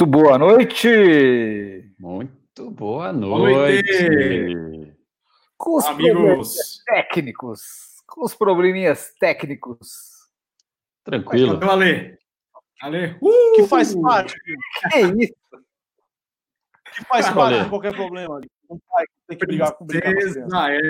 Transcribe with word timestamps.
Muito 0.00 0.12
boa 0.12 0.38
noite! 0.38 1.92
Muito 1.98 2.70
boa 2.70 3.12
noite! 3.12 4.08
noite. 4.08 4.96
Com 5.56 5.76
os 5.76 5.86
Amigos 5.86 6.84
técnicos, 6.86 7.60
com 8.06 8.24
os 8.24 8.32
probleminhas 8.32 9.12
técnicos. 9.18 10.12
Tranquilo. 11.02 11.58
Ale. 11.68 12.16
Ale. 12.80 13.16
Uh, 13.20 13.56
que 13.56 13.66
faz 13.66 13.92
parte. 13.96 14.36
Que 14.92 15.00
isso? 15.00 15.34
Que 16.94 17.04
faz 17.06 17.28
parte 17.30 17.64
de 17.64 17.68
qualquer 17.68 17.92
problema. 17.92 18.40
Um 18.70 18.78
pai 18.78 19.04
que 19.04 19.12
tem 19.26 19.36
que 19.36 19.46
brigar 19.46 19.72
com 19.72 19.84
Princesa 19.84 20.46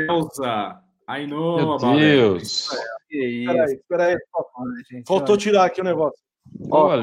Elza. 0.06 0.82
Ainô, 1.06 1.78
Meu 1.78 1.96
Deus. 1.96 2.68
Peraí, 3.08 3.80
peraí. 3.88 4.16
Faltou 5.06 5.38
tirar 5.38 5.64
aqui 5.64 5.80
o 5.80 5.84
negócio. 5.84 6.20
Ó, 6.70 6.94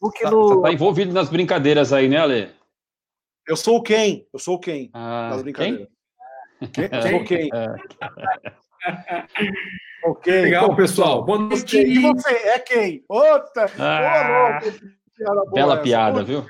Ale, 0.00 0.12
tá, 0.12 0.20
tá, 0.22 0.30
no... 0.30 0.62
tá, 0.62 0.72
envolvido 0.72 1.12
nas 1.12 1.28
brincadeiras 1.28 1.92
aí, 1.92 2.08
né, 2.08 2.18
Ale? 2.18 2.50
Eu 3.46 3.56
sou 3.56 3.78
o 3.78 3.82
Ken, 3.82 4.24
eu 4.32 4.38
sou 4.38 4.54
o 4.56 4.60
Ken. 4.60 4.88
Ah, 4.92 5.30
nas 5.30 5.42
brincadeiras. 5.42 5.88
Quem? 6.72 6.88
Eu 6.92 7.02
sou 7.02 7.20
o 7.20 7.24
Ken. 7.24 7.48
ok. 10.04 10.42
Legal, 10.42 10.76
pessoal. 10.76 11.24
Boa 11.24 11.38
noite. 11.38 11.78
E 11.78 12.00
você 12.00 12.30
é 12.30 12.58
quem? 12.58 13.04
Outra! 13.08 13.70
Ah, 13.78 14.60
oh, 14.62 15.50
bela 15.50 15.74
essa. 15.74 15.82
piada, 15.82 16.22
viu? 16.22 16.46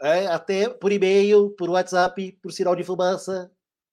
É, 0.02 0.26
até 0.28 0.68
por 0.68 0.90
e-mail, 0.92 1.50
por 1.50 1.68
WhatsApp, 1.68 2.32
por 2.40 2.52
sinal 2.52 2.74
de 2.74 2.82
fumaça. 2.82 3.50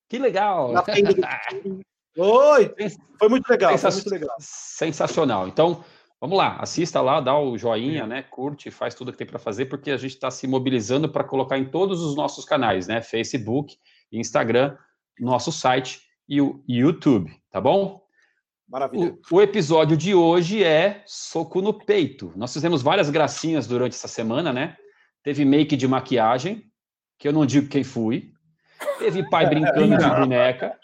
Que 0.08 0.18
legal! 0.18 0.72
Oi! 2.18 2.74
Foi 3.20 3.30
muito 3.30 3.48
legal, 3.50 3.78
foi 3.78 3.92
muito 3.92 4.10
legal. 4.10 4.36
Sensacional. 4.40 5.48
Então, 5.48 5.84
Vamos 6.20 6.38
lá, 6.38 6.58
assista 6.60 7.00
lá, 7.00 7.22
dá 7.22 7.38
o 7.38 7.58
joinha, 7.58 8.08
né? 8.08 8.24
Curte, 8.24 8.72
faz 8.72 8.96
tudo 8.96 9.12
que 9.12 9.18
tem 9.18 9.28
para 9.28 9.38
fazer, 9.38 9.66
porque 9.68 9.92
a 9.92 9.98
gente 9.98 10.16
está 10.16 10.32
se 10.32 10.48
mobilizando 10.48 11.08
para 11.08 11.24
colocar 11.24 11.60
em 11.60 11.66
todos 11.66 12.02
os 12.02 12.16
nossos 12.16 12.44
canais, 12.44 12.88
né? 12.88 13.02
Facebook, 13.02 13.78
Instagram, 14.12 14.76
nosso 15.20 15.52
site 15.52 16.02
e 16.28 16.42
o 16.42 16.64
YouTube, 16.68 17.32
tá 17.52 17.62
bom? 17.62 18.02
Maravilha. 18.68 19.18
O, 19.32 19.36
o, 19.36 19.42
episódio 19.42 19.96
de 19.96 20.14
hoje 20.16 20.64
é 20.64 21.04
soco 21.06 21.62
no 21.62 21.72
peito. 21.72 22.34
Nós 22.36 22.52
fizemos 22.52 22.82
várias 22.82 23.10
gracinhas 23.10 23.68
durante 23.68 23.94
essa 23.94 24.08
semana, 24.08 24.52
né? 24.52 24.76
Teve 25.24 25.46
make 25.46 25.78
de 25.78 25.88
maquiagem, 25.88 26.64
que 27.18 27.28
eu 27.28 27.34
não 27.34 27.46
digo 27.46 27.70
quem 27.70 27.84
fui. 27.84 28.34
Teve 28.98 29.30
pai 29.30 29.46
brincando 29.50 29.98
de 29.98 30.10
boneca. 30.10 30.78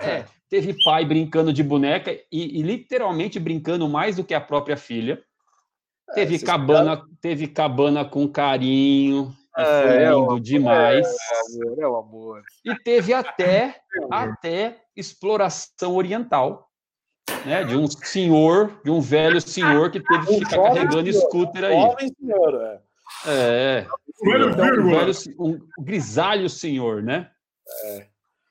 É, 0.00 0.24
teve 0.48 0.76
pai 0.82 1.04
brincando 1.04 1.52
de 1.52 1.62
boneca 1.62 2.12
e, 2.12 2.60
e 2.60 2.62
literalmente 2.62 3.38
brincando 3.38 3.88
mais 3.88 4.16
do 4.16 4.24
que 4.24 4.34
a 4.34 4.40
própria 4.40 4.76
filha. 4.76 5.22
É, 6.10 6.14
teve 6.14 6.38
cabana, 6.38 7.02
teve 7.20 7.46
cabana 7.46 8.04
com 8.04 8.26
carinho, 8.26 9.34
é, 9.56 9.64
foi 9.64 9.96
é 9.96 10.10
lindo 10.10 10.36
é, 10.36 10.40
demais. 10.40 11.06
É, 11.06 11.64
amor, 11.64 11.78
é 11.78 11.86
o 11.86 11.96
amor. 11.96 12.42
E 12.64 12.74
teve 12.76 13.12
até, 13.12 13.76
até 14.10 14.78
exploração 14.96 15.96
oriental, 15.96 16.68
né? 17.44 17.64
De 17.64 17.76
um 17.76 17.86
senhor, 17.86 18.80
de 18.84 18.90
um 18.90 19.00
velho 19.00 19.40
senhor 19.40 19.90
que 19.90 20.00
teve 20.00 20.26
que 20.26 20.32
um 20.32 20.38
ficar 20.38 20.62
carregando 20.62 21.12
senhor, 21.12 21.28
scooter 21.28 21.64
aí. 21.64 21.74
Jovem 21.74 22.14
senhor, 22.18 22.62
é. 22.62 22.80
É. 23.26 23.86
Então, 24.20 24.46
um, 24.46 24.86
velho, 24.86 25.12
um 25.38 25.58
grisalho 25.82 26.48
senhor, 26.48 27.02
né? 27.02 27.30
É. 27.84 28.06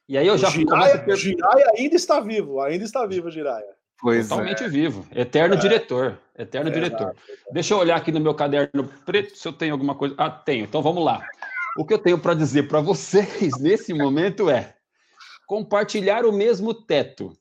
E 0.08 0.18
aí 0.18 0.26
eu 0.26 0.38
já 0.38 0.50
Jiraya, 0.50 1.04
a... 1.04 1.16
Jiraya 1.16 1.72
ainda 1.78 1.96
está 1.96 2.20
vivo, 2.20 2.62
ainda 2.62 2.86
está 2.86 3.06
vivo, 3.06 3.30
Jiraya. 3.30 3.76
Pois 4.00 4.30
Totalmente 4.30 4.64
é. 4.64 4.70
vivo. 4.70 5.06
Eterno 5.14 5.56
é. 5.56 5.58
diretor. 5.58 6.20
Eterno 6.38 6.70
é, 6.70 6.74
diretor. 6.74 7.16
Deixa 7.52 7.74
eu 7.74 7.80
olhar 7.80 7.98
aqui 7.98 8.12
no 8.12 8.20
meu 8.20 8.34
caderno 8.34 8.88
preto 9.06 9.36
se 9.36 9.48
eu 9.48 9.52
tenho 9.52 9.74
alguma 9.74 9.96
coisa. 9.96 10.16
Ah, 10.18 10.30
tenho. 10.30 10.66
Então 10.66 10.82
vamos 10.82 11.04
lá. 11.04 11.26
O 11.78 11.86
que 11.86 11.94
eu 11.94 12.00
tenho 12.00 12.20
para 12.20 12.34
dizer 12.34 12.68
para 12.68 12.80
vocês 12.80 13.58
nesse 13.60 13.94
momento 13.94 14.50
é 14.50 14.76
compartilhar 15.46 16.26
o 16.26 16.32
mesmo 16.32 16.74
teto 16.74 17.36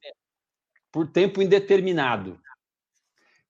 por 0.91 1.07
tempo 1.07 1.43
indeterminado 1.43 2.41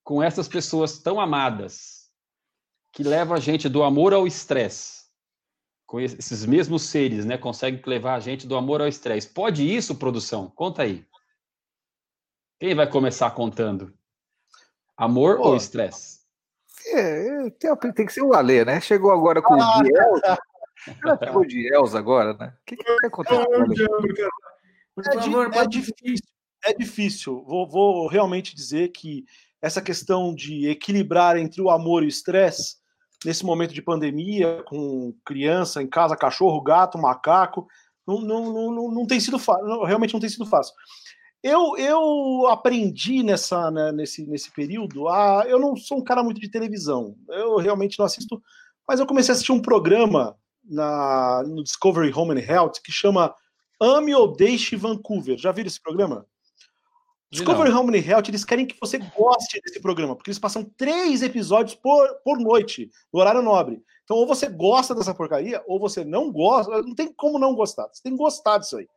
com 0.02 0.22
essas 0.22 0.48
pessoas 0.48 0.98
tão 0.98 1.20
amadas 1.20 2.10
que 2.92 3.02
levam 3.02 3.36
a 3.36 3.40
gente 3.40 3.68
do 3.68 3.82
amor 3.82 4.12
ao 4.12 4.26
estresse 4.26 5.05
com 5.86 6.00
esses 6.00 6.44
mesmos 6.44 6.82
seres, 6.82 7.24
né, 7.24 7.38
conseguem 7.38 7.80
levar 7.86 8.16
a 8.16 8.20
gente 8.20 8.46
do 8.46 8.56
amor 8.56 8.80
ao 8.80 8.88
estresse. 8.88 9.28
Pode 9.28 9.62
isso, 9.62 9.94
produção? 9.94 10.50
Conta 10.50 10.82
aí. 10.82 11.06
Quem 12.58 12.74
vai 12.74 12.88
começar 12.88 13.30
contando? 13.30 13.94
Amor 14.96 15.36
Pô, 15.36 15.48
ou 15.48 15.56
estresse? 15.56 16.20
É, 16.86 17.50
tem, 17.50 17.76
tem, 17.92 18.06
que 18.06 18.12
ser 18.12 18.22
o 18.22 18.32
Alê, 18.32 18.64
né? 18.64 18.80
Chegou 18.80 19.12
agora 19.12 19.40
com 19.42 19.54
ah, 19.54 19.78
o 19.78 19.82
Dielza. 19.82 20.38
Chegou 21.22 21.42
o 21.42 21.46
Dielza 21.46 21.98
agora, 21.98 22.34
né? 22.34 22.48
O 22.48 22.64
que, 22.64 22.76
que 22.76 22.84
vai 22.84 22.96
acontecer? 23.04 23.46
É, 25.54 25.58
é, 25.58 25.66
difícil. 25.66 26.26
É 26.64 26.74
difícil. 26.74 27.44
Vou, 27.44 27.68
vou 27.68 28.08
realmente 28.08 28.54
dizer 28.54 28.88
que 28.88 29.24
essa 29.60 29.82
questão 29.82 30.34
de 30.34 30.68
equilibrar 30.68 31.36
entre 31.36 31.60
o 31.60 31.70
amor 31.70 32.02
e 32.02 32.06
o 32.06 32.08
estresse 32.08 32.76
nesse 33.24 33.44
momento 33.44 33.72
de 33.72 33.82
pandemia, 33.82 34.62
com 34.66 35.14
criança 35.24 35.82
em 35.82 35.86
casa, 35.86 36.16
cachorro, 36.16 36.60
gato, 36.60 36.98
macaco, 36.98 37.66
não, 38.06 38.20
não, 38.20 38.72
não, 38.72 38.90
não 38.90 39.06
tem 39.06 39.18
sido 39.18 39.38
fácil, 39.38 39.84
realmente 39.84 40.12
não 40.14 40.20
tem 40.20 40.30
sido 40.30 40.46
fácil. 40.46 40.74
Eu, 41.42 41.76
eu 41.76 42.46
aprendi 42.48 43.22
nessa, 43.22 43.70
né, 43.70 43.92
nesse, 43.92 44.26
nesse 44.26 44.50
período 44.50 45.08
a. 45.08 45.44
Eu 45.46 45.58
não 45.58 45.76
sou 45.76 45.98
um 45.98 46.04
cara 46.04 46.22
muito 46.22 46.40
de 46.40 46.50
televisão, 46.50 47.16
eu 47.28 47.56
realmente 47.56 47.98
não 47.98 48.06
assisto, 48.06 48.42
mas 48.86 49.00
eu 49.00 49.06
comecei 49.06 49.32
a 49.32 49.34
assistir 49.34 49.52
um 49.52 49.60
programa 49.60 50.36
na, 50.64 51.42
no 51.46 51.62
Discovery 51.62 52.12
Home 52.12 52.32
and 52.32 52.44
Health 52.44 52.74
que 52.84 52.92
chama 52.92 53.34
Ame 53.80 54.14
ou 54.14 54.34
Deixe 54.34 54.76
Vancouver. 54.76 55.38
Já 55.38 55.52
viram 55.52 55.68
esse 55.68 55.80
programa? 55.80 56.26
Discovery 57.30 57.70
Home 57.72 57.98
and 57.98 58.02
Health, 58.02 58.24
eles 58.28 58.44
querem 58.44 58.66
que 58.66 58.76
você 58.80 58.98
goste 58.98 59.60
desse 59.60 59.80
programa, 59.80 60.14
porque 60.14 60.30
eles 60.30 60.38
passam 60.38 60.64
três 60.76 61.22
episódios 61.22 61.74
por, 61.74 62.08
por 62.24 62.38
noite, 62.38 62.90
no 63.12 63.20
horário 63.20 63.42
nobre. 63.42 63.82
Então, 64.04 64.16
ou 64.16 64.26
você 64.26 64.48
gosta 64.48 64.94
dessa 64.94 65.14
porcaria, 65.14 65.62
ou 65.66 65.80
você 65.80 66.04
não 66.04 66.30
gosta. 66.30 66.82
Não 66.82 66.94
tem 66.94 67.12
como 67.12 67.38
não 67.38 67.54
gostar. 67.54 67.88
Você 67.92 68.02
tem 68.02 68.12
que 68.12 68.18
gostar 68.18 68.58
disso 68.58 68.78
aí. 68.78 68.88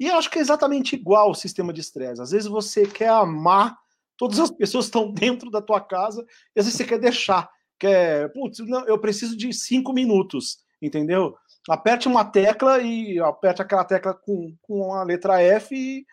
E 0.00 0.06
eu 0.06 0.16
acho 0.16 0.30
que 0.30 0.38
é 0.38 0.42
exatamente 0.42 0.96
igual 0.96 1.30
o 1.30 1.34
sistema 1.34 1.72
de 1.72 1.82
estresse. 1.82 2.22
Às 2.22 2.30
vezes 2.30 2.48
você 2.48 2.86
quer 2.86 3.10
amar 3.10 3.76
todas 4.22 4.38
as 4.38 4.50
pessoas 4.50 4.84
estão 4.84 5.10
dentro 5.12 5.50
da 5.50 5.60
tua 5.60 5.80
casa, 5.80 6.24
e 6.54 6.60
às 6.60 6.66
vezes 6.66 6.78
você 6.78 6.84
quer 6.84 6.98
deixar. 6.98 7.50
Quer, 7.78 8.32
putz, 8.32 8.60
não, 8.60 8.86
eu 8.86 8.96
preciso 8.98 9.36
de 9.36 9.52
cinco 9.52 9.92
minutos, 9.92 10.58
entendeu? 10.80 11.36
Aperte 11.68 12.06
uma 12.06 12.24
tecla 12.24 12.80
e 12.80 13.18
aperte 13.18 13.60
aquela 13.60 13.84
tecla 13.84 14.14
com, 14.14 14.56
com 14.62 14.94
a 14.94 15.02
letra 15.02 15.42
F 15.42 15.74
e 15.74 16.06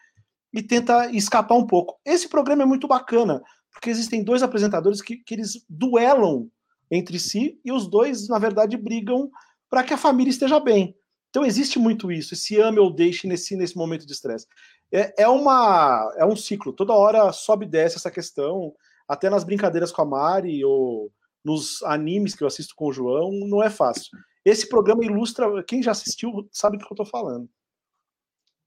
e 0.53 0.61
tenta 0.61 1.11
escapar 1.11 1.55
um 1.55 1.65
pouco. 1.65 1.99
Esse 2.05 2.27
programa 2.27 2.63
é 2.63 2.65
muito 2.65 2.87
bacana, 2.87 3.41
porque 3.71 3.89
existem 3.89 4.23
dois 4.23 4.43
apresentadores 4.43 5.01
que, 5.01 5.17
que 5.17 5.33
eles 5.33 5.63
duelam 5.69 6.49
entre 6.91 7.19
si 7.19 7.59
e 7.63 7.71
os 7.71 7.87
dois, 7.87 8.27
na 8.27 8.39
verdade, 8.39 8.75
brigam 8.77 9.29
para 9.69 9.83
que 9.83 9.93
a 9.93 9.97
família 9.97 10.31
esteja 10.31 10.59
bem. 10.59 10.95
Então 11.29 11.45
existe 11.45 11.77
muito 11.77 12.11
isso, 12.11 12.33
esse 12.33 12.59
ame 12.59 12.79
ou 12.79 12.91
deixe 12.91 13.27
nesse, 13.27 13.55
nesse 13.55 13.77
momento 13.77 14.05
de 14.05 14.11
estresse. 14.11 14.47
É, 14.91 15.23
é, 15.23 15.27
uma, 15.27 16.11
é 16.17 16.25
um 16.25 16.35
ciclo, 16.35 16.73
toda 16.73 16.93
hora 16.93 17.31
sobe 17.31 17.65
e 17.65 17.69
desce 17.69 17.97
essa 17.97 18.09
questão, 18.09 18.73
até 19.07 19.29
nas 19.29 19.43
brincadeiras 19.43 19.91
com 19.91 20.01
a 20.01 20.05
Mari 20.05 20.65
ou 20.65 21.11
nos 21.45 21.83
animes 21.83 22.33
que 22.35 22.43
eu 22.43 22.47
assisto 22.47 22.73
com 22.75 22.87
o 22.87 22.93
João, 22.93 23.31
não 23.31 23.61
é 23.61 23.69
fácil. 23.69 24.09
Esse 24.43 24.67
programa 24.67 25.05
ilustra, 25.05 25.63
quem 25.63 25.83
já 25.83 25.91
assistiu 25.91 26.49
sabe 26.51 26.77
do 26.77 26.85
que 26.85 26.91
eu 26.91 26.95
estou 26.95 27.05
falando. 27.05 27.47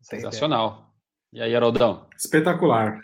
Sensacional. 0.01 0.92
E 1.33 1.41
aí, 1.41 1.55
Haroldão? 1.57 2.07
Espetacular. 2.17 3.01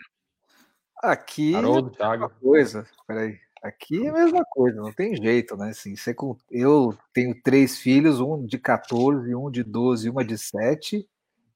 Aqui 1.01 1.55
Haroldo, 1.55 1.89
é 1.89 1.93
a 1.93 1.95
Thiago. 1.97 2.11
mesma 2.23 2.29
coisa. 2.39 2.85
Peraí. 3.07 3.39
Aqui 3.63 4.05
é 4.05 4.09
a 4.09 4.13
mesma 4.13 4.45
coisa, 4.45 4.79
não 4.79 4.93
tem 4.93 5.15
jeito, 5.15 5.57
né? 5.57 5.69
Assim, 5.71 5.95
você 5.95 6.13
com- 6.13 6.37
eu 6.49 6.97
tenho 7.13 7.35
três 7.41 7.77
filhos, 7.79 8.19
um 8.21 8.45
de 8.45 8.57
14, 8.57 9.35
um 9.35 9.49
de 9.51 9.63
12 9.63 10.07
e 10.07 10.09
uma 10.09 10.23
de 10.23 10.37
7. 10.37 11.05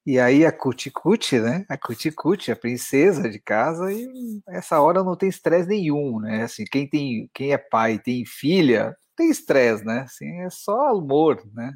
E 0.05 0.19
aí 0.19 0.45
a 0.45 0.51
Cuti-Cuti, 0.51 1.39
né? 1.39 1.65
A 1.69 1.77
Cuti-Cuti, 1.77 2.51
a 2.51 2.55
princesa 2.57 3.29
de 3.29 3.39
casa, 3.39 3.89
e 3.93 4.41
essa 4.49 4.81
hora 4.81 5.01
não 5.01 5.15
tem 5.15 5.29
estresse 5.29 5.69
nenhum, 5.69 6.19
né? 6.19 6.43
Assim, 6.43 6.65
quem 6.65 6.89
tem, 6.89 7.29
quem 7.33 7.53
é 7.53 7.57
pai 7.57 7.93
e 7.93 7.99
tem 7.99 8.25
filha, 8.25 8.97
tem 9.15 9.29
estresse, 9.29 9.85
né? 9.85 9.99
Assim, 10.01 10.41
é 10.41 10.49
só 10.49 10.89
amor, 10.89 11.41
né? 11.53 11.71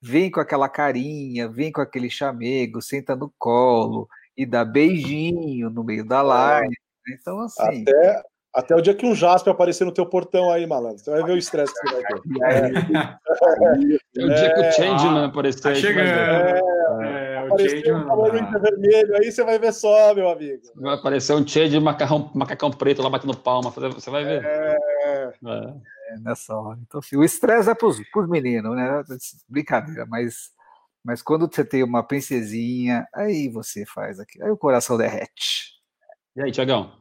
Vem 0.00 0.30
com 0.30 0.40
aquela 0.40 0.68
carinha, 0.70 1.48
vem 1.48 1.70
com 1.72 1.80
aquele 1.82 2.08
chamego, 2.08 2.80
senta 2.80 3.14
no 3.16 3.30
colo 3.38 4.08
e 4.36 4.44
dá 4.46 4.64
beijinho 4.64 5.70
no 5.70 5.82
meio 5.84 6.04
da 6.06 6.22
live. 6.22 6.68
né? 6.68 6.74
Então, 7.20 7.40
assim, 7.40 7.82
Até, 7.82 8.22
até 8.54 8.74
o 8.74 8.80
dia 8.80 8.94
que 8.94 9.06
um 9.06 9.14
Jasper 9.14 9.52
aparecer 9.52 9.84
no 9.84 9.92
teu 9.92 10.06
portão 10.06 10.50
aí, 10.50 10.66
malandro. 10.66 10.98
Você 10.98 11.10
vai 11.10 11.22
ver 11.22 11.32
o 11.32 11.36
estresse 11.38 11.72
que 11.72 11.88
você 11.88 11.94
vai 11.94 12.02
ter. 12.02 12.44
aí, 12.44 12.72
É 14.18 14.24
o 14.24 14.28
dia 14.34 14.54
que 14.54 14.60
o 14.60 14.72
Changeman 14.72 15.22
ah, 15.22 15.26
apareceu 15.26 15.62
Tá 15.62 15.68
aí. 15.70 15.76
que 15.80 15.92
vai 15.92 15.94
ver. 15.94 16.08
chegando. 16.08 17.02
É, 17.04 17.42
o 17.42 17.46
Apareceu 17.46 17.70
Changeman 17.78 18.02
um 18.02 18.06
falando 18.08 18.32
lá. 18.34 18.40
infravermelho, 18.40 19.16
aí 19.16 19.30
você 19.32 19.44
vai 19.44 19.58
ver 19.58 19.72
só, 19.72 20.14
meu 20.14 20.28
amigo. 20.30 20.62
Vai 20.76 20.94
aparecer 20.94 21.34
um 21.34 21.46
Change 21.46 21.68
de 21.70 21.80
macarrão, 21.80 22.30
macacão 22.34 22.70
preto 22.70 23.02
lá 23.02 23.10
batendo 23.10 23.36
palma. 23.36 23.70
Você 23.70 24.10
vai 24.10 24.24
ver. 24.24 24.44
É, 24.44 24.76
É. 25.04 25.32
é 26.14 26.18
nessa 26.20 26.54
hora. 26.56 26.78
Então, 26.86 26.98
assim, 27.00 27.16
o 27.16 27.22
estresse 27.24 27.70
é 27.70 27.74
para 27.74 27.86
os 27.88 28.00
meninos, 28.28 28.74
né? 28.74 29.02
Brincadeira, 29.48 30.06
mas, 30.08 30.50
mas 31.06 31.22
quando 31.22 31.46
você 31.46 31.64
tem 31.64 31.84
uma 31.84 32.02
princesinha, 32.02 33.06
aí 33.14 33.48
você 33.48 33.86
faz 33.86 34.18
aqui, 34.18 34.42
aí 34.42 34.50
o 34.50 34.56
coração 34.56 34.98
derrete. 34.98 35.76
E 36.34 36.42
aí, 36.42 36.50
Tiagão? 36.50 36.98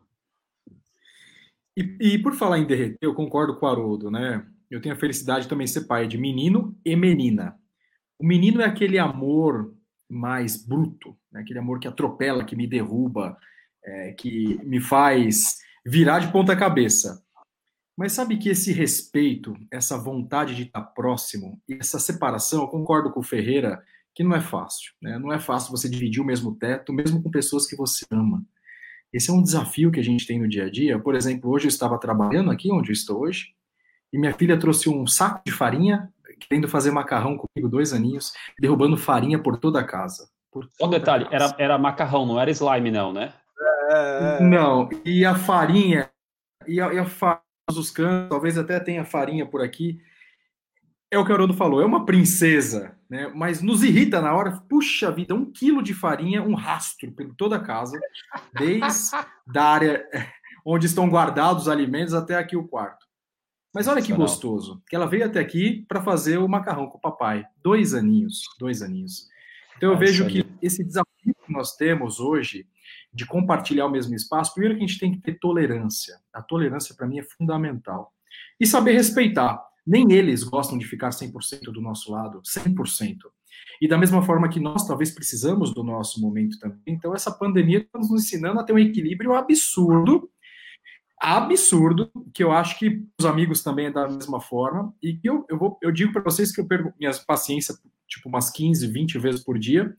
E, 1.75 1.98
e 2.00 2.19
por 2.19 2.36
falar 2.36 2.60
em 2.60 2.68
derreter, 2.68 3.00
eu 3.02 3.16
concordo 3.16 3.57
com 3.57 3.66
o 3.66 3.69
Haroldo, 3.69 4.12
né? 4.12 4.46
Eu 4.69 4.80
tenho 4.80 4.94
a 4.94 4.98
felicidade 4.98 5.46
de 5.46 5.50
também 5.50 5.66
ser 5.66 5.86
pai 5.86 6.07
de 6.07 6.19
menino 6.19 6.78
e 6.86 6.96
menina. 6.96 7.60
O 8.19 8.25
menino 8.25 8.62
é 8.62 8.66
aquele 8.66 9.00
amor 9.00 9.74
mais 10.07 10.56
bruto, 10.56 11.18
né? 11.31 11.42
aquele 11.42 11.57
amor 11.57 11.80
que 11.80 11.88
atropela, 11.88 12.46
que 12.46 12.56
me 12.56 12.68
derruba, 12.68 13.36
é, 13.84 14.12
que 14.12 14.60
me 14.63 14.80
faz 14.80 15.57
virar 15.84 16.19
de 16.19 16.31
ponta 16.31 16.56
cabeça. 16.56 17.25
Mas 17.98 18.12
sabe 18.12 18.38
que 18.38 18.50
esse 18.50 18.72
respeito, 18.72 19.56
essa 19.72 19.98
vontade 19.98 20.54
de 20.54 20.63
estar 20.63 20.81
próximo 20.81 21.60
e 21.68 21.74
essa 21.74 21.98
separação, 21.98 22.62
eu 22.62 22.68
concordo 22.68 23.12
com 23.12 23.22
o 23.22 23.24
Ferreira, 23.24 23.84
que 24.16 24.24
não 24.24 24.34
é 24.34 24.40
fácil. 24.40 24.94
Né? 25.02 25.20
Não 25.20 25.32
é 25.32 25.40
fácil 25.40 25.72
você 25.72 25.90
dividir 25.90 26.22
o 26.22 26.26
mesmo 26.26 26.56
teto, 26.56 26.94
mesmo 26.94 27.22
com 27.22 27.30
pessoas 27.30 27.68
que 27.68 27.76
você 27.76 28.06
ama. 28.10 28.42
Esse 29.14 29.30
é 29.30 29.34
um 29.34 29.44
desafio 29.44 29.92
que 29.92 30.00
a 30.00 30.04
gente 30.04 30.26
tem 30.26 30.40
no 30.40 30.48
dia 30.48 30.66
a 30.66 30.72
dia. 30.72 30.98
Por 30.98 31.16
exemplo, 31.16 31.52
hoje 31.52 31.66
eu 31.66 31.70
estava 31.70 32.00
trabalhando 32.00 32.50
aqui 32.50 32.72
onde 32.72 32.90
eu 32.90 32.94
estou 32.94 33.22
hoje, 33.22 33.54
e 34.12 34.18
minha 34.18 34.34
filha 34.34 34.58
trouxe 34.58 34.90
um 34.90 35.06
saco 35.06 35.42
de 35.46 35.52
farinha, 35.52 36.12
querendo 36.40 36.68
fazer 36.68 36.92
macarrão 36.92 37.38
comigo, 37.38 37.70
dois 37.70 37.94
aninhos, 37.94 38.34
derrubando 38.60 38.98
farinha 38.98 39.38
por 39.38 39.58
toda 39.58 39.80
a 39.80 39.84
casa. 39.84 40.30
Por 40.52 40.68
Só 40.78 40.88
um 40.88 40.90
detalhe, 40.90 41.28
era, 41.32 41.54
era 41.58 41.78
macarrão, 41.78 42.26
não 42.26 42.40
era 42.40 42.50
slime, 42.52 42.92
não, 42.92 43.12
né? 43.12 43.34
é, 43.90 44.38
é. 44.40 44.44
Não, 44.44 44.90
e 45.04 45.26
a 45.26 45.36
farinha, 45.36 46.10
e 46.66 46.80
a, 46.80 46.94
e 46.94 47.00
a 47.00 47.06
farinha 47.06 47.42
dos 47.70 47.92
cantos, 47.92 48.30
talvez 48.30 48.58
até 48.58 48.80
tenha 48.80 49.04
farinha 49.04 49.46
por 49.46 49.62
aqui. 49.62 50.00
É 51.12 51.18
o 51.18 51.25
que 51.25 51.31
o 51.31 51.36
Haroldo 51.36 51.54
falou, 51.54 51.81
é 51.81 51.86
uma 51.86 52.06
princesa, 52.06 52.98
né? 53.10 53.31
Mas 53.34 53.62
nos 53.62 53.84
irrita 53.84 54.22
na 54.22 54.34
hora, 54.34 54.60
puxa 54.68 55.12
vida, 55.12 55.36
um 55.36 55.52
quilo 55.52 55.81
de 55.81 55.94
farinha, 55.94 56.42
um 56.42 56.56
rastro 56.56 57.12
por 57.12 57.34
toda 57.36 57.57
a 57.57 57.63
casa, 57.63 58.00
desde 58.54 59.12
da 59.48 59.63
área 59.63 60.06
onde 60.66 60.88
estão 60.88 61.07
guardados 61.07 61.63
os 61.63 61.69
alimentos 61.69 62.13
até 62.13 62.36
aqui 62.36 62.57
o 62.57 62.68
quarto. 62.68 63.06
Mas 63.74 63.88
olha 63.88 64.02
que 64.02 64.13
gostoso, 64.13 64.81
que 64.88 64.96
ela 64.96 65.06
veio 65.06 65.25
até 65.25 65.40
aqui 65.40 65.86
para 65.88 66.02
fazer 66.02 66.38
o 66.38 66.48
macarrão 66.48 66.88
com 66.88 66.98
o 66.98 67.02
papai. 67.02 67.46
Dois 67.62 67.94
aninhos, 67.94 68.44
dois 68.57 68.81
aninhos. 68.81 69.28
Então 69.75 69.92
eu 69.92 69.98
vejo 69.98 70.25
que 70.28 70.46
esse 70.62 70.84
desafio 70.84 71.36
que 71.46 71.52
nós 71.52 71.75
temos 71.75 72.19
hoje 72.19 72.66
de 73.13 73.25
compartilhar 73.25 73.86
o 73.86 73.92
mesmo 73.92 74.16
espaço, 74.16 74.54
primeiro 74.54 74.78
que 74.78 74.84
a 74.84 74.88
gente 74.88 75.00
tem 75.00 75.12
que 75.12 75.19
ter 75.19 75.38
tolerância. 75.40 76.18
A 76.34 76.42
tolerância 76.42 76.96
para 76.96 77.06
mim 77.06 77.19
é 77.19 77.24
fundamental. 77.24 78.13
E 78.60 78.66
saber 78.66 78.94
respeitar. 78.94 79.62
Nem 79.86 80.12
eles 80.12 80.44
gostam 80.44 80.78
de 80.78 80.86
ficar 80.86 81.10
100% 81.10 81.72
do 81.72 81.82
nosso 81.82 82.12
lado, 82.12 82.42
100%. 82.42 83.18
E 83.82 83.88
da 83.88 83.98
mesma 83.98 84.22
forma 84.22 84.50
que 84.50 84.60
nós 84.60 84.88
talvez 84.88 85.12
precisamos 85.12 85.74
do 85.74 85.84
nosso 85.84 86.22
momento 86.22 86.58
também. 86.60 86.80
Então 86.88 87.14
essa 87.14 87.32
pandemia 87.32 87.80
está 87.80 88.00
nos 88.00 88.12
ensinando 88.12 88.60
a 88.60 88.64
ter 88.64 88.74
um 88.74 88.80
equilíbrio 88.80 89.34
absurdo 89.34 90.30
absurdo, 91.18 92.12
que 92.34 92.44
eu 92.44 92.52
acho 92.52 92.78
que 92.78 93.04
os 93.20 93.26
amigos 93.26 93.64
também 93.64 93.88
é 93.88 93.92
da 93.92 94.08
mesma 94.08 94.40
forma, 94.40 94.94
e 95.02 95.16
que 95.16 95.28
eu, 95.28 95.46
eu, 95.50 95.58
vou, 95.58 95.78
eu 95.82 95.92
digo 95.92 96.12
para 96.12 96.22
vocês 96.22 96.52
que 96.54 96.62
eu 96.62 96.68
perco 96.68 96.94
minha 97.00 97.12
paciência 97.26 97.74
tipo 98.08 98.30
umas 98.30 98.52
15, 98.52 98.86
20 98.88 99.18
vezes 99.18 99.44
por 99.44 99.58
dia, 99.58 99.96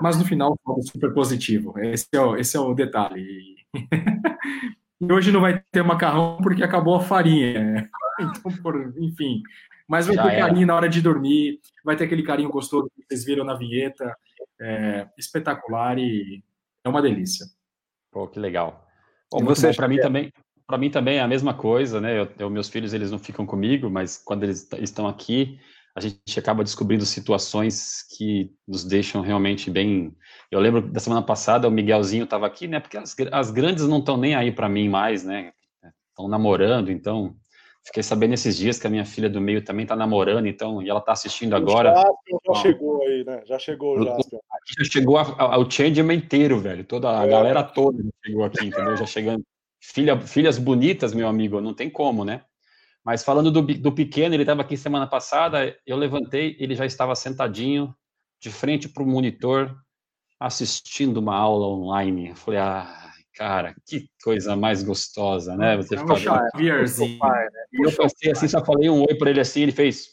mas 0.00 0.16
no 0.16 0.24
final 0.24 0.56
é 0.78 0.82
super 0.82 1.12
positivo. 1.12 1.78
Esse 1.78 2.06
é 2.12 2.20
o, 2.20 2.36
esse 2.36 2.56
é 2.56 2.60
o 2.60 2.74
detalhe. 2.74 3.56
E 5.02 5.10
hoje 5.10 5.32
não 5.32 5.40
vai 5.40 5.64
ter 5.72 5.82
macarrão 5.82 6.36
porque 6.42 6.62
acabou 6.62 6.94
a 6.94 7.00
farinha. 7.00 7.88
Então, 8.38 8.52
por, 8.62 8.94
enfim. 8.98 9.42
Mas 9.88 10.06
vai 10.06 10.14
Já 10.16 10.22
ter 10.22 10.34
era. 10.34 10.46
carinho 10.46 10.66
na 10.66 10.74
hora 10.76 10.88
de 10.88 11.00
dormir, 11.02 11.58
vai 11.84 11.96
ter 11.96 12.04
aquele 12.04 12.22
carinho 12.22 12.50
gostoso 12.50 12.90
que 12.94 13.02
vocês 13.08 13.24
viram 13.24 13.44
na 13.44 13.54
vinheta. 13.54 14.14
É, 14.60 15.08
espetacular 15.18 15.98
e 15.98 16.42
é 16.84 16.88
uma 16.88 17.00
delícia. 17.02 17.46
Pô, 18.12 18.28
que 18.28 18.38
legal. 18.38 18.86
Bom, 19.32 19.44
você, 19.44 19.68
bom. 19.68 19.74
Para 19.74 19.88
mim 19.88 19.98
também, 19.98 20.32
para 20.66 20.78
mim 20.78 20.90
também 20.90 21.16
é 21.16 21.20
a 21.20 21.28
mesma 21.28 21.54
coisa, 21.54 22.00
né? 22.00 22.18
Eu, 22.20 22.28
eu- 22.38 22.50
meus 22.50 22.68
filhos 22.68 22.92
eles 22.92 23.10
não 23.10 23.18
ficam 23.18 23.46
comigo, 23.46 23.88
mas 23.90 24.18
quando 24.18 24.44
eles 24.44 24.68
estão 24.78 25.08
aqui, 25.08 25.58
a 25.96 26.00
gente 26.00 26.38
acaba 26.38 26.62
descobrindo 26.62 27.04
situações 27.06 28.02
que 28.16 28.52
nos 28.68 28.84
deixam 28.84 29.22
realmente 29.22 29.70
bem. 29.70 30.14
Eu 30.50 30.60
lembro 30.60 30.80
da 30.82 31.00
semana 31.00 31.22
passada 31.22 31.66
o 31.66 31.70
Miguelzinho 31.70 32.24
estava 32.24 32.46
aqui, 32.46 32.68
né? 32.68 32.80
Porque 32.80 32.96
as, 32.98 33.16
as 33.32 33.50
grandes 33.50 33.86
não 33.88 33.98
estão 33.98 34.16
nem 34.16 34.34
aí 34.34 34.52
para 34.52 34.68
mim 34.68 34.88
mais, 34.88 35.24
né? 35.24 35.52
Estão 36.10 36.28
namorando, 36.28 36.90
então 36.92 37.34
fiquei 37.84 38.02
sabendo 38.02 38.34
esses 38.34 38.56
dias 38.56 38.78
que 38.78 38.86
a 38.86 38.90
minha 38.90 39.04
filha 39.04 39.28
do 39.28 39.40
meio 39.40 39.64
também 39.64 39.84
está 39.84 39.96
namorando, 39.96 40.46
então 40.46 40.82
e 40.82 40.88
ela 40.88 41.00
está 41.00 41.12
assistindo 41.12 41.54
agora. 41.56 41.94
O 42.30 42.54
já 42.54 42.60
chegou 42.62 43.02
aí, 43.02 43.24
né? 43.24 43.42
Já 43.46 43.58
chegou. 43.58 44.00
Aqui 44.00 44.74
já 44.78 44.84
chegou 44.84 45.18
a- 45.18 45.36
a- 45.38 45.58
o 45.58 45.70
Changeman 45.70 46.16
inteiro, 46.16 46.58
velho. 46.58 46.84
Toda 46.84 47.18
a 47.20 47.24
É. 47.24 47.28
galera 47.28 47.62
toda 47.62 48.02
chegou 48.24 48.44
aqui, 48.44 48.66
entendeu? 48.66 48.96
Já 48.96 49.06
chegando. 49.06 49.44
Filha, 49.82 50.20
filhas 50.20 50.58
bonitas, 50.58 51.14
meu 51.14 51.26
amigo, 51.26 51.60
não 51.60 51.72
tem 51.72 51.88
como, 51.88 52.24
né? 52.24 52.42
Mas 53.02 53.24
falando 53.24 53.50
do, 53.50 53.62
do 53.62 53.92
pequeno, 53.92 54.34
ele 54.34 54.42
estava 54.42 54.60
aqui 54.60 54.76
semana 54.76 55.06
passada, 55.06 55.74
eu 55.86 55.96
levantei, 55.96 56.54
ele 56.60 56.74
já 56.74 56.84
estava 56.84 57.14
sentadinho, 57.14 57.94
de 58.38 58.50
frente 58.50 58.90
para 58.90 59.02
o 59.02 59.06
monitor, 59.06 59.74
assistindo 60.38 61.16
uma 61.16 61.34
aula 61.34 61.66
online. 61.66 62.28
Eu 62.28 62.36
falei, 62.36 62.60
ah, 62.60 62.99
cara, 63.40 63.74
que 63.86 64.06
coisa 64.22 64.54
mais 64.54 64.82
gostosa, 64.82 65.56
né? 65.56 65.74
Você 65.78 65.96
é 65.96 65.98
um 65.98 66.02
fica 66.02 66.20
Xavierzinho. 66.20 67.18
Pai, 67.18 67.44
né? 67.46 67.64
e 67.72 67.86
eu 67.86 67.96
passei 67.96 68.30
assim, 68.30 68.46
só 68.46 68.62
falei 68.62 68.90
um 68.90 69.00
oi 69.00 69.14
para 69.14 69.30
ele 69.30 69.40
assim, 69.40 69.62
ele 69.62 69.72
fez. 69.72 70.10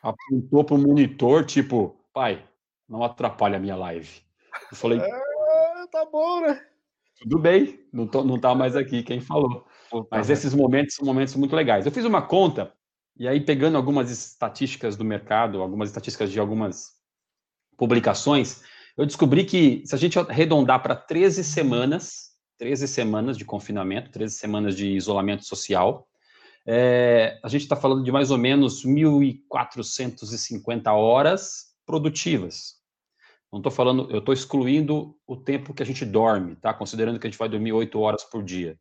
Apontou 0.00 0.62
pro 0.62 0.78
monitor, 0.78 1.44
tipo, 1.44 2.06
pai, 2.14 2.48
não 2.88 3.02
atrapalha 3.02 3.56
a 3.56 3.60
minha 3.60 3.74
live. 3.74 4.08
Eu 4.70 4.76
falei, 4.76 5.00
É, 5.00 5.86
tá 5.90 6.04
bom, 6.04 6.40
né? 6.40 6.64
tudo 7.20 7.36
bem, 7.36 7.84
não, 7.92 8.06
tô, 8.06 8.22
não 8.22 8.38
tá 8.38 8.54
mais 8.54 8.76
aqui 8.76 9.02
quem 9.02 9.20
falou. 9.20 9.66
Mas 10.08 10.30
esses 10.30 10.54
momentos 10.54 10.94
são 10.94 11.04
momentos 11.04 11.34
muito 11.34 11.56
legais. 11.56 11.84
Eu 11.84 11.90
fiz 11.90 12.04
uma 12.04 12.22
conta, 12.22 12.72
e 13.18 13.26
aí 13.26 13.40
pegando 13.40 13.76
algumas 13.76 14.08
estatísticas 14.08 14.96
do 14.96 15.04
mercado, 15.04 15.60
algumas 15.60 15.88
estatísticas 15.88 16.30
de 16.30 16.38
algumas 16.38 16.92
publicações, 17.76 18.62
eu 19.00 19.06
descobri 19.06 19.46
que 19.46 19.82
se 19.86 19.94
a 19.94 19.98
gente 19.98 20.18
arredondar 20.18 20.82
para 20.82 20.94
13 20.94 21.42
semanas, 21.42 22.32
13 22.58 22.86
semanas 22.86 23.38
de 23.38 23.46
confinamento, 23.46 24.10
13 24.10 24.36
semanas 24.36 24.76
de 24.76 24.90
isolamento 24.90 25.46
social, 25.46 26.06
é, 26.66 27.40
a 27.42 27.48
gente 27.48 27.62
está 27.62 27.74
falando 27.74 28.04
de 28.04 28.12
mais 28.12 28.30
ou 28.30 28.36
menos 28.36 28.84
1.450 28.84 30.92
horas 30.92 31.68
produtivas. 31.86 32.74
Não 33.50 33.60
estou 33.60 33.72
falando, 33.72 34.10
eu 34.10 34.18
estou 34.18 34.34
excluindo 34.34 35.16
o 35.26 35.34
tempo 35.34 35.72
que 35.72 35.82
a 35.82 35.86
gente 35.86 36.04
dorme, 36.04 36.54
tá? 36.56 36.74
Considerando 36.74 37.18
que 37.18 37.26
a 37.26 37.30
gente 37.30 37.38
vai 37.38 37.48
dormir 37.48 37.72
8 37.72 37.98
horas 37.98 38.22
por 38.24 38.44
dia. 38.44 38.78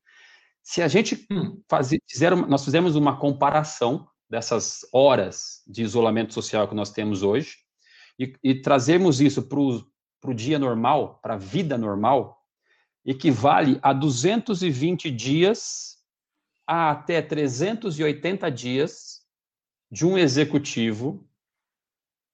Se 0.62 0.82
a 0.82 0.90
gente 0.90 1.26
Hum. 1.32 1.62
fazer, 1.70 1.98
fizer, 2.06 2.34
uma- 2.34 2.46
nós 2.46 2.66
fizemos 2.66 2.98
uma 2.98 3.18
comparação 3.18 4.06
dessas 4.30 4.82
horas 4.94 5.64
de 5.66 5.82
isolamento 5.82 6.34
social 6.34 6.68
que 6.68 6.76
nós 6.76 6.92
temos 6.92 7.24
hoje 7.24 7.56
e, 8.20 8.34
e 8.44 8.62
trazermos 8.62 9.22
isso 9.22 9.48
para 10.22 10.32
o 10.32 10.34
dia 10.34 10.60
normal, 10.60 11.20
para 11.22 11.36
a 11.36 11.38
vida 11.38 11.78
normal, 11.78 12.44
equivale 13.06 13.80
a 13.82 13.94
220 13.94 15.10
dias 15.10 15.98
a 16.68 16.92
até 16.92 17.22
380 17.22 18.50
dias 18.52 19.22
de 19.92 20.06
um 20.06 20.18
executivo 20.18 21.26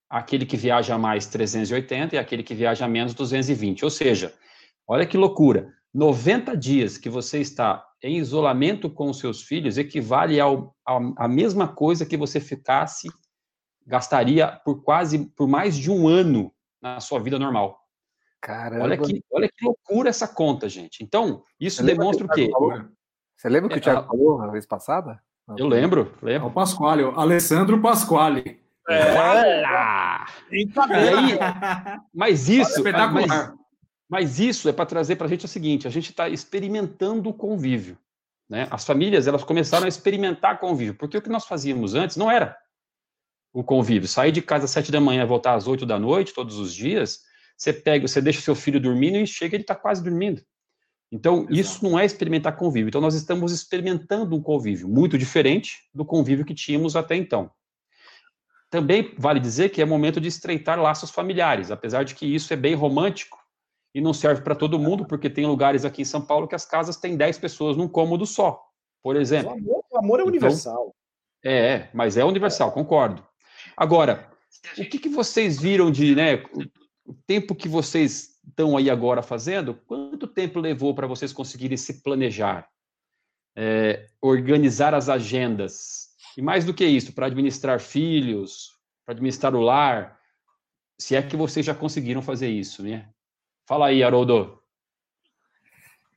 aquele 0.09 0.45
que 0.45 0.57
viaja 0.57 0.97
mais 0.97 1.25
380 1.25 2.15
e 2.15 2.17
aquele 2.17 2.43
que 2.43 2.53
viaja 2.53 2.87
menos 2.87 3.13
220. 3.13 3.83
Ou 3.83 3.91
seja, 3.91 4.33
olha 4.87 5.05
que 5.05 5.17
loucura, 5.17 5.73
90 5.93 6.55
dias 6.55 6.97
que 6.97 7.09
você 7.09 7.39
está 7.39 7.85
em 8.03 8.17
isolamento 8.17 8.89
com 8.89 9.09
os 9.09 9.19
seus 9.19 9.41
filhos 9.41 9.77
equivale 9.77 10.39
ao, 10.39 10.75
a, 10.85 11.25
a 11.25 11.27
mesma 11.27 11.67
coisa 11.67 12.05
que 12.05 12.17
você 12.17 12.39
ficasse, 12.39 13.09
gastaria 13.85 14.47
por 14.47 14.83
quase, 14.83 15.25
por 15.35 15.47
mais 15.47 15.75
de 15.75 15.89
um 15.91 16.07
ano 16.07 16.51
na 16.85 16.99
sua 16.99 17.19
vida 17.19 17.39
normal. 17.39 17.79
Caramba. 18.39 18.83
Olha 18.83 18.97
que, 18.97 19.23
olha 19.31 19.49
que 19.49 19.65
loucura 19.65 20.09
essa 20.09 20.27
conta, 20.27 20.69
gente. 20.69 21.03
Então, 21.03 21.43
isso 21.59 21.83
demonstra 21.83 22.27
o 22.27 22.29
quê? 22.29 22.49
Você 23.35 23.49
lembra 23.49 23.67
o 23.67 23.69
que 23.71 23.79
o 23.79 23.81
Thiago 23.81 24.01
é, 24.01 24.07
falou 24.07 24.37
na 24.37 24.47
vez 24.47 24.67
passada? 24.67 25.19
Eu 25.57 25.67
lembro, 25.67 26.11
lembro. 26.21 26.45
É 26.45 26.49
o 26.49 26.51
Pasquale, 26.51 27.03
o 27.03 27.19
Alessandro 27.19 27.81
Pasquale. 27.81 28.59
É. 28.87 29.65
Aí, 30.45 30.69
mas 32.13 32.47
isso, 32.47 32.83
mas, 32.83 33.53
mas, 34.07 34.39
isso 34.39 34.69
é 34.69 34.73
para 34.73 34.85
trazer 34.85 35.15
para 35.15 35.25
a 35.25 35.29
gente 35.29 35.45
o 35.45 35.47
seguinte: 35.47 35.87
a 35.87 35.91
gente 35.91 36.11
está 36.11 36.29
experimentando 36.29 37.29
o 37.29 37.33
convívio. 37.33 37.97
Né? 38.47 38.67
As 38.69 38.85
famílias 38.85 39.25
elas 39.25 39.43
começaram 39.43 39.85
a 39.85 39.89
experimentar 39.89 40.59
convívio, 40.59 40.93
porque 40.93 41.17
o 41.17 41.21
que 41.21 41.29
nós 41.29 41.45
fazíamos 41.45 41.95
antes 41.95 42.15
não 42.15 42.29
era 42.29 42.55
o 43.55 43.63
convívio. 43.63 44.07
Sair 44.07 44.33
de 44.33 44.41
casa 44.41 44.65
às 44.65 44.71
sete 44.71 44.91
da 44.91 44.99
manhã, 44.99 45.25
voltar 45.25 45.53
às 45.53 45.65
oito 45.65 45.85
da 45.85 45.97
noite, 45.97 46.33
todos 46.33 46.59
os 46.59 46.73
dias, 46.73 47.21
você 47.57 47.71
pega, 47.71 48.05
você 48.05 48.21
deixa 48.21 48.39
o 48.39 48.43
seu 48.43 48.53
filho 48.53 48.81
dormindo 48.81 49.15
e 49.15 49.25
chega 49.25 49.55
ele 49.55 49.63
está 49.63 49.73
quase 49.73 50.03
dormindo. 50.03 50.41
Então, 51.09 51.43
Exato. 51.43 51.53
isso 51.53 51.83
não 51.83 51.97
é 51.97 52.03
experimentar 52.03 52.57
convívio. 52.57 52.89
Então, 52.89 52.99
nós 52.99 53.15
estamos 53.15 53.53
experimentando 53.53 54.35
um 54.35 54.41
convívio 54.41 54.89
muito 54.89 55.17
diferente 55.17 55.77
do 55.93 56.03
convívio 56.03 56.43
que 56.43 56.53
tínhamos 56.53 56.97
até 56.97 57.15
então. 57.15 57.49
Também 58.69 59.15
vale 59.17 59.39
dizer 59.39 59.69
que 59.69 59.81
é 59.81 59.85
momento 59.85 60.19
de 60.19 60.27
estreitar 60.27 60.77
laços 60.77 61.09
familiares, 61.09 61.71
apesar 61.71 62.03
de 62.03 62.13
que 62.13 62.25
isso 62.25 62.51
é 62.51 62.57
bem 62.57 62.75
romântico 62.75 63.37
e 63.93 64.01
não 64.01 64.11
serve 64.11 64.41
para 64.41 64.53
todo 64.53 64.77
mundo, 64.77 65.05
porque 65.05 65.29
tem 65.29 65.45
lugares 65.45 65.85
aqui 65.85 66.01
em 66.01 66.05
São 66.05 66.21
Paulo 66.21 66.45
que 66.45 66.55
as 66.55 66.65
casas 66.65 66.97
têm 66.97 67.15
10 67.15 67.37
pessoas 67.39 67.77
num 67.77 67.87
cômodo 67.87 68.25
só, 68.25 68.61
por 69.01 69.15
exemplo. 69.15 69.51
O 69.51 69.53
amor, 69.53 69.85
o 69.91 69.97
amor 69.97 70.19
é 70.19 70.23
então, 70.23 70.27
universal. 70.27 70.95
É, 71.41 71.87
mas 71.93 72.17
é 72.17 72.25
universal, 72.25 72.73
concordo. 72.73 73.25
Agora, 73.77 74.31
o 74.77 74.85
que, 74.85 74.99
que 74.99 75.09
vocês 75.09 75.59
viram 75.59 75.91
de, 75.91 76.15
né, 76.15 76.43
o 77.05 77.13
tempo 77.13 77.55
que 77.55 77.67
vocês 77.67 78.39
estão 78.47 78.77
aí 78.77 78.89
agora 78.89 79.21
fazendo, 79.21 79.73
quanto 79.73 80.27
tempo 80.27 80.59
levou 80.59 80.93
para 80.93 81.07
vocês 81.07 81.33
conseguirem 81.33 81.77
se 81.77 82.01
planejar, 82.01 82.69
é, 83.55 84.07
organizar 84.21 84.93
as 84.93 85.09
agendas, 85.09 86.09
e 86.37 86.41
mais 86.41 86.65
do 86.65 86.73
que 86.73 86.85
isso, 86.85 87.13
para 87.13 87.27
administrar 87.27 87.79
filhos, 87.79 88.71
para 89.05 89.13
administrar 89.13 89.55
o 89.55 89.61
lar, 89.61 90.19
se 90.99 91.15
é 91.15 91.21
que 91.21 91.35
vocês 91.35 91.65
já 91.65 91.75
conseguiram 91.75 92.21
fazer 92.21 92.49
isso, 92.49 92.83
né? 92.83 93.09
Fala 93.67 93.87
aí, 93.87 94.03
Haroldo. 94.03 94.61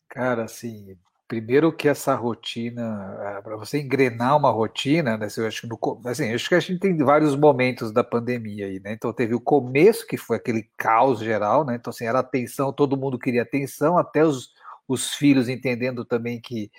Cara, 0.08 0.44
assim, 0.44 0.96
primeiro 1.28 1.70
que 1.70 1.86
essa 1.86 2.14
rotina, 2.14 2.82
ah, 3.20 3.42
para 3.42 3.56
você 3.56 3.80
engrenar 3.80 4.36
uma 4.36 4.50
rotina, 4.50 5.18
né, 5.18 5.28
eu 5.36 5.46
acho 5.46 5.60
que 5.60 5.66
no, 5.68 5.78
assim, 6.06 6.32
acho 6.32 6.48
que 6.48 6.54
a 6.54 6.60
gente 6.60 6.80
tem 6.80 6.96
vários 6.96 7.36
momentos 7.36 7.92
da 7.92 8.02
pandemia 8.02 8.66
aí, 8.66 8.80
né? 8.80 8.92
Então 8.94 9.12
teve 9.12 9.34
o 9.34 9.40
começo 9.40 10.06
que 10.06 10.16
foi 10.16 10.38
aquele 10.38 10.70
caos 10.76 11.20
geral, 11.20 11.64
né? 11.66 11.76
Então 11.76 11.90
assim, 11.90 12.06
era 12.06 12.20
atenção, 12.20 12.72
todo 12.72 12.96
mundo 12.96 13.18
queria 13.18 13.42
atenção, 13.42 13.98
até 13.98 14.24
os, 14.24 14.50
os 14.88 15.12
filhos 15.14 15.48
entendendo 15.50 16.04
também 16.04 16.40
que 16.40 16.70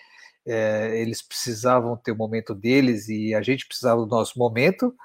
é, 0.47 0.99
eles 0.99 1.21
precisavam 1.21 1.95
ter 1.95 2.11
o 2.11 2.15
momento 2.15 2.55
deles 2.55 3.07
e 3.07 3.35
a 3.35 3.41
gente 3.41 3.67
precisava 3.67 4.01
do 4.01 4.07
nosso 4.07 4.39
momento, 4.39 4.95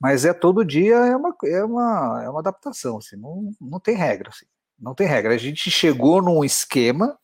mas 0.00 0.24
é 0.24 0.32
todo 0.32 0.64
dia 0.64 0.96
é 0.96 1.16
uma, 1.16 1.34
é 1.44 1.64
uma, 1.64 2.22
é 2.24 2.28
uma 2.28 2.40
adaptação, 2.40 2.98
assim, 2.98 3.16
não, 3.16 3.52
não 3.60 3.78
tem 3.78 3.94
regra, 3.94 4.30
assim, 4.30 4.46
não 4.78 4.94
tem 4.94 5.06
regra. 5.06 5.34
A 5.34 5.38
gente 5.38 5.70
chegou 5.70 6.20
num 6.22 6.44
esquema, 6.44 7.16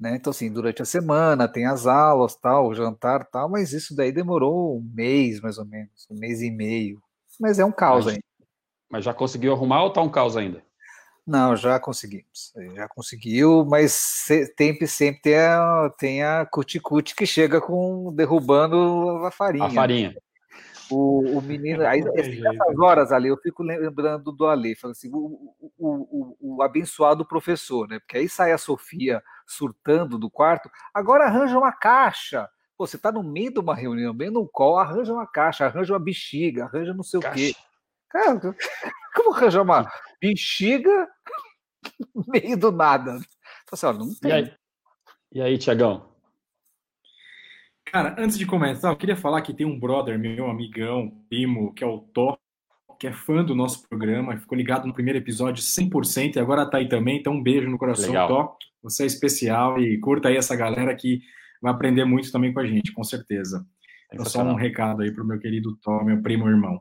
né? 0.00 0.16
Então, 0.16 0.30
assim, 0.30 0.50
durante 0.50 0.80
a 0.80 0.86
semana 0.86 1.46
tem 1.46 1.66
as 1.66 1.86
aulas, 1.86 2.34
tal, 2.34 2.68
o 2.68 2.74
jantar, 2.74 3.26
tal, 3.26 3.50
mas 3.50 3.72
isso 3.74 3.94
daí 3.94 4.10
demorou 4.10 4.78
um 4.78 4.90
mês, 4.94 5.40
mais 5.40 5.58
ou 5.58 5.66
menos, 5.66 6.06
um 6.10 6.18
mês 6.18 6.40
e 6.40 6.50
meio. 6.50 7.02
Mas 7.38 7.58
é 7.58 7.64
um 7.64 7.72
caos 7.72 8.06
mas, 8.06 8.14
ainda. 8.14 8.24
Mas 8.90 9.04
já 9.04 9.12
conseguiu 9.12 9.52
arrumar 9.52 9.82
ou 9.82 9.92
tá 9.92 10.00
um 10.00 10.08
caos 10.08 10.36
ainda? 10.36 10.62
Não, 11.26 11.54
já 11.54 11.78
conseguimos. 11.78 12.52
Já 12.74 12.88
conseguiu, 12.88 13.64
mas 13.64 13.92
sempre, 13.92 14.86
sempre 14.86 15.20
tem 15.20 15.36
a, 15.36 15.92
tem 15.98 16.24
a 16.24 16.46
cuticute 16.46 17.14
que 17.14 17.26
chega 17.26 17.60
com 17.60 18.12
derrubando 18.14 19.24
a 19.24 19.30
farinha. 19.30 19.66
A 19.66 19.70
farinha. 19.70 20.16
O, 20.90 21.38
o 21.38 21.42
menino, 21.42 21.86
aí, 21.86 22.02
essas 22.16 22.78
horas 22.80 23.12
ali, 23.12 23.28
eu 23.28 23.36
fico 23.36 23.62
lembrando 23.62 24.32
do 24.32 24.46
Ale, 24.46 24.74
falando 24.74 24.96
assim, 24.96 25.08
o, 25.12 25.54
o, 25.60 25.76
o, 25.78 26.56
o, 26.56 26.62
abençoado 26.62 27.24
professor, 27.24 27.86
né? 27.86 28.00
Porque 28.00 28.18
aí 28.18 28.28
sai 28.28 28.50
a 28.50 28.58
Sofia 28.58 29.22
surtando 29.50 30.18
do 30.18 30.30
quarto, 30.30 30.70
agora 30.94 31.24
arranja 31.24 31.58
uma 31.58 31.72
caixa. 31.72 32.48
Pô, 32.76 32.86
você 32.86 32.96
tá 32.96 33.12
no 33.12 33.22
meio 33.22 33.52
de 33.52 33.60
uma 33.60 33.74
reunião, 33.74 34.14
bem 34.14 34.30
no 34.30 34.48
call, 34.48 34.78
arranja 34.78 35.12
uma 35.12 35.26
caixa, 35.26 35.66
arranja 35.66 35.92
uma 35.92 36.00
bexiga, 36.00 36.64
arranja 36.64 36.94
não 36.94 37.02
sei 37.02 37.20
caixa. 37.20 37.34
o 37.34 37.38
quê. 37.38 37.54
Cara, 38.08 38.40
como 39.14 39.34
arranjar 39.34 39.62
uma 39.62 39.90
bexiga 40.20 41.08
no 42.14 42.24
meio 42.28 42.56
do 42.56 42.72
nada? 42.72 43.18
Assim, 43.70 43.86
ó, 43.86 43.92
não 43.92 44.14
tem. 44.14 44.30
E 44.30 44.32
aí, 44.32 44.54
e 45.32 45.42
aí 45.42 45.58
Tiagão? 45.58 46.10
Cara, 47.84 48.14
antes 48.18 48.38
de 48.38 48.46
começar, 48.46 48.88
eu 48.88 48.96
queria 48.96 49.16
falar 49.16 49.42
que 49.42 49.52
tem 49.52 49.66
um 49.66 49.78
brother 49.78 50.18
meu, 50.18 50.48
amigão, 50.48 51.10
primo, 51.28 51.74
que 51.74 51.82
é 51.82 51.86
o 51.86 51.98
Tó, 51.98 52.38
que 53.00 53.06
é 53.06 53.12
fã 53.12 53.44
do 53.44 53.54
nosso 53.54 53.88
programa, 53.88 54.36
ficou 54.38 54.56
ligado 54.56 54.86
no 54.86 54.94
primeiro 54.94 55.18
episódio 55.18 55.62
100% 55.62 56.36
e 56.36 56.38
agora 56.38 56.68
tá 56.68 56.78
aí 56.78 56.88
também, 56.88 57.18
então 57.18 57.32
um 57.32 57.42
beijo 57.42 57.68
no 57.68 57.78
coração, 57.78 58.08
Legal. 58.08 58.28
Tó. 58.28 58.56
Você 58.82 59.02
é 59.02 59.06
especial 59.06 59.80
e 59.80 59.98
curta 59.98 60.28
aí 60.28 60.36
essa 60.36 60.56
galera 60.56 60.94
que 60.94 61.20
vai 61.60 61.72
aprender 61.72 62.04
muito 62.04 62.32
também 62.32 62.52
com 62.52 62.60
a 62.60 62.66
gente, 62.66 62.92
com 62.92 63.04
certeza. 63.04 63.66
Então, 64.12 64.24
só 64.24 64.42
um 64.42 64.54
recado 64.54 65.02
aí 65.02 65.12
pro 65.12 65.24
meu 65.24 65.38
querido 65.38 65.76
Tó, 65.76 66.02
meu 66.02 66.20
primo 66.20 66.48
irmão. 66.48 66.80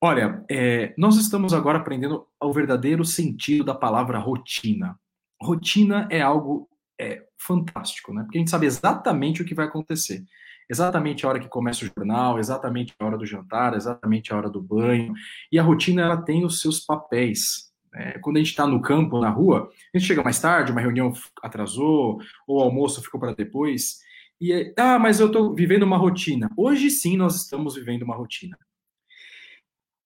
Olha, 0.00 0.44
é, 0.48 0.94
nós 0.96 1.16
estamos 1.16 1.52
agora 1.52 1.78
aprendendo 1.78 2.26
o 2.40 2.52
verdadeiro 2.52 3.04
sentido 3.04 3.64
da 3.64 3.74
palavra 3.74 4.18
rotina. 4.18 4.98
Rotina 5.42 6.06
é 6.10 6.20
algo 6.20 6.68
é, 7.00 7.24
fantástico, 7.36 8.14
né? 8.14 8.22
Porque 8.22 8.38
a 8.38 8.40
gente 8.40 8.50
sabe 8.50 8.66
exatamente 8.66 9.42
o 9.42 9.44
que 9.44 9.54
vai 9.54 9.66
acontecer. 9.66 10.24
Exatamente 10.70 11.24
a 11.24 11.28
hora 11.28 11.40
que 11.40 11.48
começa 11.48 11.84
o 11.84 11.88
jornal, 11.88 12.38
exatamente 12.38 12.94
a 12.98 13.04
hora 13.04 13.18
do 13.18 13.26
jantar, 13.26 13.74
exatamente 13.74 14.32
a 14.32 14.36
hora 14.36 14.50
do 14.50 14.62
banho. 14.62 15.14
E 15.50 15.58
a 15.58 15.62
rotina 15.62 16.02
ela 16.02 16.22
tem 16.22 16.44
os 16.44 16.60
seus 16.60 16.80
papéis. 16.80 17.67
É, 17.94 18.18
quando 18.18 18.36
a 18.36 18.40
gente 18.40 18.50
está 18.50 18.66
no 18.66 18.80
campo, 18.80 19.20
na 19.20 19.30
rua, 19.30 19.70
a 19.94 19.98
gente 19.98 20.06
chega 20.06 20.22
mais 20.22 20.40
tarde, 20.40 20.72
uma 20.72 20.80
reunião 20.80 21.12
atrasou, 21.42 22.20
ou 22.46 22.58
o 22.58 22.62
almoço 22.62 23.02
ficou 23.02 23.20
para 23.20 23.34
depois. 23.34 23.98
E 24.40 24.52
é, 24.52 24.72
ah, 24.76 24.98
mas 24.98 25.20
eu 25.20 25.26
estou 25.28 25.54
vivendo 25.54 25.82
uma 25.82 25.96
rotina. 25.96 26.50
Hoje 26.56 26.90
sim 26.90 27.16
nós 27.16 27.36
estamos 27.36 27.74
vivendo 27.74 28.02
uma 28.02 28.16
rotina. 28.16 28.56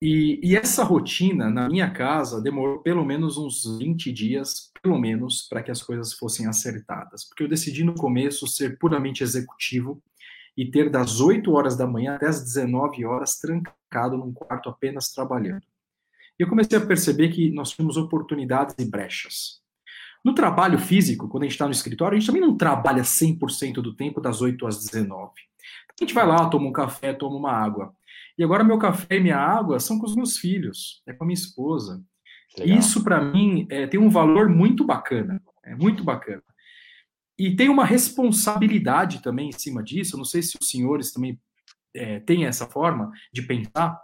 E, 0.04 0.40
e, 0.42 0.56
essa 0.56 0.82
rotina, 0.82 1.48
na 1.48 1.68
minha 1.68 1.88
casa, 1.88 2.42
demorou 2.42 2.80
pelo 2.80 3.04
menos 3.04 3.38
uns 3.38 3.78
20 3.78 4.12
dias, 4.12 4.72
pelo 4.82 4.98
menos, 4.98 5.46
para 5.48 5.62
que 5.62 5.70
as 5.70 5.80
coisas 5.80 6.12
fossem 6.12 6.48
acertadas. 6.48 7.24
Porque 7.24 7.44
eu 7.44 7.48
decidi 7.48 7.84
no 7.84 7.94
começo 7.94 8.48
ser 8.48 8.78
puramente 8.78 9.22
executivo 9.22 10.02
e 10.56 10.68
ter 10.68 10.90
das 10.90 11.20
8 11.20 11.52
horas 11.52 11.76
da 11.76 11.86
manhã 11.86 12.16
até 12.16 12.26
as 12.26 12.42
19 12.42 13.04
horas 13.04 13.38
trancado 13.38 14.16
num 14.16 14.32
quarto 14.32 14.68
apenas 14.68 15.12
trabalhando. 15.12 15.62
Eu 16.42 16.48
comecei 16.48 16.76
a 16.76 16.84
perceber 16.84 17.28
que 17.28 17.50
nós 17.50 17.70
tínhamos 17.70 17.96
oportunidades 17.96 18.74
e 18.78 18.84
brechas. 18.84 19.62
No 20.24 20.34
trabalho 20.34 20.78
físico, 20.78 21.28
quando 21.28 21.44
a 21.44 21.46
gente 21.46 21.52
está 21.52 21.66
no 21.66 21.72
escritório, 21.72 22.16
a 22.16 22.18
gente 22.18 22.26
também 22.26 22.42
não 22.42 22.56
trabalha 22.56 23.02
100% 23.02 23.74
do 23.74 23.94
tempo 23.94 24.20
das 24.20 24.40
8 24.40 24.66
às 24.66 24.78
19. 24.78 25.30
A 25.30 26.04
gente 26.04 26.14
vai 26.14 26.26
lá, 26.26 26.48
toma 26.48 26.66
um 26.66 26.72
café, 26.72 27.12
toma 27.12 27.36
uma 27.36 27.52
água. 27.52 27.94
E 28.36 28.42
agora 28.42 28.64
meu 28.64 28.78
café 28.78 29.16
e 29.16 29.20
minha 29.20 29.36
água 29.36 29.78
são 29.78 29.98
com 29.98 30.06
os 30.06 30.16
meus 30.16 30.36
filhos, 30.36 31.02
é 31.06 31.12
com 31.12 31.22
a 31.22 31.26
minha 31.26 31.34
esposa. 31.34 32.02
Legal. 32.58 32.78
Isso 32.78 33.04
para 33.04 33.20
mim 33.20 33.66
é, 33.70 33.86
tem 33.86 34.00
um 34.00 34.10
valor 34.10 34.48
muito 34.48 34.84
bacana, 34.84 35.40
é 35.64 35.74
muito 35.76 36.02
bacana. 36.02 36.42
E 37.38 37.54
tem 37.54 37.68
uma 37.68 37.84
responsabilidade 37.84 39.22
também 39.22 39.48
em 39.48 39.52
cima 39.52 39.82
disso. 39.82 40.14
Eu 40.14 40.18
não 40.18 40.24
sei 40.24 40.42
se 40.42 40.56
os 40.60 40.68
senhores 40.68 41.12
também 41.12 41.40
é, 41.94 42.20
têm 42.20 42.46
essa 42.46 42.66
forma 42.66 43.10
de 43.32 43.42
pensar. 43.42 44.00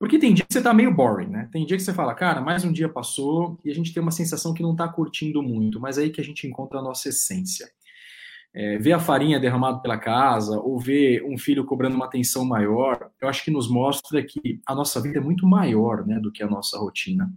Porque 0.00 0.18
tem 0.18 0.34
dia 0.34 0.44
que 0.44 0.52
você 0.52 0.62
tá 0.62 0.74
meio 0.74 0.92
boring, 0.92 1.28
né? 1.28 1.48
Tem 1.52 1.64
dia 1.64 1.76
que 1.76 1.82
você 1.82 1.94
fala, 1.94 2.14
cara, 2.14 2.40
mais 2.40 2.64
um 2.64 2.72
dia 2.72 2.88
passou 2.88 3.60
e 3.64 3.70
a 3.70 3.74
gente 3.74 3.94
tem 3.94 4.02
uma 4.02 4.10
sensação 4.10 4.52
que 4.52 4.62
não 4.62 4.74
tá 4.74 4.88
curtindo 4.88 5.42
muito, 5.42 5.78
mas 5.78 5.96
é 5.96 6.02
aí 6.02 6.10
que 6.10 6.20
a 6.20 6.24
gente 6.24 6.46
encontra 6.46 6.80
a 6.80 6.82
nossa 6.82 7.10
essência 7.10 7.70
é, 8.52 8.78
ver 8.78 8.92
a 8.92 8.98
farinha 8.98 9.38
derramada 9.38 9.78
pela 9.78 9.96
casa 9.96 10.58
ou 10.58 10.78
ver 10.78 11.22
um 11.24 11.38
filho 11.38 11.64
cobrando 11.64 11.96
uma 11.96 12.06
atenção 12.06 12.44
maior, 12.44 13.10
eu 13.20 13.28
acho 13.28 13.44
que 13.44 13.50
nos 13.50 13.68
mostra 13.68 14.22
que 14.22 14.60
a 14.66 14.74
nossa 14.74 15.00
vida 15.00 15.18
é 15.18 15.20
muito 15.20 15.46
maior 15.46 16.04
né, 16.06 16.18
do 16.18 16.32
que 16.32 16.42
a 16.42 16.48
nossa 16.48 16.78
rotina. 16.78 17.32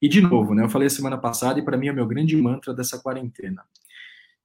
E, 0.00 0.08
de 0.08 0.20
novo, 0.20 0.54
né, 0.54 0.64
eu 0.64 0.68
falei 0.68 0.88
semana 0.88 1.18
passada 1.18 1.58
e 1.58 1.64
para 1.64 1.76
mim 1.76 1.88
é 1.88 1.92
o 1.92 1.94
meu 1.94 2.06
grande 2.06 2.36
mantra 2.36 2.74
dessa 2.74 2.98
quarentena. 2.98 3.62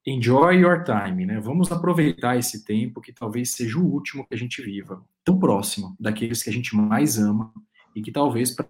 Enjoy 0.05 0.59
your 0.61 0.83
time, 0.83 1.25
né? 1.27 1.39
Vamos 1.39 1.71
aproveitar 1.71 2.35
esse 2.35 2.65
tempo 2.65 2.99
que 2.99 3.13
talvez 3.13 3.51
seja 3.51 3.77
o 3.77 3.85
último 3.85 4.25
que 4.27 4.33
a 4.33 4.37
gente 4.37 4.61
viva, 4.61 5.05
tão 5.23 5.37
próximo 5.37 5.95
daqueles 5.99 6.41
que 6.41 6.49
a 6.49 6.53
gente 6.53 6.75
mais 6.75 7.19
ama 7.19 7.53
e 7.95 8.01
que 8.01 8.11
talvez 8.11 8.49
para 8.49 8.67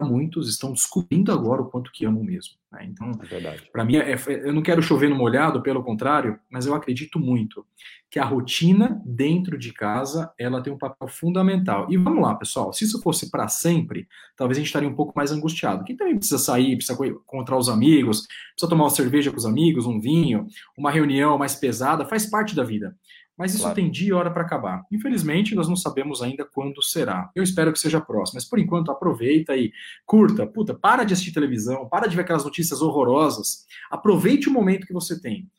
muitos 0.00 0.48
estão 0.48 0.72
descobrindo 0.72 1.30
agora 1.30 1.62
o 1.62 1.66
quanto 1.66 1.92
que 1.92 2.04
amam 2.04 2.24
mesmo. 2.24 2.54
Né? 2.72 2.88
Então, 2.90 3.12
é 3.30 3.56
para 3.72 3.84
mim, 3.84 3.96
é, 3.96 4.12
é, 4.12 4.48
eu 4.48 4.52
não 4.52 4.62
quero 4.62 4.82
chover 4.82 5.08
no 5.08 5.16
molhado, 5.16 5.62
pelo 5.62 5.82
contrário, 5.82 6.38
mas 6.50 6.66
eu 6.66 6.74
acredito 6.74 7.18
muito 7.18 7.64
que 8.10 8.18
a 8.18 8.24
rotina 8.24 9.00
dentro 9.04 9.58
de 9.58 9.72
casa 9.72 10.32
ela 10.38 10.62
tem 10.62 10.72
um 10.72 10.78
papel 10.78 11.08
fundamental. 11.08 11.86
E 11.90 11.96
vamos 11.96 12.22
lá, 12.22 12.34
pessoal, 12.34 12.72
se 12.72 12.84
isso 12.84 13.00
fosse 13.02 13.30
para 13.30 13.48
sempre, 13.48 14.06
talvez 14.36 14.56
a 14.56 14.60
gente 14.60 14.68
estaria 14.68 14.88
um 14.88 14.94
pouco 14.94 15.12
mais 15.16 15.32
angustiado. 15.32 15.84
Quem 15.84 15.96
também 15.96 16.16
precisa 16.16 16.38
sair, 16.38 16.76
precisa 16.76 16.98
encontrar 17.06 17.56
os 17.56 17.68
amigos, 17.68 18.26
precisa 18.52 18.68
tomar 18.68 18.84
uma 18.84 18.90
cerveja 18.90 19.30
com 19.30 19.36
os 19.36 19.46
amigos, 19.46 19.86
um 19.86 20.00
vinho, 20.00 20.46
uma 20.76 20.90
reunião 20.90 21.38
mais 21.38 21.54
pesada, 21.54 22.06
faz 22.06 22.26
parte 22.26 22.54
da 22.54 22.62
vida. 22.62 22.96
Mas 23.36 23.52
isso 23.52 23.62
claro. 23.62 23.74
tem 23.74 23.90
dia 23.90 24.08
e 24.08 24.12
hora 24.12 24.30
para 24.30 24.42
acabar. 24.42 24.84
Infelizmente, 24.92 25.54
nós 25.54 25.68
não 25.68 25.74
sabemos 25.74 26.22
ainda 26.22 26.44
quando 26.44 26.80
será. 26.82 27.30
Eu 27.34 27.42
espero 27.42 27.72
que 27.72 27.78
seja 27.78 28.00
próximo. 28.00 28.36
Mas 28.36 28.44
por 28.44 28.58
enquanto, 28.60 28.92
aproveita 28.92 29.56
e 29.56 29.72
curta. 30.06 30.46
Puta, 30.46 30.72
para 30.72 31.02
de 31.02 31.14
assistir 31.14 31.32
televisão, 31.32 31.88
para 31.88 32.06
de 32.06 32.14
ver 32.14 32.22
aquelas 32.22 32.44
notícias 32.44 32.80
horrorosas. 32.80 33.66
Aproveite 33.90 34.48
o 34.48 34.52
momento 34.52 34.86
que 34.86 34.92
você 34.92 35.20
tem. 35.20 35.50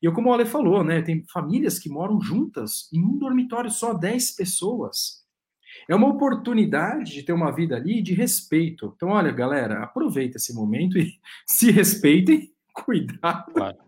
E 0.00 0.10
como 0.12 0.30
o 0.30 0.32
Ale 0.32 0.46
falou, 0.46 0.84
né? 0.84 1.02
Tem 1.02 1.24
famílias 1.32 1.78
que 1.78 1.88
moram 1.88 2.20
juntas 2.20 2.88
em 2.92 3.02
um 3.02 3.18
dormitório 3.18 3.70
só 3.70 3.92
10 3.92 4.32
pessoas. 4.36 5.24
É 5.88 5.94
uma 5.94 6.08
oportunidade 6.08 7.12
de 7.12 7.22
ter 7.22 7.32
uma 7.32 7.50
vida 7.50 7.74
ali 7.74 8.00
de 8.00 8.14
respeito. 8.14 8.92
Então, 8.94 9.08
olha, 9.08 9.32
galera, 9.32 9.82
aproveita 9.82 10.36
esse 10.36 10.54
momento 10.54 10.98
e 10.98 11.12
se 11.46 11.70
respeitem, 11.72 12.52
cuidado. 12.72 13.52
Claro. 13.52 13.78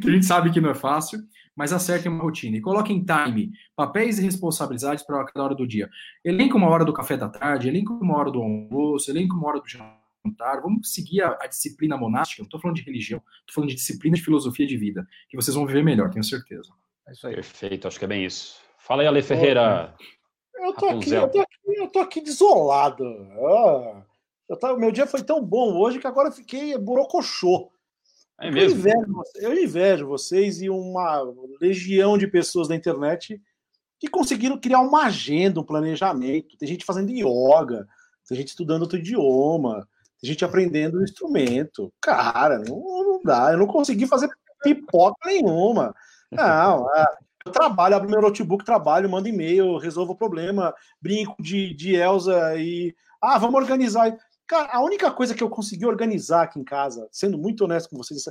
que 0.00 0.08
a 0.08 0.12
gente 0.12 0.24
sabe 0.24 0.50
que 0.50 0.60
não 0.60 0.70
é 0.70 0.74
fácil 0.74 1.20
mas 1.60 1.74
acertem 1.74 2.10
uma 2.10 2.22
rotina 2.22 2.56
e 2.56 2.60
coloquem 2.62 3.04
time, 3.04 3.52
papéis 3.76 4.18
e 4.18 4.22
responsabilidades 4.22 5.04
para 5.04 5.22
cada 5.26 5.44
hora 5.44 5.54
do 5.54 5.66
dia. 5.66 5.90
Elenca 6.24 6.56
uma 6.56 6.66
hora 6.66 6.86
do 6.86 6.92
café 6.94 7.18
da 7.18 7.28
tarde, 7.28 7.68
elenca 7.68 7.92
uma 7.92 8.16
hora 8.16 8.30
do 8.30 8.40
almoço, 8.40 9.10
elenca 9.10 9.34
uma 9.34 9.46
hora 9.46 9.60
do 9.60 9.68
jantar. 9.68 10.62
Vamos 10.62 10.90
seguir 10.90 11.20
a, 11.20 11.36
a 11.38 11.46
disciplina 11.46 11.98
monástica. 11.98 12.40
Não 12.40 12.46
estou 12.46 12.58
falando 12.58 12.76
de 12.78 12.82
religião, 12.82 13.22
estou 13.40 13.56
falando 13.56 13.68
de 13.68 13.74
disciplina 13.74 14.16
de 14.16 14.22
filosofia 14.22 14.66
de 14.66 14.78
vida, 14.78 15.06
que 15.28 15.36
vocês 15.36 15.54
vão 15.54 15.66
viver 15.66 15.84
melhor, 15.84 16.08
tenho 16.08 16.24
certeza. 16.24 16.72
É 17.06 17.12
isso 17.12 17.26
aí. 17.26 17.34
Perfeito, 17.34 17.86
acho 17.86 17.98
que 17.98 18.06
é 18.06 18.08
bem 18.08 18.24
isso. 18.24 18.58
Fala 18.78 19.02
aí, 19.02 19.08
Ale 19.08 19.20
Ferreira. 19.20 19.94
Eu 20.54 20.72
tô, 20.72 20.88
aqui, 20.88 21.12
eu, 21.12 21.28
tô 21.28 21.40
aqui, 21.40 21.58
eu 21.66 21.88
tô 21.88 21.98
aqui 21.98 22.20
desolado. 22.22 23.04
Ah, 23.04 24.02
eu 24.48 24.56
tô, 24.58 24.78
meu 24.78 24.90
dia 24.90 25.06
foi 25.06 25.22
tão 25.22 25.44
bom 25.44 25.76
hoje 25.76 25.98
que 25.98 26.06
agora 26.06 26.28
eu 26.28 26.32
fiquei 26.32 26.78
borocochô. 26.78 27.70
É? 28.40 28.48
Eu 28.48 28.70
invejo, 28.70 29.22
eu 29.36 29.62
invejo 29.62 30.06
vocês 30.06 30.62
e 30.62 30.70
uma 30.70 31.22
legião 31.60 32.16
de 32.16 32.26
pessoas 32.26 32.68
na 32.68 32.74
internet 32.74 33.40
que 33.98 34.08
conseguiram 34.08 34.58
criar 34.58 34.80
uma 34.80 35.04
agenda, 35.04 35.60
um 35.60 35.64
planejamento. 35.64 36.56
Tem 36.56 36.66
gente 36.66 36.84
fazendo 36.84 37.10
yoga, 37.10 37.86
tem 38.26 38.38
gente 38.38 38.48
estudando 38.48 38.82
outro 38.82 38.98
idioma, 38.98 39.86
tem 40.20 40.30
gente 40.30 40.44
aprendendo 40.44 40.98
um 40.98 41.04
instrumento. 41.04 41.92
Cara, 42.00 42.58
não, 42.58 42.78
não 42.78 43.22
dá. 43.22 43.52
Eu 43.52 43.58
não 43.58 43.66
consegui 43.66 44.06
fazer 44.06 44.30
pipoca 44.62 45.16
nenhuma. 45.26 45.94
Não, 46.30 46.86
é, 46.94 47.04
eu 47.44 47.52
trabalho, 47.52 47.96
abro 47.96 48.08
meu 48.08 48.22
notebook, 48.22 48.64
trabalho, 48.64 49.10
mando 49.10 49.28
e-mail, 49.28 49.76
resolvo 49.76 50.12
o 50.12 50.16
problema, 50.16 50.74
brinco 51.00 51.34
de, 51.42 51.74
de 51.74 51.94
Elsa 51.94 52.56
e. 52.56 52.94
Ah, 53.20 53.36
vamos 53.36 53.60
organizar. 53.60 54.16
Cara, 54.50 54.68
a 54.72 54.82
única 54.82 55.12
coisa 55.12 55.32
que 55.32 55.44
eu 55.44 55.48
consegui 55.48 55.86
organizar 55.86 56.42
aqui 56.42 56.58
em 56.58 56.64
casa, 56.64 57.08
sendo 57.12 57.38
muito 57.38 57.62
honesto 57.62 57.88
com 57.88 57.96
vocês, 57.96 58.24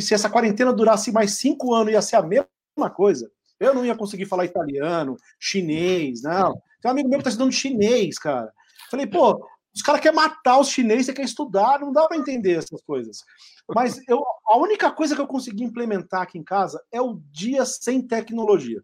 se 0.00 0.14
essa 0.14 0.30
quarentena 0.30 0.72
durasse 0.72 1.12
mais 1.12 1.32
cinco 1.32 1.74
anos, 1.74 1.92
ia 1.92 2.00
ser 2.00 2.16
a 2.16 2.22
mesma 2.22 2.48
coisa. 2.90 3.30
Eu 3.60 3.74
não 3.74 3.84
ia 3.84 3.94
conseguir 3.94 4.24
falar 4.24 4.46
italiano, 4.46 5.14
chinês, 5.38 6.22
não. 6.22 6.54
Tem 6.80 6.88
um 6.88 6.92
amigo 6.92 7.10
meu 7.10 7.18
que 7.18 7.24
tá 7.24 7.28
estudando 7.28 7.52
chinês, 7.52 8.18
cara. 8.18 8.50
Falei, 8.90 9.06
pô, 9.06 9.46
os 9.74 9.82
caras 9.82 10.00
querem 10.00 10.16
matar 10.16 10.58
os 10.58 10.70
chineses, 10.70 11.04
você 11.04 11.12
quer 11.12 11.24
estudar, 11.24 11.80
não 11.80 11.92
dá 11.92 12.06
para 12.08 12.16
entender 12.16 12.54
essas 12.54 12.80
coisas. 12.80 13.22
Mas 13.68 14.00
eu, 14.08 14.24
a 14.46 14.56
única 14.56 14.90
coisa 14.90 15.14
que 15.14 15.20
eu 15.20 15.26
consegui 15.26 15.64
implementar 15.64 16.22
aqui 16.22 16.38
em 16.38 16.42
casa 16.42 16.82
é 16.90 17.02
o 17.02 17.20
dia 17.30 17.66
sem 17.66 18.00
tecnologia. 18.00 18.82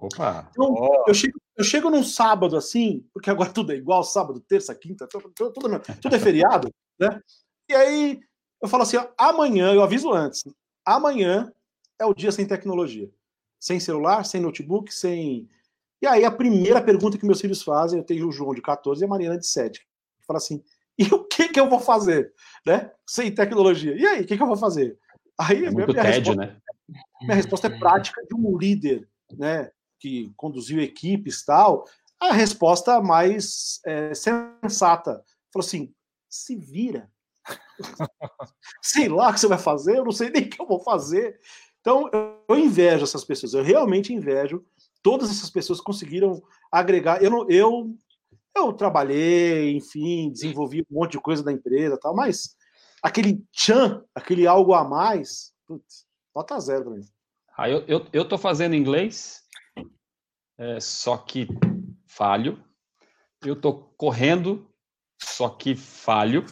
Opa! 0.00 0.48
Então, 0.50 0.72
oh. 0.72 1.04
eu, 1.06 1.14
chego, 1.14 1.40
eu 1.56 1.64
chego 1.64 1.90
num 1.90 2.04
sábado 2.04 2.56
assim, 2.56 3.04
porque 3.12 3.30
agora 3.30 3.50
tudo 3.52 3.72
é 3.72 3.76
igual, 3.76 4.04
sábado, 4.04 4.40
terça, 4.40 4.74
quinta, 4.74 5.06
tudo, 5.06 5.30
tudo, 5.34 5.52
tudo 6.00 6.16
é 6.16 6.18
feriado, 6.18 6.72
né? 6.98 7.20
E 7.68 7.74
aí 7.74 8.20
eu 8.62 8.68
falo 8.68 8.84
assim: 8.84 8.96
ó, 8.96 9.08
amanhã, 9.18 9.72
eu 9.72 9.82
aviso 9.82 10.12
antes, 10.12 10.42
amanhã 10.84 11.52
é 11.98 12.06
o 12.06 12.14
dia 12.14 12.32
sem 12.32 12.46
tecnologia. 12.46 13.10
Sem 13.60 13.80
celular, 13.80 14.24
sem 14.24 14.40
notebook, 14.40 14.94
sem. 14.94 15.48
E 16.00 16.06
aí 16.06 16.24
a 16.24 16.30
primeira 16.30 16.80
pergunta 16.80 17.18
que 17.18 17.26
meus 17.26 17.40
filhos 17.40 17.62
fazem, 17.62 17.98
eu 17.98 18.04
tenho 18.04 18.28
o 18.28 18.32
João 18.32 18.54
de 18.54 18.62
14 18.62 19.02
e 19.02 19.04
a 19.04 19.08
Mariana 19.08 19.36
de 19.36 19.46
7. 19.46 19.84
Fala 20.24 20.38
assim: 20.38 20.62
e 20.96 21.04
o 21.12 21.24
que, 21.24 21.48
que 21.48 21.58
eu 21.58 21.68
vou 21.68 21.80
fazer? 21.80 22.32
Né? 22.64 22.90
Sem 23.06 23.34
tecnologia. 23.34 23.96
E 23.96 24.06
aí, 24.06 24.22
o 24.22 24.26
que, 24.26 24.36
que 24.36 24.42
eu 24.42 24.46
vou 24.46 24.56
fazer? 24.56 24.96
Aí 25.36 25.64
é 25.64 25.70
minha, 25.70 25.86
minha, 25.86 26.02
tédio, 26.02 26.34
resposta, 26.34 26.36
né? 26.36 26.56
minha 27.22 27.34
resposta 27.34 27.66
é 27.68 27.78
prática 27.78 28.20
de 28.26 28.34
um 28.34 28.56
líder, 28.56 29.08
né? 29.36 29.70
Que 29.98 30.32
conduziu 30.36 30.80
equipes 30.80 31.44
tal, 31.44 31.84
a 32.20 32.32
resposta 32.32 33.00
mais 33.00 33.80
é, 33.86 34.12
sensata. 34.14 35.22
Falou 35.52 35.64
assim: 35.66 35.92
se 36.28 36.56
vira. 36.56 37.10
Sei 38.82 39.08
lá 39.08 39.30
o 39.30 39.34
que 39.34 39.40
você 39.40 39.46
vai 39.46 39.58
fazer, 39.58 39.98
eu 39.98 40.04
não 40.04 40.12
sei 40.12 40.30
nem 40.30 40.42
o 40.42 40.50
que 40.50 40.60
eu 40.60 40.66
vou 40.66 40.80
fazer. 40.80 41.38
Então, 41.80 42.10
eu 42.12 42.58
invejo 42.58 43.04
essas 43.04 43.24
pessoas, 43.24 43.54
eu 43.54 43.62
realmente 43.62 44.12
invejo. 44.12 44.64
Todas 45.02 45.30
essas 45.30 45.48
pessoas 45.48 45.80
conseguiram 45.80 46.42
agregar. 46.70 47.22
Eu, 47.22 47.30
não, 47.30 47.48
eu, 47.48 47.94
eu 48.54 48.72
trabalhei, 48.72 49.74
enfim, 49.76 50.30
desenvolvi 50.30 50.82
um 50.82 51.00
monte 51.00 51.12
de 51.12 51.20
coisa 51.20 51.42
da 51.42 51.52
empresa 51.52 51.96
tal, 51.96 52.14
mas 52.14 52.56
aquele 53.02 53.42
tchan, 53.52 54.04
aquele 54.14 54.46
algo 54.46 54.74
a 54.74 54.84
mais, 54.84 55.52
putz, 55.66 56.04
nota 56.34 56.58
zero 56.60 56.84
pra 56.84 56.94
mim. 56.94 57.04
Ah, 57.56 57.70
eu, 57.70 57.84
eu, 57.88 58.06
eu 58.12 58.28
tô 58.28 58.36
fazendo 58.36 58.74
inglês 58.74 59.42
é, 60.58 60.80
só 60.80 61.16
que 61.16 61.48
falho. 62.06 62.62
Eu 63.44 63.54
estou 63.54 63.94
correndo, 63.96 64.68
só 65.22 65.48
que 65.48 65.76
falho. 65.76 66.44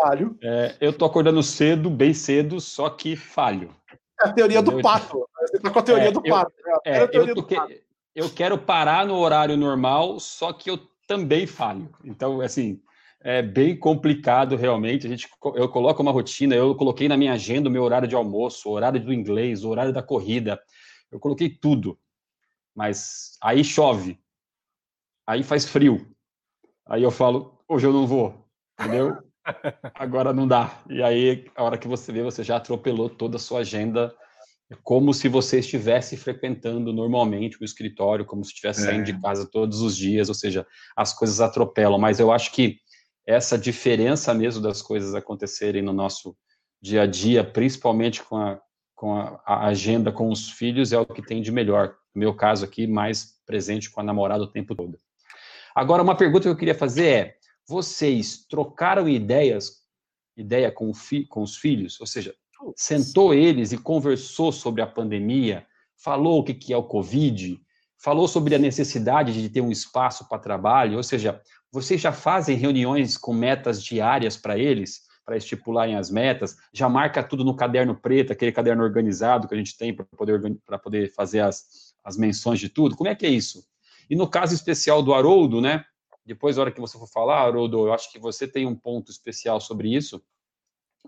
Falho. 0.00 0.38
É, 0.42 0.76
eu 0.80 0.90
estou 0.90 1.06
acordando 1.06 1.42
cedo, 1.42 1.90
bem 1.90 2.14
cedo, 2.14 2.60
só 2.60 2.88
que 2.88 3.16
falho. 3.16 3.74
É 4.22 4.28
a 4.28 4.32
teoria 4.32 4.60
Entendeu? 4.60 4.78
do 4.78 4.82
pato. 4.82 5.26
Você 5.40 5.56
está 5.56 5.70
com 5.70 5.78
a 5.78 5.82
teoria 5.82 6.08
é, 6.08 6.12
do 6.12 6.22
pato. 6.22 6.52
É, 6.84 6.98
é 6.98 7.08
eu, 7.12 7.34
do 7.34 7.42
pato. 7.42 7.74
eu 8.14 8.30
quero 8.30 8.56
parar 8.56 9.04
no 9.04 9.16
horário 9.16 9.56
normal, 9.56 10.20
só 10.20 10.52
que 10.52 10.70
eu 10.70 10.78
também 11.08 11.46
falho. 11.46 11.90
Então, 12.04 12.40
assim, 12.40 12.80
é 13.20 13.42
bem 13.42 13.76
complicado 13.76 14.56
realmente. 14.56 15.06
A 15.06 15.10
gente, 15.10 15.28
eu 15.54 15.68
coloco 15.68 16.00
uma 16.00 16.12
rotina, 16.12 16.54
eu 16.54 16.74
coloquei 16.76 17.08
na 17.08 17.16
minha 17.16 17.32
agenda 17.32 17.68
o 17.68 17.72
meu 17.72 17.82
horário 17.82 18.06
de 18.06 18.14
almoço, 18.14 18.68
o 18.68 18.72
horário 18.72 19.02
do 19.02 19.12
inglês, 19.12 19.64
o 19.64 19.70
horário 19.70 19.92
da 19.92 20.02
corrida. 20.02 20.60
Eu 21.10 21.18
coloquei 21.18 21.48
tudo 21.50 21.98
mas 22.80 23.36
aí 23.42 23.62
chove, 23.62 24.18
aí 25.26 25.42
faz 25.42 25.66
frio, 25.66 26.10
aí 26.88 27.02
eu 27.02 27.10
falo, 27.10 27.62
hoje 27.68 27.86
eu 27.86 27.92
não 27.92 28.06
vou, 28.06 28.48
entendeu? 28.80 29.18
Agora 29.94 30.32
não 30.32 30.48
dá. 30.48 30.82
E 30.88 31.02
aí, 31.02 31.44
a 31.54 31.62
hora 31.62 31.76
que 31.76 31.86
você 31.86 32.10
vê, 32.10 32.22
você 32.22 32.42
já 32.42 32.56
atropelou 32.56 33.10
toda 33.10 33.36
a 33.36 33.38
sua 33.38 33.60
agenda, 33.60 34.14
como 34.82 35.12
se 35.12 35.28
você 35.28 35.58
estivesse 35.58 36.16
frequentando 36.16 36.90
normalmente 36.90 37.60
o 37.60 37.66
escritório, 37.66 38.24
como 38.24 38.42
se 38.42 38.52
estivesse 38.52 38.80
saindo 38.80 39.02
é. 39.02 39.12
de 39.12 39.20
casa 39.20 39.46
todos 39.46 39.82
os 39.82 39.94
dias, 39.94 40.30
ou 40.30 40.34
seja, 40.34 40.66
as 40.96 41.12
coisas 41.12 41.38
atropelam. 41.38 41.98
Mas 41.98 42.18
eu 42.18 42.32
acho 42.32 42.50
que 42.50 42.78
essa 43.26 43.58
diferença 43.58 44.32
mesmo 44.32 44.62
das 44.62 44.80
coisas 44.80 45.14
acontecerem 45.14 45.82
no 45.82 45.92
nosso 45.92 46.34
dia 46.80 47.02
a 47.02 47.06
dia, 47.06 47.44
principalmente 47.44 48.22
com 48.22 48.38
a, 48.38 48.58
com 48.94 49.16
a, 49.16 49.38
a 49.44 49.66
agenda 49.66 50.10
com 50.10 50.30
os 50.30 50.48
filhos, 50.48 50.94
é 50.94 50.98
o 50.98 51.04
que 51.04 51.20
tem 51.20 51.42
de 51.42 51.52
melhor 51.52 51.99
no 52.14 52.20
meu 52.20 52.34
caso 52.34 52.64
aqui, 52.64 52.86
mais 52.86 53.40
presente 53.46 53.90
com 53.90 54.00
a 54.00 54.04
namorada 54.04 54.42
o 54.42 54.50
tempo 54.50 54.74
todo. 54.74 54.98
Agora, 55.74 56.02
uma 56.02 56.16
pergunta 56.16 56.42
que 56.42 56.48
eu 56.48 56.56
queria 56.56 56.74
fazer 56.74 57.06
é: 57.06 57.36
vocês 57.66 58.46
trocaram 58.48 59.08
ideias, 59.08 59.84
ideia 60.36 60.70
com, 60.70 60.92
fi, 60.92 61.24
com 61.26 61.42
os 61.42 61.56
filhos? 61.56 62.00
Ou 62.00 62.06
seja, 62.06 62.34
sentou 62.76 63.32
eles 63.32 63.72
e 63.72 63.78
conversou 63.78 64.52
sobre 64.52 64.82
a 64.82 64.86
pandemia, 64.86 65.66
falou 65.96 66.40
o 66.40 66.44
que, 66.44 66.54
que 66.54 66.72
é 66.72 66.76
o 66.76 66.82
Covid, 66.82 67.60
falou 67.98 68.26
sobre 68.26 68.54
a 68.54 68.58
necessidade 68.58 69.32
de 69.32 69.48
ter 69.48 69.60
um 69.60 69.70
espaço 69.70 70.28
para 70.28 70.38
trabalho, 70.38 70.96
ou 70.96 71.02
seja, 71.02 71.40
vocês 71.70 72.00
já 72.00 72.12
fazem 72.12 72.56
reuniões 72.56 73.16
com 73.16 73.32
metas 73.32 73.82
diárias 73.82 74.36
para 74.36 74.58
eles, 74.58 75.02
para 75.24 75.36
estipularem 75.36 75.96
as 75.96 76.10
metas, 76.10 76.56
já 76.72 76.88
marca 76.88 77.22
tudo 77.22 77.44
no 77.44 77.54
caderno 77.54 77.94
preto, 77.94 78.32
aquele 78.32 78.50
caderno 78.50 78.82
organizado 78.82 79.46
que 79.46 79.54
a 79.54 79.56
gente 79.56 79.76
tem 79.76 79.94
para 79.94 80.04
poder, 80.16 80.40
poder 80.82 81.12
fazer 81.12 81.40
as, 81.40 81.89
as 82.04 82.16
menções 82.16 82.60
de 82.60 82.68
tudo? 82.68 82.96
Como 82.96 83.08
é 83.08 83.14
que 83.14 83.26
é 83.26 83.30
isso? 83.30 83.64
E 84.08 84.16
no 84.16 84.28
caso 84.28 84.54
especial 84.54 85.02
do 85.02 85.14
Haroldo, 85.14 85.60
né? 85.60 85.84
Depois, 86.24 86.56
na 86.56 86.62
hora 86.62 86.72
que 86.72 86.80
você 86.80 86.98
for 86.98 87.08
falar, 87.08 87.40
Haroldo, 87.40 87.86
eu 87.86 87.92
acho 87.92 88.10
que 88.12 88.18
você 88.18 88.46
tem 88.46 88.66
um 88.66 88.76
ponto 88.76 89.10
especial 89.10 89.60
sobre 89.60 89.94
isso, 89.94 90.22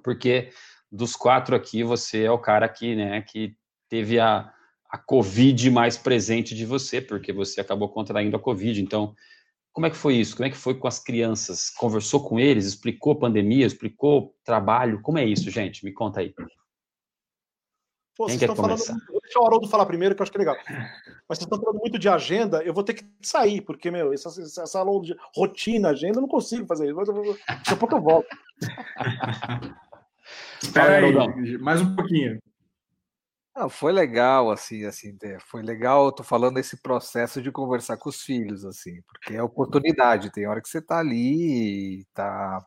porque 0.03 0.51
dos 0.91 1.15
quatro 1.15 1.55
aqui, 1.55 1.83
você 1.85 2.25
é 2.25 2.31
o 2.31 2.39
cara 2.39 2.69
que, 2.69 2.95
né, 2.95 3.23
que 3.23 3.57
teve 3.89 4.19
a, 4.19 4.53
a 4.91 4.99
Covid 4.99 5.71
mais 5.71 5.97
presente 5.97 6.55
de 6.55 6.67
você, 6.67 7.01
porque 7.01 7.33
você 7.33 7.61
acabou 7.61 7.89
contraindo 7.89 8.37
a 8.37 8.41
Covid. 8.41 8.83
Então, 8.83 9.15
Como 9.73 9.87
é 9.87 9.91
que 9.91 9.97
foi 9.97 10.17
isso? 10.17 10.37
Como 10.37 10.47
é 10.47 10.51
que 10.51 10.57
foi 10.57 10.75
com 10.75 10.87
as 10.87 10.99
crianças? 10.99 11.71
Conversou 11.71 12.23
com 12.29 12.39
eles? 12.39 12.67
Explicou 12.67 13.19
pandemia? 13.19 13.67
Explicou 13.67 14.35
trabalho? 14.45 15.01
Como 15.01 15.19
é 15.19 15.25
isso, 15.25 15.51
gente? 15.51 15.85
Me 15.85 15.93
conta 15.93 16.21
aí. 16.21 16.35
Pô, 18.17 18.27
Quem 18.27 18.39
vocês 18.39 18.51
estão 18.51 18.57
falando. 18.57 18.79
Deixa 19.23 19.41
o 19.41 19.47
Haroldo 19.47 19.69
falar 19.69 19.87
primeiro, 19.87 20.15
que 20.15 20.21
eu 20.21 20.25
acho 20.25 20.33
que 20.33 20.39
é 20.39 20.41
legal. 20.41 20.57
Mas 21.29 21.39
vocês 21.39 21.47
estão 21.47 21.59
falando 21.59 21.81
muito 21.81 21.99
de 21.99 22.09
agenda, 22.09 22.63
eu 22.63 22.75
vou 22.75 22.85
ter 22.85 22.95
que 22.95 23.05
sair, 23.23 23.63
porque, 23.63 23.91
meu, 23.91 24.13
essa, 24.13 24.29
essa, 24.29 24.63
essa 24.63 24.85
rotina, 25.35 25.91
agenda, 25.91 26.19
eu 26.19 26.23
não 26.23 26.29
consigo 26.29 26.67
fazer 26.67 26.91
isso. 26.91 26.97
Daqui 26.97 27.73
a 27.73 27.77
pouco 27.77 27.95
eu 27.97 28.03
volto. 28.03 28.29
Espera 30.63 31.07
aí, 31.07 31.59
mais 31.59 31.81
um 31.81 31.97
pouquinho. 31.97 32.39
Foi 33.69 33.93
legal, 33.93 34.51
assim, 34.51 34.85
assim, 34.87 35.15
foi 35.47 35.63
legal, 35.63 36.07
eu 36.07 36.13
tô 36.13 36.23
falando 36.25 36.57
esse 36.59 36.79
processo 36.81 37.43
de 37.43 37.53
conversar 37.53 37.99
com 37.99 38.09
os 38.09 38.23
filhos, 38.23 38.65
assim, 38.65 39.03
porque 39.03 39.35
é 39.37 39.43
oportunidade, 39.43 40.33
tem 40.33 40.47
hora 40.47 40.63
que 40.63 40.69
você 40.71 40.81
tá 40.81 40.99
ali, 40.99 42.07
tá, 42.15 42.59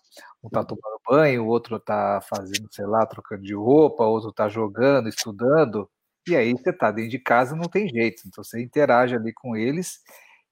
um 0.44 0.50
tá 0.50 0.64
tomando 0.64 1.00
banho, 1.10 1.44
o 1.44 1.48
outro 1.48 1.80
tá 1.80 2.22
fazendo, 2.30 2.68
sei 2.72 2.86
lá, 2.86 3.04
trocando 3.08 3.42
de 3.42 3.56
roupa, 3.56 4.04
outro 4.06 4.32
tá 4.32 4.48
jogando, 4.48 5.10
estudando, 5.10 5.90
e 6.30 6.36
aí 6.36 6.52
você 6.54 6.72
tá 6.72 6.92
dentro 6.92 7.10
de 7.10 7.20
casa, 7.20 7.56
não 7.56 7.68
tem 7.68 7.90
jeito, 7.90 8.22
então 8.28 8.44
você 8.44 8.62
interage 8.62 9.16
ali 9.16 9.34
com 9.34 9.56
eles, 9.56 10.00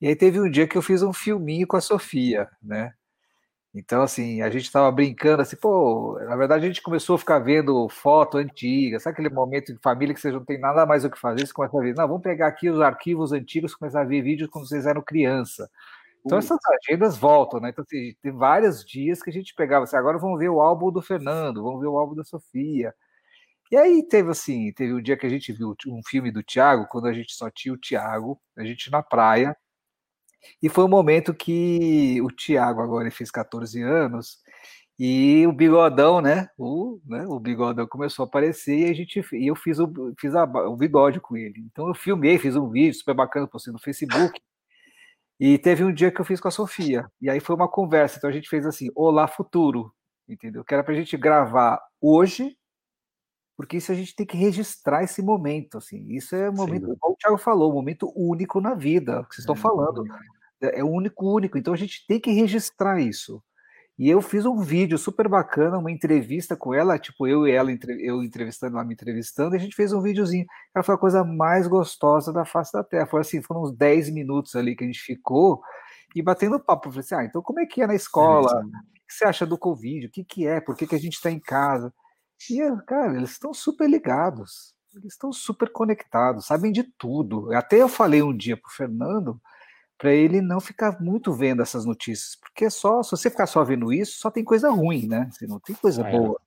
e 0.01 0.07
aí 0.07 0.15
teve 0.15 0.41
um 0.41 0.49
dia 0.49 0.67
que 0.67 0.75
eu 0.77 0.81
fiz 0.81 1.03
um 1.03 1.13
filminho 1.13 1.67
com 1.67 1.77
a 1.77 1.81
Sofia, 1.81 2.49
né, 2.61 2.91
então, 3.75 4.03
assim, 4.03 4.41
a 4.43 4.49
gente 4.51 4.65
estava 4.65 4.91
brincando, 4.91 5.41
assim, 5.41 5.55
pô, 5.55 6.19
na 6.27 6.35
verdade 6.35 6.63
a 6.63 6.67
gente 6.67 6.81
começou 6.81 7.15
a 7.15 7.19
ficar 7.19 7.39
vendo 7.39 7.89
foto 7.89 8.37
antiga, 8.37 8.99
sabe 8.99 9.13
aquele 9.13 9.33
momento 9.33 9.73
de 9.73 9.79
família 9.81 10.13
que 10.13 10.21
vocês 10.21 10.33
não 10.33 10.45
tem 10.45 10.59
nada 10.59 10.85
mais 10.85 11.03
o 11.03 11.09
que 11.09 11.19
fazer, 11.19 11.47
você 11.47 11.53
começa 11.53 11.75
a 11.75 11.81
ver, 11.81 11.95
não, 11.95 12.07
vamos 12.07 12.21
pegar 12.21 12.47
aqui 12.47 12.69
os 12.69 12.79
arquivos 12.79 13.31
antigos, 13.31 13.73
começar 13.73 14.01
a 14.01 14.05
ver 14.05 14.21
vídeos 14.21 14.47
quando 14.49 14.67
vocês 14.67 14.85
eram 14.85 15.01
criança. 15.01 15.67
Então, 16.25 16.37
essas 16.37 16.59
agendas 16.87 17.17
voltam, 17.17 17.59
né? 17.59 17.69
Então, 17.69 17.83
assim, 17.85 18.15
tem 18.21 18.31
vários 18.31 18.85
dias 18.85 19.21
que 19.21 19.29
a 19.29 19.33
gente 19.33 19.53
pegava, 19.55 19.85
assim, 19.85 19.97
agora 19.97 20.19
vamos 20.19 20.39
ver 20.39 20.49
o 20.49 20.61
álbum 20.61 20.91
do 20.91 21.01
Fernando, 21.01 21.63
vamos 21.63 21.81
ver 21.81 21.87
o 21.87 21.97
álbum 21.97 22.15
da 22.15 22.23
Sofia. 22.23 22.93
E 23.71 23.75
aí 23.75 24.03
teve, 24.07 24.29
assim, 24.29 24.71
teve 24.73 24.93
um 24.93 25.01
dia 25.01 25.17
que 25.17 25.25
a 25.25 25.29
gente 25.29 25.51
viu 25.51 25.75
um 25.87 26.01
filme 26.05 26.31
do 26.31 26.43
Tiago, 26.43 26.87
quando 26.89 27.07
a 27.07 27.13
gente 27.13 27.33
só 27.33 27.49
tinha 27.49 27.73
o 27.73 27.77
Tiago, 27.77 28.39
a 28.55 28.63
gente 28.63 28.91
na 28.91 29.01
praia, 29.01 29.57
e 30.61 30.69
foi 30.69 30.83
um 30.83 30.89
momento 30.89 31.33
que 31.33 32.21
o 32.21 32.27
Tiago 32.27 32.81
agora 32.81 33.09
fez 33.11 33.31
14 33.31 33.81
anos 33.81 34.39
e 34.97 35.45
o 35.47 35.53
bigodão, 35.53 36.21
né? 36.21 36.47
O, 36.57 36.99
né, 37.05 37.25
o 37.27 37.39
bigodão 37.39 37.87
começou 37.87 38.23
a 38.23 38.27
aparecer 38.27 38.77
e 38.77 38.89
a 38.89 38.93
gente 38.93 39.21
e 39.33 39.47
eu 39.47 39.55
fiz 39.55 39.79
o 39.79 39.91
fiz 40.19 40.35
a, 40.35 40.43
o 40.43 40.77
bigode 40.77 41.19
com 41.19 41.35
ele. 41.35 41.63
Então 41.71 41.87
eu 41.87 41.95
filmei, 41.95 42.37
fiz 42.37 42.55
um 42.55 42.69
vídeo 42.69 42.93
super 42.93 43.15
bacana, 43.15 43.47
postei 43.47 43.73
no 43.73 43.79
Facebook. 43.79 44.39
E 45.39 45.57
teve 45.57 45.83
um 45.83 45.93
dia 45.93 46.11
que 46.11 46.21
eu 46.21 46.25
fiz 46.25 46.39
com 46.39 46.47
a 46.47 46.51
Sofia. 46.51 47.09
E 47.21 47.29
aí 47.29 47.39
foi 47.39 47.55
uma 47.55 47.67
conversa. 47.67 48.17
Então 48.17 48.29
a 48.29 48.33
gente 48.33 48.47
fez 48.49 48.65
assim: 48.65 48.89
Olá, 48.95 49.27
futuro. 49.27 49.93
Entendeu? 50.27 50.63
Que 50.63 50.73
era 50.73 50.83
pra 50.83 50.93
gente 50.93 51.17
gravar 51.17 51.81
hoje, 51.99 52.55
porque 53.63 53.77
isso 53.77 53.93
a 53.93 53.95
gente 53.95 54.13
tem 54.13 54.25
que 54.25 54.35
registrar 54.35 55.03
esse 55.03 55.21
momento. 55.21 55.77
Assim. 55.77 56.05
Isso 56.09 56.35
é 56.35 56.49
um 56.49 56.53
momento, 56.53 56.85
Sim. 56.85 56.95
como 56.99 57.13
o 57.13 57.17
Thiago 57.17 57.37
falou, 57.37 57.71
um 57.71 57.75
momento 57.75 58.11
único 58.13 58.59
na 58.59 58.75
vida, 58.75 59.23
que 59.29 59.35
vocês 59.35 59.39
estão 59.39 59.55
é, 59.55 59.57
falando. 59.57 60.03
É, 60.61 60.81
é 60.81 60.83
único, 60.83 61.33
único. 61.33 61.57
Então 61.57 61.73
a 61.73 61.77
gente 61.77 62.05
tem 62.05 62.19
que 62.19 62.29
registrar 62.29 62.99
isso. 62.99 63.41
E 63.97 64.09
eu 64.09 64.21
fiz 64.21 64.45
um 64.45 64.59
vídeo 64.59 64.97
super 64.97 65.29
bacana, 65.29 65.77
uma 65.77 65.89
entrevista 65.89 66.57
com 66.57 66.73
ela, 66.73 66.99
tipo, 66.99 67.25
eu 67.25 67.47
e 67.47 67.51
ela, 67.51 67.71
eu 68.01 68.21
entrevistando, 68.21 68.75
ela 68.75 68.83
me 68.83 68.95
entrevistando, 68.95 69.55
e 69.55 69.57
a 69.57 69.61
gente 69.61 69.77
fez 69.77 69.93
um 69.93 70.01
videozinho. 70.01 70.45
Ela 70.75 70.83
foi 70.83 70.95
a 70.95 70.97
coisa 70.97 71.23
mais 71.23 71.65
gostosa 71.65 72.33
da 72.33 72.43
face 72.43 72.73
da 72.73 72.83
Terra. 72.83 73.07
Foi 73.07 73.21
assim, 73.21 73.41
foram 73.41 73.61
uns 73.61 73.71
10 73.71 74.09
minutos 74.09 74.57
ali 74.57 74.75
que 74.75 74.83
a 74.83 74.87
gente 74.87 74.99
ficou 74.99 75.61
e 76.13 76.21
batendo 76.21 76.59
papo. 76.59 76.89
Eu 76.89 76.91
falei 76.91 77.05
assim, 77.05 77.15
ah, 77.15 77.23
então 77.23 77.41
como 77.41 77.61
é 77.61 77.65
que 77.65 77.81
é 77.81 77.87
na 77.87 77.95
escola? 77.95 78.59
O 78.59 79.07
que 79.07 79.13
você 79.13 79.23
acha 79.23 79.45
do 79.45 79.57
Covid? 79.57 80.07
O 80.07 80.11
que, 80.11 80.25
que 80.25 80.45
é? 80.45 80.59
Por 80.59 80.75
que, 80.75 80.85
que 80.85 80.95
a 80.95 80.99
gente 80.99 81.13
está 81.13 81.31
em 81.31 81.39
casa? 81.39 81.93
E, 82.49 82.59
cara, 82.85 83.15
eles 83.15 83.31
estão 83.31 83.53
super 83.53 83.89
ligados. 83.89 84.73
Eles 84.95 85.13
estão 85.13 85.31
super 85.31 85.71
conectados, 85.71 86.45
sabem 86.45 86.71
de 86.71 86.83
tudo. 86.83 87.51
Até 87.53 87.81
eu 87.81 87.89
falei 87.89 88.21
um 88.21 88.35
dia 88.35 88.55
pro 88.55 88.71
Fernando, 88.71 89.41
para 89.97 90.13
ele 90.13 90.41
não 90.41 90.59
ficar 90.59 90.99
muito 91.01 91.33
vendo 91.33 91.61
essas 91.61 91.85
notícias, 91.85 92.35
porque 92.35 92.65
é 92.65 92.69
só, 92.69 93.01
se 93.01 93.11
você 93.11 93.29
ficar 93.29 93.47
só 93.47 93.63
vendo 93.63 93.91
isso, 93.91 94.19
só 94.19 94.29
tem 94.29 94.43
coisa 94.43 94.69
ruim, 94.69 95.07
né? 95.07 95.29
Você 95.31 95.47
não 95.47 95.59
tem 95.59 95.75
coisa 95.75 96.05
ah, 96.05 96.11
boa. 96.11 96.39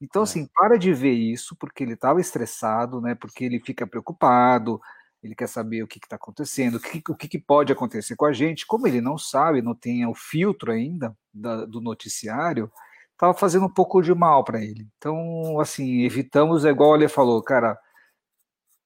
Então, 0.00 0.22
é. 0.22 0.24
assim, 0.24 0.46
para 0.54 0.76
de 0.76 0.92
ver 0.92 1.12
isso, 1.12 1.56
porque 1.56 1.82
ele 1.82 1.94
estava 1.94 2.20
estressado, 2.20 3.00
né? 3.00 3.14
Porque 3.14 3.44
ele 3.44 3.60
fica 3.60 3.86
preocupado, 3.86 4.80
ele 5.22 5.34
quer 5.34 5.48
saber 5.48 5.82
o 5.82 5.86
que 5.86 5.98
está 5.98 6.16
acontecendo, 6.16 6.76
o, 6.76 6.80
que, 6.80 7.02
o 7.08 7.14
que, 7.14 7.28
que, 7.28 7.38
pode 7.38 7.72
acontecer 7.72 8.14
com 8.16 8.26
a 8.26 8.32
gente. 8.32 8.66
Como 8.66 8.86
ele 8.86 9.00
não 9.00 9.16
sabe, 9.16 9.62
não 9.62 9.74
tem 9.74 10.06
o 10.06 10.14
filtro 10.14 10.70
ainda 10.70 11.16
da, 11.32 11.64
do 11.64 11.80
noticiário, 11.80 12.70
estava 13.16 13.34
fazendo 13.34 13.66
um 13.66 13.72
pouco 13.72 14.02
de 14.02 14.14
mal 14.14 14.44
para 14.44 14.62
ele. 14.62 14.86
Então, 14.98 15.58
assim, 15.58 16.02
evitamos, 16.02 16.64
é 16.64 16.70
igual 16.70 16.94
ele 16.94 17.08
falou, 17.08 17.42
cara, 17.42 17.78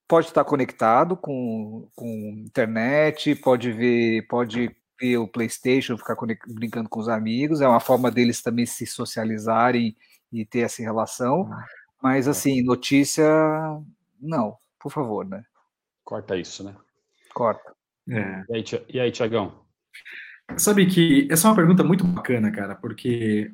pode 0.08 0.28
estar 0.28 0.44
conectado 0.44 1.16
com, 1.16 1.88
com 1.94 2.06
internet, 2.46 3.34
pode 3.34 3.72
ver, 3.72 4.26
pode 4.28 4.74
ver 5.00 5.18
o 5.18 5.28
PlayStation, 5.28 5.98
ficar 5.98 6.16
brincando 6.48 6.88
com 6.88 7.00
os 7.00 7.08
amigos, 7.08 7.60
é 7.60 7.68
uma 7.68 7.80
forma 7.80 8.10
deles 8.10 8.40
também 8.40 8.66
se 8.66 8.86
socializarem 8.86 9.96
e 10.32 10.44
ter 10.44 10.60
essa 10.60 10.82
relação. 10.82 11.50
Ah, 11.52 11.64
Mas 12.02 12.26
é. 12.26 12.30
assim, 12.30 12.62
notícia, 12.62 13.28
não, 14.20 14.56
por 14.78 14.92
favor, 14.92 15.26
né? 15.26 15.42
Corta 16.04 16.36
isso, 16.36 16.62
né? 16.62 16.74
Corta. 17.34 17.74
É. 18.08 18.42
E 18.88 19.00
aí, 19.00 19.10
Tiagão? 19.10 19.64
Sabe 20.56 20.86
que 20.86 21.28
essa 21.30 21.46
é 21.46 21.50
uma 21.50 21.56
pergunta 21.56 21.84
muito 21.84 22.04
bacana, 22.04 22.50
cara, 22.50 22.74
porque 22.74 23.52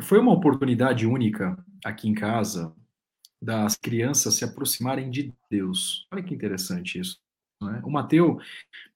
foi 0.00 0.18
uma 0.18 0.32
oportunidade 0.32 1.06
única 1.06 1.56
aqui 1.84 2.08
em 2.08 2.14
casa 2.14 2.74
das 3.40 3.76
crianças 3.76 4.34
se 4.34 4.44
aproximarem 4.44 5.10
de 5.10 5.34
Deus. 5.50 6.06
Olha 6.12 6.22
que 6.22 6.34
interessante 6.34 6.98
isso. 6.98 7.20
Né? 7.60 7.80
O 7.84 7.90
Mateu, 7.90 8.38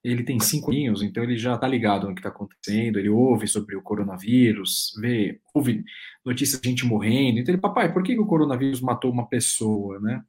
ele 0.03 0.23
tem 0.23 0.39
cinco 0.39 0.71
aninhos, 0.71 1.01
então 1.01 1.23
ele 1.23 1.37
já 1.37 1.55
está 1.55 1.67
ligado 1.67 2.07
no 2.07 2.15
que 2.15 2.19
está 2.19 2.29
acontecendo, 2.29 2.97
ele 2.97 3.09
ouve 3.09 3.47
sobre 3.47 3.75
o 3.75 3.81
coronavírus, 3.81 4.93
vê, 4.99 5.39
ouve 5.53 5.83
notícias 6.25 6.61
de 6.61 6.69
gente 6.69 6.85
morrendo. 6.85 7.39
Então 7.39 7.53
ele, 7.53 7.61
papai, 7.61 7.91
por 7.91 8.03
que, 8.03 8.13
que 8.13 8.21
o 8.21 8.25
coronavírus 8.25 8.81
matou 8.81 9.11
uma 9.11 9.27
pessoa, 9.27 9.99
né? 9.99 10.23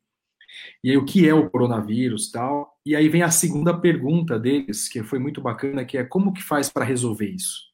E 0.83 0.91
aí, 0.91 0.97
o 0.97 1.05
que 1.05 1.29
é 1.29 1.35
o 1.35 1.51
coronavírus 1.51 2.31
tal? 2.31 2.75
E 2.85 2.97
aí 2.97 3.09
vem 3.09 3.23
a 3.23 3.31
segunda 3.31 3.79
pergunta 3.79 4.39
deles, 4.39 4.89
que 4.89 5.03
foi 5.03 5.19
muito 5.19 5.41
bacana, 5.41 5.85
que 5.85 5.99
é 5.99 6.05
como 6.05 6.33
que 6.33 6.43
faz 6.43 6.71
para 6.71 6.85
resolver 6.85 7.29
isso? 7.29 7.69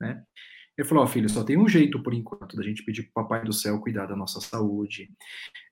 Né? 0.00 0.22
Ele 0.78 0.86
falou, 0.86 1.02
ó, 1.02 1.06
oh, 1.06 1.10
filho, 1.10 1.28
só 1.28 1.42
tem 1.42 1.58
um 1.58 1.68
jeito 1.68 2.00
por 2.00 2.14
enquanto 2.14 2.56
da 2.56 2.62
gente 2.62 2.84
pedir 2.84 3.02
para 3.02 3.10
o 3.10 3.24
papai 3.24 3.44
do 3.44 3.52
céu 3.52 3.80
cuidar 3.80 4.06
da 4.06 4.14
nossa 4.14 4.40
saúde. 4.40 5.10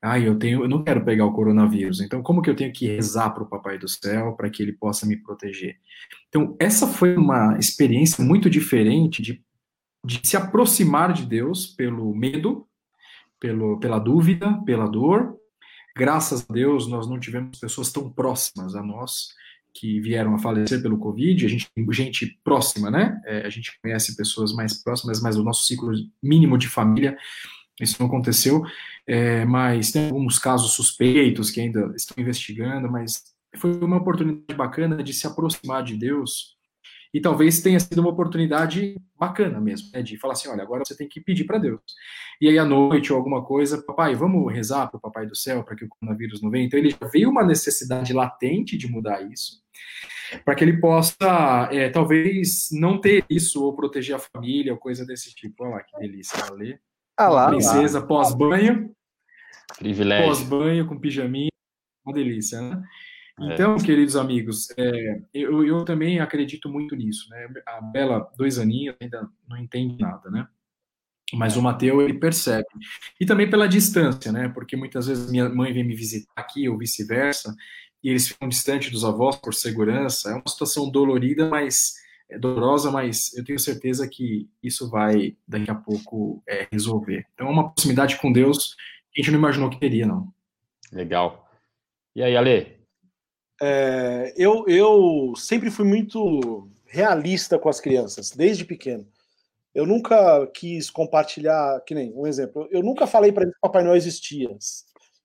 Ah, 0.03 0.19
eu 0.19 0.37
tenho, 0.37 0.65
eu 0.65 0.69
não 0.69 0.83
quero 0.83 1.05
pegar 1.05 1.25
o 1.25 1.33
coronavírus. 1.33 2.01
Então, 2.01 2.21
como 2.21 2.43
que 2.43 2.51
eu 2.51 2.57
tenho 2.57 2.73
que 2.73 2.89
rezar 2.89 3.31
para 3.31 3.45
o 3.45 3.49
papai 3.49 3.79
do 3.79 3.87
céu 3.87 4.33
para 4.33 4.51
que 4.51 4.61
ele 4.61 4.73
possa 4.73 5.07
me 5.07 5.17
proteger? 5.17 5.77
Então, 6.29 6.57
essa 6.59 6.89
foi 6.89 7.17
uma 7.17 7.57
experiência 7.57 8.25
muito 8.25 8.51
diferente 8.51 9.23
de, 9.23 9.41
de 10.05 10.21
se 10.25 10.37
aproximar 10.37 11.13
de 11.13 11.25
Deus 11.25 11.69
pelo 11.69 12.13
medo, 12.13 12.67
pelo, 13.39 13.79
pela 13.79 14.01
dúvida, 14.01 14.61
pela 14.67 14.89
dor. 14.89 15.37
Graças 15.97 16.45
a 16.51 16.53
Deus, 16.53 16.89
nós 16.89 17.09
não 17.09 17.21
tivemos 17.21 17.61
pessoas 17.61 17.93
tão 17.93 18.11
próximas 18.11 18.75
a 18.75 18.83
nós 18.83 19.29
que 19.79 20.01
vieram 20.01 20.35
a 20.35 20.39
falecer 20.39 20.81
pelo 20.81 20.99
Covid, 20.99 21.45
a 21.45 21.49
gente 21.49 21.69
tem 21.75 21.87
gente 21.93 22.39
próxima, 22.43 22.91
né? 22.91 23.21
É, 23.25 23.47
a 23.47 23.51
gente 23.51 23.79
conhece 23.83 24.17
pessoas 24.17 24.53
mais 24.53 24.83
próximas, 24.83 25.21
mas 25.21 25.37
o 25.37 25.45
nosso 25.45 25.67
ciclo 25.67 25.93
mínimo 26.23 26.57
de 26.57 26.69
família, 26.69 27.17
isso 27.81 27.97
não 28.01 28.07
aconteceu. 28.07 28.63
É, 29.07 29.45
mas 29.45 29.93
tem 29.93 30.07
alguns 30.07 30.39
casos 30.39 30.73
suspeitos 30.73 31.51
que 31.51 31.61
ainda 31.61 31.93
estão 31.95 32.21
investigando, 32.21 32.91
mas 32.91 33.23
foi 33.57 33.73
uma 33.79 33.99
oportunidade 33.99 34.57
bacana 34.57 35.03
de 35.03 35.13
se 35.13 35.27
aproximar 35.27 35.85
de 35.85 35.97
Deus 35.97 36.56
e 37.17 37.21
talvez 37.21 37.63
tenha 37.63 37.81
sido 37.81 37.99
uma 37.99 38.11
oportunidade 38.11 38.95
bacana 39.19 39.59
mesmo, 39.59 39.89
né, 39.91 40.03
de 40.03 40.19
falar 40.19 40.35
assim, 40.35 40.51
olha, 40.51 40.63
agora 40.63 40.83
você 40.85 40.95
tem 40.95 41.09
que 41.09 41.19
pedir 41.19 41.45
para 41.45 41.57
Deus. 41.57 41.81
E 42.39 42.47
aí 42.47 42.59
à 42.59 42.65
noite 42.67 43.11
ou 43.11 43.17
alguma 43.17 43.43
coisa, 43.43 43.83
papai, 43.83 44.15
vamos 44.15 44.53
rezar 44.53 44.87
para 44.89 44.99
o 44.99 45.01
papai 45.01 45.27
do 45.27 45.35
céu 45.35 45.65
para 45.65 45.75
que 45.75 45.87
o 45.87 45.89
coronavírus 45.89 46.43
não 46.43 46.51
venha. 46.51 46.67
Então 46.67 46.79
ele 46.79 46.91
já 46.91 47.07
veio 47.11 47.31
uma 47.31 47.43
necessidade 47.43 48.13
latente 48.13 48.77
de 48.77 48.87
mudar 48.87 49.23
isso, 49.23 49.63
para 50.45 50.55
que 50.55 50.63
ele 50.63 50.79
possa, 50.79 51.71
é, 51.73 51.89
talvez, 51.89 52.69
não 52.71 53.01
ter 53.01 53.25
isso 53.31 53.65
ou 53.65 53.75
proteger 53.75 54.17
a 54.17 54.19
família 54.19 54.75
ou 54.75 54.79
coisa 54.79 55.07
desse 55.07 55.35
tipo. 55.35 55.65
Olha 55.65 55.77
lá 55.77 55.83
que 55.85 55.99
delícia, 55.99 56.53
ler. 56.53 56.83
Ah 57.17 57.31
lá, 57.31 57.49
princesa 57.49 58.03
pós-banho. 58.03 58.95
Privilégio. 59.79 60.27
Pós-banho 60.27 60.87
com 60.87 61.01
pijaminha, 61.01 61.49
uma 62.05 62.15
delícia, 62.15 62.61
né? 62.61 62.83
É. 63.39 63.53
Então, 63.53 63.75
é. 63.75 63.83
queridos 63.83 64.17
amigos, 64.17 64.69
é, 64.77 65.21
eu, 65.33 65.65
eu 65.65 65.85
também 65.85 66.21
acredito 66.21 66.69
muito 66.69 66.97
nisso, 66.97 67.29
né? 67.31 67.49
A 67.67 67.81
Bela, 67.81 68.31
dois 68.37 68.59
aninhos, 68.59 68.97
ainda 69.01 69.29
não 69.49 69.57
entende 69.57 70.01
nada, 70.01 70.31
né? 70.31 70.49
Mas 71.35 71.57
o 71.57 71.63
Mateu, 71.63 72.01
ele 72.01 72.15
percebe. 72.15 72.69
E 73.21 73.27
também 73.27 73.51
pela 73.51 73.69
distância, 73.69 74.31
né? 74.31 74.49
Porque 74.49 74.77
muitas 74.77 75.07
vezes 75.07 75.31
minha 75.31 75.49
mãe 75.49 75.73
vem 75.73 75.85
me 75.85 75.95
visitar 75.95 76.33
aqui, 76.37 76.69
ou 76.69 76.79
vice-versa, 76.79 77.55
e 78.03 78.09
eles 78.09 78.29
ficam 78.29 78.49
distantes 78.49 78.91
dos 78.91 79.05
avós 79.05 79.37
por 79.37 79.53
segurança. 79.53 80.31
É 80.31 80.35
uma 80.35 80.49
situação 80.49 80.89
dolorida, 80.89 81.49
mas 81.49 81.95
é 82.31 82.39
dolorosa, 82.39 82.91
mas 82.91 83.37
eu 83.37 83.45
tenho 83.45 83.59
certeza 83.59 84.09
que 84.09 84.49
isso 84.63 84.89
vai 84.89 85.37
daqui 85.47 85.71
a 85.71 85.75
pouco 85.75 86.43
é, 86.49 86.69
resolver. 86.71 87.27
Então, 87.35 87.49
é 87.49 87.51
uma 87.51 87.71
proximidade 87.71 88.17
com 88.19 88.33
Deus 88.33 88.77
que 89.13 89.21
a 89.21 89.25
gente 89.25 89.33
não 89.33 89.39
imaginou 89.41 89.69
que 89.69 89.81
teria, 89.81 90.07
não. 90.07 90.33
Legal. 90.93 91.51
E 92.15 92.23
aí, 92.23 92.37
Ale? 92.37 92.76
É, 93.61 94.35
eu, 94.37 94.65
eu 94.69 95.33
sempre 95.37 95.71
fui 95.71 95.85
muito 95.85 96.69
realista 96.87 97.59
com 97.59 97.69
as 97.69 97.81
crianças, 97.81 98.31
desde 98.31 98.65
pequeno. 98.65 99.07
Eu 99.75 99.87
nunca 99.87 100.47
quis 100.49 100.89
compartilhar, 100.89 101.81
que 101.87 101.95
nem 101.95 102.13
um 102.15 102.27
exemplo, 102.27 102.67
eu 102.71 102.83
nunca 102.83 103.07
falei 103.07 103.31
para 103.31 103.43
eles 103.43 103.55
que 103.55 103.61
Papai 103.61 103.83
Noel 103.83 103.97
existia. 103.97 104.49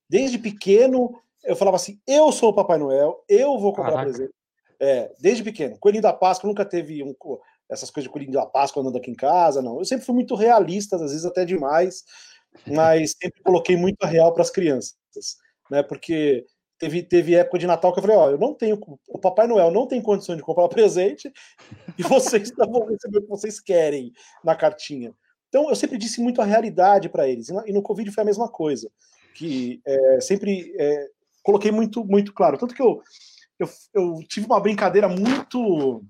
Desde 0.10 0.38
pequeno, 0.38 1.18
eu 1.44 1.56
falava 1.56 1.78
assim: 1.78 2.00
eu 2.06 2.32
sou 2.32 2.50
o 2.50 2.54
Papai 2.54 2.78
Noel, 2.78 3.24
eu 3.30 3.58
vou 3.58 3.74
comprar 3.74 3.92
Caraca. 3.92 4.12
presente. 4.12 4.34
É, 4.80 5.14
desde 5.20 5.44
pequeno. 5.44 5.78
Coelhinho 5.80 6.02
da 6.02 6.12
Páscoa, 6.12 6.48
nunca 6.48 6.66
teve 6.66 7.04
um, 7.04 7.14
essas 7.70 7.90
coisas 7.90 8.08
de 8.08 8.10
coelhinho 8.10 8.34
da 8.34 8.46
Páscoa 8.46 8.82
andando 8.82 8.98
aqui 8.98 9.12
em 9.12 9.16
casa, 9.16 9.62
não. 9.62 9.78
Eu 9.78 9.86
sempre 9.86 10.06
fui 10.06 10.16
muito 10.16 10.36
realista, 10.36 10.96
às 10.96 11.12
vezes 11.12 11.26
até 11.26 11.46
demais, 11.46 12.04
mas 12.68 13.12
sempre 13.12 13.42
coloquei 13.44 13.78
muito 13.78 14.04
a 14.04 14.08
real 14.08 14.34
para 14.34 14.42
as 14.42 14.50
crianças, 14.50 14.96
né? 15.70 15.82
Porque 15.84 16.46
teve, 16.82 17.04
teve 17.04 17.36
época 17.36 17.60
de 17.60 17.68
Natal 17.68 17.94
que 17.94 18.00
eu 18.00 18.02
falei: 18.02 18.18
ó, 18.18 18.32
eu 18.32 18.40
não 18.40 18.56
tenho, 18.56 18.80
o 19.08 19.20
Papai 19.20 19.46
Noel 19.46 19.70
não 19.70 19.88
tem 19.88 20.02
condição 20.02 20.36
de 20.36 20.42
comprar 20.42 20.68
presente 20.70 21.32
e 21.98 22.02
vocês 22.02 22.52
vão 22.58 22.88
receber 22.88 23.20
o 23.20 23.22
que 23.22 23.30
vocês 23.30 23.60
querem 23.60 24.12
na 24.44 24.56
cartinha. 24.56 25.14
Então, 25.48 25.70
eu 25.70 25.76
sempre 25.76 25.98
disse 25.98 26.20
muito 26.22 26.42
a 26.42 26.46
realidade 26.46 27.10
para 27.10 27.28
eles, 27.28 27.50
e 27.50 27.74
no 27.74 27.82
Covid 27.82 28.10
foi 28.12 28.24
a 28.24 28.26
mesma 28.26 28.50
coisa, 28.50 28.90
que 29.36 29.82
é, 29.86 30.22
sempre 30.22 30.74
é, 30.80 31.08
coloquei 31.44 31.72
muito, 31.72 32.04
muito 32.06 32.34
claro. 32.34 32.58
Tanto 32.58 32.74
que 32.74 32.82
eu, 32.82 33.02
eu, 33.60 33.70
eu 33.94 34.20
tive 34.28 34.46
uma 34.46 34.62
brincadeira 34.62 35.10
muito 35.10 36.04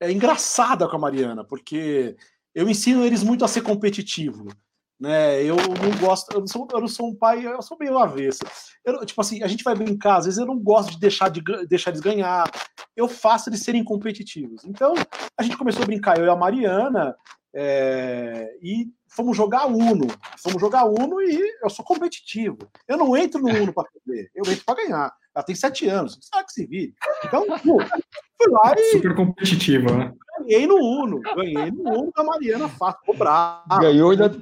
é, 0.00 0.10
engraçada 0.10 0.88
com 0.88 0.96
a 0.96 0.98
Mariana, 0.98 1.44
porque 1.44 2.16
eu 2.54 2.68
ensino 2.68 3.04
eles 3.04 3.22
muito 3.22 3.44
a 3.44 3.48
ser 3.48 3.60
competitivo. 3.60 4.48
Né, 5.04 5.44
eu 5.44 5.56
não 5.56 5.98
gosto, 6.00 6.32
eu 6.32 6.40
não 6.40 6.46
sou, 6.46 6.66
eu 6.72 6.80
não 6.80 6.88
sou 6.88 7.10
um 7.10 7.14
pai, 7.14 7.46
eu 7.46 7.60
sou 7.60 7.76
meio 7.78 7.98
avesso. 7.98 8.38
Eu, 8.82 9.04
tipo 9.04 9.20
assim, 9.20 9.42
a 9.42 9.46
gente 9.46 9.62
vai 9.62 9.74
brincar, 9.74 10.16
às 10.16 10.24
vezes 10.24 10.40
eu 10.40 10.46
não 10.46 10.58
gosto 10.58 10.92
de 10.92 10.98
deixar, 10.98 11.28
de 11.28 11.42
deixar 11.68 11.90
eles 11.90 12.00
ganhar, 12.00 12.50
eu 12.96 13.06
faço 13.06 13.50
eles 13.50 13.60
serem 13.60 13.84
competitivos. 13.84 14.64
Então, 14.64 14.94
a 15.36 15.42
gente 15.42 15.58
começou 15.58 15.82
a 15.82 15.86
brincar, 15.86 16.18
eu 16.18 16.24
e 16.24 16.30
a 16.30 16.34
Mariana, 16.34 17.14
é, 17.54 18.56
e 18.62 18.86
fomos 19.06 19.36
jogar 19.36 19.66
Uno. 19.66 20.06
Fomos 20.42 20.58
jogar 20.58 20.86
Uno 20.86 21.20
e 21.20 21.38
eu 21.62 21.68
sou 21.68 21.84
competitivo. 21.84 22.56
Eu 22.88 22.96
não 22.96 23.14
entro 23.14 23.42
no 23.42 23.50
Uno 23.50 23.74
para 23.74 23.90
perder, 23.90 24.30
eu 24.34 24.50
entro 24.50 24.64
para 24.64 24.82
ganhar. 24.82 25.14
Ela 25.34 25.44
tem 25.44 25.54
sete 25.54 25.86
anos, 25.86 26.18
sabe 26.22 26.46
que 26.46 26.52
se 26.54 26.64
vire. 26.64 26.94
Então, 27.26 27.44
fui 27.58 28.48
lá 28.48 28.74
e. 28.74 28.92
Super 28.92 29.14
competitivo, 29.14 29.94
né? 29.94 30.14
Ganhei 30.40 30.66
no 30.66 30.76
Uno, 30.76 31.20
ganhei 31.20 31.70
no 31.70 31.82
Uno 31.82 32.12
da 32.14 32.24
Mariana 32.24 32.68
Fácil, 32.68 33.00
ficou 33.00 33.16
bravo. 33.16 33.80
Ganhou 33.80 34.12
e 34.12 34.20
ainda, 34.20 34.36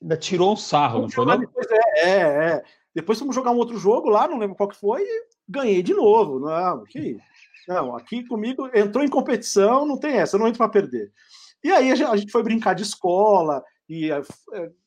ainda 0.00 0.16
tirou 0.16 0.52
um 0.52 0.56
sarro, 0.56 1.02
não 1.02 1.10
foi? 1.10 1.26
Não? 1.26 1.38
Depois, 1.38 1.66
é, 1.70 2.00
é, 2.00 2.18
é. 2.20 2.64
Depois 2.94 3.18
fomos 3.18 3.34
jogar 3.34 3.50
um 3.50 3.58
outro 3.58 3.76
jogo 3.78 4.08
lá, 4.08 4.28
não 4.28 4.38
lembro 4.38 4.56
qual 4.56 4.68
que 4.68 4.78
foi, 4.78 5.02
e 5.02 5.24
ganhei 5.48 5.82
de 5.82 5.94
novo. 5.94 6.38
Não, 6.38 6.84
que, 6.84 7.18
não, 7.68 7.96
aqui 7.96 8.26
comigo 8.26 8.68
entrou 8.74 9.04
em 9.04 9.08
competição, 9.08 9.86
não 9.86 9.98
tem 9.98 10.16
essa, 10.16 10.36
eu 10.36 10.40
não 10.40 10.48
entro 10.48 10.58
para 10.58 10.68
perder. 10.68 11.10
E 11.62 11.70
aí 11.70 11.90
a 11.90 12.16
gente 12.16 12.32
foi 12.32 12.42
brincar 12.42 12.74
de 12.74 12.82
escola, 12.82 13.62
e 13.88 14.10
é, 14.10 14.20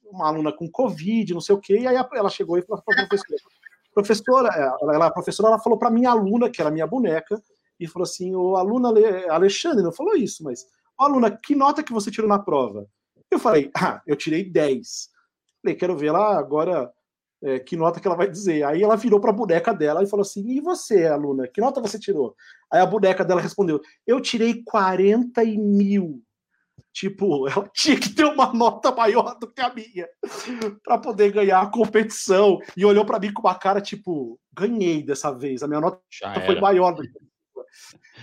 uma 0.03 0.27
aluna 0.27 0.51
com 0.51 0.69
Covid, 0.69 1.33
não 1.33 1.41
sei 1.41 1.55
o 1.55 1.59
quê, 1.59 1.79
e 1.79 1.88
aí 1.88 1.95
ela 2.13 2.29
chegou 2.29 2.57
e 2.57 2.61
falou 2.61 2.83
para 2.83 3.03
a 3.03 3.07
professora, 3.07 3.41
professora, 3.93 4.49
ela, 4.49 4.95
ela, 4.95 5.05
a 5.07 5.11
professora 5.11 5.49
ela 5.49 5.59
falou 5.59 5.79
para 5.79 5.89
minha 5.89 6.11
aluna, 6.11 6.49
que 6.49 6.61
era 6.61 6.69
minha 6.69 6.85
boneca, 6.85 7.41
e 7.79 7.88
falou 7.88 8.03
assim, 8.03 8.35
o 8.35 8.55
aluna 8.55 8.89
Alexandre 9.29 9.83
não 9.83 9.91
falou 9.91 10.15
isso, 10.15 10.43
mas, 10.43 10.65
oh, 10.99 11.03
aluna, 11.03 11.31
que 11.31 11.55
nota 11.55 11.83
que 11.83 11.93
você 11.93 12.09
tirou 12.09 12.29
na 12.29 12.39
prova? 12.39 12.88
Eu 13.29 13.39
falei, 13.39 13.69
ah, 13.75 14.01
eu 14.07 14.15
tirei 14.15 14.49
10. 14.49 15.09
Falei, 15.61 15.75
quero 15.75 15.97
ver 15.97 16.11
lá 16.11 16.38
agora 16.38 16.91
é, 17.43 17.59
que 17.59 17.75
nota 17.75 17.99
que 17.99 18.07
ela 18.07 18.15
vai 18.15 18.29
dizer. 18.29 18.63
Aí 18.63 18.81
ela 18.81 18.95
virou 18.95 19.19
para 19.19 19.29
a 19.29 19.33
boneca 19.33 19.73
dela 19.73 20.03
e 20.03 20.07
falou 20.07 20.21
assim: 20.21 20.47
E 20.49 20.59
você, 20.59 21.05
aluna, 21.05 21.47
que 21.47 21.61
nota 21.61 21.81
você 21.81 21.99
tirou? 21.99 22.35
Aí 22.71 22.81
a 22.81 22.85
boneca 22.85 23.23
dela 23.23 23.41
respondeu: 23.41 23.81
Eu 24.05 24.19
tirei 24.19 24.63
40 24.63 25.43
mil. 25.43 26.21
Tipo, 26.91 27.47
ela 27.49 27.69
tinha 27.73 27.99
que 27.99 28.09
ter 28.09 28.25
uma 28.25 28.51
nota 28.53 28.91
maior 28.91 29.38
do 29.38 29.51
que 29.51 29.61
a 29.61 29.73
minha 29.73 30.07
para 30.83 30.97
poder 30.97 31.31
ganhar 31.31 31.61
a 31.61 31.69
competição. 31.69 32.59
E 32.75 32.83
olhou 32.83 33.05
para 33.05 33.19
mim 33.19 33.31
com 33.31 33.41
uma 33.41 33.55
cara 33.55 33.79
tipo, 33.79 34.39
ganhei 34.51 35.03
dessa 35.03 35.31
vez. 35.31 35.61
A 35.61 35.67
minha 35.67 35.81
nota 35.81 36.01
Já 36.09 36.33
foi 36.33 36.55
era. 36.55 36.61
maior 36.61 36.93
do 36.93 37.03
que 37.03 37.19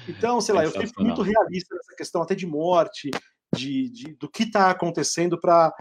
Então, 0.08 0.40
sei 0.40 0.54
lá, 0.54 0.64
eu 0.64 0.70
fui 0.70 1.04
muito 1.04 1.22
realista 1.22 1.74
nessa 1.74 1.94
questão 1.96 2.22
até 2.22 2.34
de 2.34 2.46
morte, 2.46 3.10
de, 3.54 3.88
de 3.90 4.14
do 4.14 4.28
que 4.28 4.44
está 4.44 4.70
acontecendo 4.70 5.38
para 5.38 5.74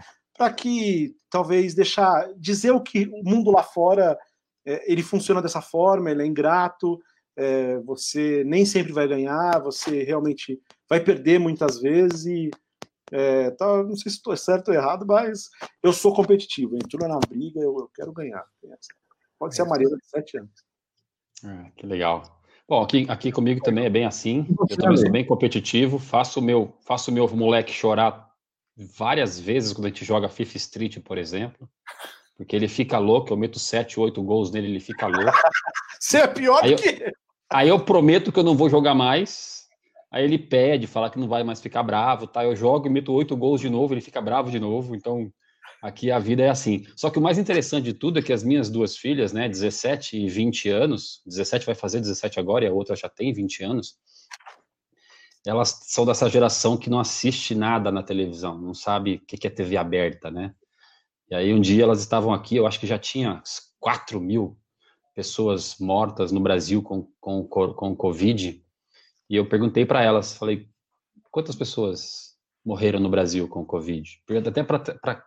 que 0.56 1.14
talvez 1.30 1.74
deixar 1.74 2.32
dizer 2.36 2.70
o 2.70 2.80
que 2.80 3.08
o 3.12 3.22
mundo 3.22 3.50
lá 3.50 3.62
fora 3.62 4.18
é, 4.64 4.90
ele 4.90 5.02
funciona 5.02 5.42
dessa 5.42 5.60
forma, 5.60 6.10
ele 6.10 6.22
é 6.22 6.26
ingrato, 6.26 7.00
é, 7.36 7.78
você 7.80 8.44
nem 8.44 8.64
sempre 8.64 8.92
vai 8.92 9.08
ganhar, 9.08 9.60
você 9.60 10.02
realmente 10.02 10.60
vai 10.88 11.00
perder 11.00 11.38
muitas 11.38 11.80
vezes 11.80 12.26
e 12.26 12.50
é, 13.10 13.50
tá, 13.50 13.82
não 13.82 13.96
sei 13.96 14.10
se 14.10 14.18
estou 14.18 14.36
certo 14.36 14.68
ou 14.68 14.74
errado, 14.74 15.06
mas 15.06 15.50
eu 15.82 15.92
sou 15.92 16.14
competitivo. 16.14 16.76
Entrou 16.76 17.06
na 17.06 17.18
briga, 17.18 17.60
eu, 17.60 17.76
eu 17.78 17.90
quero 17.94 18.12
ganhar. 18.12 18.44
Pode 19.38 19.54
ser 19.54 19.62
a 19.62 19.66
Maria 19.66 19.86
de 19.86 20.06
7 20.06 20.38
anos. 20.38 20.64
É, 21.44 21.70
que 21.76 21.86
legal. 21.86 22.41
Bom, 22.72 22.80
aqui, 22.84 23.04
aqui 23.06 23.30
comigo 23.30 23.60
também 23.60 23.84
é 23.84 23.90
bem 23.90 24.06
assim. 24.06 24.46
Eu 24.70 24.78
também 24.78 24.96
sou 24.96 25.10
bem 25.10 25.26
competitivo. 25.26 25.98
Faço 25.98 26.40
o 26.40 26.42
meu, 26.42 26.74
faço 26.80 27.10
o 27.10 27.14
meu 27.14 27.28
moleque 27.28 27.70
chorar 27.70 28.30
várias 28.96 29.38
vezes 29.38 29.74
quando 29.74 29.84
a 29.84 29.88
gente 29.90 30.06
joga 30.06 30.26
FIFA 30.26 30.56
Street, 30.56 30.98
por 31.00 31.18
exemplo. 31.18 31.68
Porque 32.34 32.56
ele 32.56 32.68
fica 32.68 32.96
louco, 32.96 33.30
eu 33.30 33.36
meto 33.36 33.58
7, 33.58 34.00
8 34.00 34.22
gols 34.22 34.50
nele, 34.50 34.68
ele 34.68 34.80
fica 34.80 35.06
louco. 35.06 35.20
Você 36.00 36.16
é 36.16 36.26
pior 36.26 36.64
aí 36.64 36.74
que 36.74 36.88
eu, 36.88 37.12
Aí 37.50 37.68
eu 37.68 37.78
prometo 37.78 38.32
que 38.32 38.38
eu 38.38 38.42
não 38.42 38.56
vou 38.56 38.70
jogar 38.70 38.94
mais 38.94 39.68
Aí 40.10 40.24
ele 40.24 40.38
pede, 40.38 40.86
fala 40.86 41.10
que 41.10 41.18
não 41.18 41.28
vai 41.28 41.44
mais 41.44 41.60
ficar 41.60 41.82
bravo, 41.82 42.26
tá? 42.26 42.42
Eu 42.42 42.56
jogo 42.56 42.86
e 42.86 42.90
meto 42.90 43.12
oito 43.12 43.36
gols 43.36 43.60
de 43.60 43.68
novo, 43.68 43.92
ele 43.92 44.00
fica 44.00 44.20
bravo 44.20 44.50
de 44.50 44.58
novo. 44.58 44.94
Então, 44.94 45.30
aqui 45.82 46.12
a 46.12 46.18
vida 46.20 46.44
é 46.44 46.48
assim. 46.48 46.86
Só 46.94 47.10
que 47.10 47.18
o 47.18 47.22
mais 47.22 47.38
interessante 47.38 47.84
de 47.84 47.92
tudo 47.92 48.20
é 48.20 48.22
que 48.22 48.32
as 48.32 48.44
minhas 48.44 48.70
duas 48.70 48.96
filhas, 48.96 49.32
né, 49.32 49.48
17 49.48 50.16
e 50.16 50.28
20 50.28 50.68
anos, 50.68 51.20
17 51.26 51.66
vai 51.66 51.74
fazer 51.74 51.98
17 51.98 52.38
agora 52.38 52.64
e 52.64 52.68
a 52.68 52.72
outra 52.72 52.94
já 52.94 53.08
tem 53.08 53.32
20 53.32 53.64
anos, 53.64 53.96
elas 55.44 55.80
são 55.82 56.06
dessa 56.06 56.30
geração 56.30 56.76
que 56.76 56.88
não 56.88 57.00
assiste 57.00 57.52
nada 57.52 57.90
na 57.90 58.02
televisão, 58.02 58.56
não 58.56 58.72
sabe 58.72 59.16
o 59.16 59.20
que 59.26 59.44
é 59.44 59.50
TV 59.50 59.76
aberta, 59.76 60.30
né? 60.30 60.54
E 61.28 61.34
aí 61.34 61.52
um 61.52 61.60
dia 61.60 61.82
elas 61.82 61.98
estavam 61.98 62.32
aqui, 62.32 62.54
eu 62.54 62.66
acho 62.66 62.78
que 62.78 62.86
já 62.86 62.98
tinha 62.98 63.42
4 63.80 64.20
mil 64.20 64.56
pessoas 65.16 65.76
mortas 65.80 66.30
no 66.30 66.40
Brasil 66.40 66.80
com, 66.80 67.08
com, 67.20 67.44
com 67.44 67.96
Covid, 67.96 68.64
e 69.28 69.36
eu 69.36 69.48
perguntei 69.48 69.84
para 69.84 70.02
elas, 70.02 70.36
falei, 70.36 70.68
quantas 71.30 71.56
pessoas 71.56 72.36
morreram 72.64 73.00
no 73.00 73.08
Brasil 73.08 73.48
com 73.48 73.64
Covid? 73.64 74.22
Até 74.46 74.62
para 74.62 75.26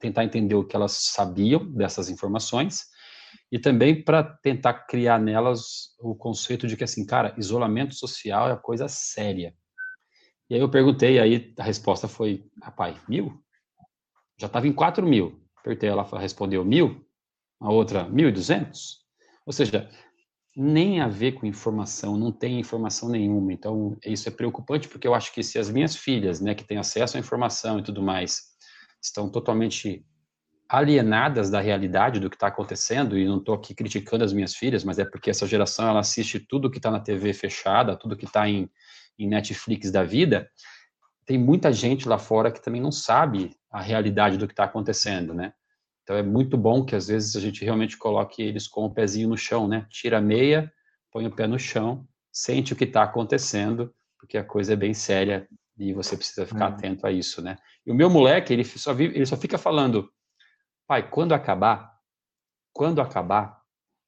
tentar 0.00 0.24
entender 0.24 0.54
o 0.54 0.64
que 0.64 0.76
elas 0.76 0.92
sabiam 0.92 1.64
dessas 1.72 2.08
informações 2.08 2.86
e 3.50 3.58
também 3.58 4.02
para 4.02 4.22
tentar 4.22 4.74
criar 4.86 5.18
nelas 5.18 5.94
o 6.00 6.14
conceito 6.14 6.66
de 6.66 6.76
que, 6.76 6.84
assim, 6.84 7.04
cara, 7.04 7.34
isolamento 7.38 7.94
social 7.94 8.50
é 8.50 8.56
coisa 8.56 8.88
séria. 8.88 9.54
E 10.50 10.54
aí 10.54 10.60
eu 10.60 10.70
perguntei, 10.70 11.18
aí 11.18 11.54
a 11.58 11.62
resposta 11.62 12.08
foi, 12.08 12.46
rapaz, 12.62 12.96
mil? 13.08 13.42
Já 14.38 14.46
estava 14.46 14.66
em 14.66 14.72
quatro 14.72 15.06
mil. 15.06 15.42
Apertei, 15.58 15.88
ela 15.88 16.04
respondeu 16.18 16.64
mil, 16.64 17.04
a 17.60 17.70
outra 17.70 18.08
mil 18.08 18.28
e 18.28 18.32
duzentos. 18.32 18.98
Ou 19.44 19.52
seja, 19.52 19.90
nem 20.56 21.00
a 21.00 21.08
ver 21.08 21.32
com 21.32 21.46
informação, 21.46 22.16
não 22.16 22.32
tem 22.32 22.58
informação 22.58 23.08
nenhuma. 23.08 23.52
Então, 23.52 23.96
isso 24.04 24.28
é 24.28 24.32
preocupante, 24.32 24.88
porque 24.88 25.06
eu 25.06 25.14
acho 25.14 25.32
que 25.32 25.42
se 25.42 25.58
as 25.58 25.70
minhas 25.70 25.96
filhas, 25.96 26.40
né, 26.40 26.54
que 26.54 26.64
têm 26.64 26.78
acesso 26.78 27.16
à 27.16 27.20
informação 27.20 27.78
e 27.78 27.82
tudo 27.82 28.02
mais, 28.02 28.57
estão 29.00 29.30
totalmente 29.30 30.04
alienadas 30.68 31.48
da 31.48 31.60
realidade 31.60 32.20
do 32.20 32.28
que 32.28 32.36
está 32.36 32.48
acontecendo, 32.48 33.16
e 33.16 33.24
não 33.24 33.38
estou 33.38 33.54
aqui 33.54 33.74
criticando 33.74 34.24
as 34.24 34.32
minhas 34.32 34.54
filhas, 34.54 34.84
mas 34.84 34.98
é 34.98 35.04
porque 35.04 35.30
essa 35.30 35.46
geração 35.46 35.88
ela 35.88 36.00
assiste 36.00 36.38
tudo 36.38 36.70
que 36.70 36.76
está 36.76 36.90
na 36.90 37.00
TV 37.00 37.32
fechada, 37.32 37.96
tudo 37.96 38.16
que 38.16 38.26
está 38.26 38.48
em, 38.48 38.70
em 39.18 39.26
Netflix 39.26 39.90
da 39.90 40.04
vida, 40.04 40.50
tem 41.24 41.38
muita 41.38 41.72
gente 41.72 42.08
lá 42.08 42.18
fora 42.18 42.50
que 42.50 42.62
também 42.62 42.80
não 42.80 42.92
sabe 42.92 43.54
a 43.70 43.80
realidade 43.80 44.36
do 44.36 44.46
que 44.46 44.52
está 44.52 44.64
acontecendo, 44.64 45.34
né? 45.34 45.52
Então 46.02 46.16
é 46.16 46.22
muito 46.22 46.56
bom 46.56 46.84
que 46.84 46.96
às 46.96 47.08
vezes 47.08 47.36
a 47.36 47.40
gente 47.40 47.62
realmente 47.62 47.98
coloque 47.98 48.42
eles 48.42 48.66
com 48.66 48.86
o 48.86 48.90
pezinho 48.90 49.28
no 49.28 49.36
chão, 49.36 49.68
né? 49.68 49.86
Tira 49.90 50.18
a 50.18 50.22
meia, 50.22 50.72
põe 51.12 51.26
o 51.26 51.30
pé 51.30 51.46
no 51.46 51.58
chão, 51.58 52.06
sente 52.32 52.72
o 52.72 52.76
que 52.76 52.84
está 52.84 53.02
acontecendo, 53.02 53.94
porque 54.18 54.38
a 54.38 54.44
coisa 54.44 54.72
é 54.72 54.76
bem 54.76 54.94
séria 54.94 55.46
e 55.78 55.92
você 55.92 56.16
precisa 56.16 56.46
ficar 56.46 56.70
hum. 56.70 56.74
atento 56.74 57.06
a 57.06 57.12
isso, 57.12 57.40
né? 57.40 57.56
E 57.86 57.90
o 57.90 57.94
meu 57.94 58.10
moleque, 58.10 58.52
ele 58.52 58.64
só, 58.64 58.92
vive, 58.92 59.14
ele 59.14 59.26
só 59.26 59.36
fica 59.36 59.56
falando, 59.56 60.10
pai, 60.86 61.08
quando 61.08 61.32
acabar, 61.32 61.94
quando 62.72 63.00
acabar, 63.00 63.58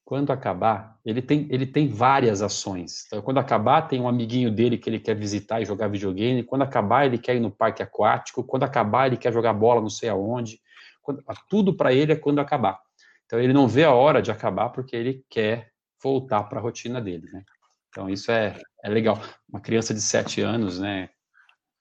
quando 0.04 0.32
acabar, 0.32 0.98
ele 1.04 1.22
tem, 1.22 1.46
ele 1.50 1.64
tem 1.64 1.88
várias 1.88 2.42
ações. 2.42 3.04
Então, 3.06 3.22
quando 3.22 3.38
acabar, 3.38 3.82
tem 3.82 4.00
um 4.00 4.08
amiguinho 4.08 4.50
dele 4.50 4.76
que 4.76 4.90
ele 4.90 4.98
quer 4.98 5.14
visitar 5.14 5.60
e 5.60 5.64
jogar 5.64 5.86
videogame. 5.86 6.42
Quando 6.42 6.62
acabar, 6.62 7.06
ele 7.06 7.16
quer 7.16 7.36
ir 7.36 7.40
no 7.40 7.48
parque 7.50 7.80
aquático. 7.80 8.42
Quando 8.42 8.64
acabar, 8.64 9.06
ele 9.06 9.16
quer 9.16 9.32
jogar 9.32 9.52
bola 9.52 9.80
não 9.80 9.88
sei 9.88 10.08
aonde. 10.08 10.58
Quando, 11.00 11.22
tudo 11.48 11.76
para 11.76 11.92
ele 11.92 12.12
é 12.12 12.16
quando 12.16 12.40
acabar. 12.40 12.80
Então, 13.24 13.38
ele 13.38 13.52
não 13.52 13.68
vê 13.68 13.84
a 13.84 13.94
hora 13.94 14.20
de 14.20 14.32
acabar 14.32 14.70
porque 14.70 14.96
ele 14.96 15.24
quer 15.30 15.70
voltar 16.02 16.42
para 16.42 16.58
a 16.58 16.62
rotina 16.62 17.00
dele, 17.00 17.30
né? 17.32 17.44
Então, 17.88 18.10
isso 18.10 18.32
é, 18.32 18.60
é 18.82 18.88
legal. 18.88 19.20
Uma 19.48 19.60
criança 19.60 19.94
de 19.94 20.00
sete 20.00 20.40
anos, 20.40 20.80
né? 20.80 21.08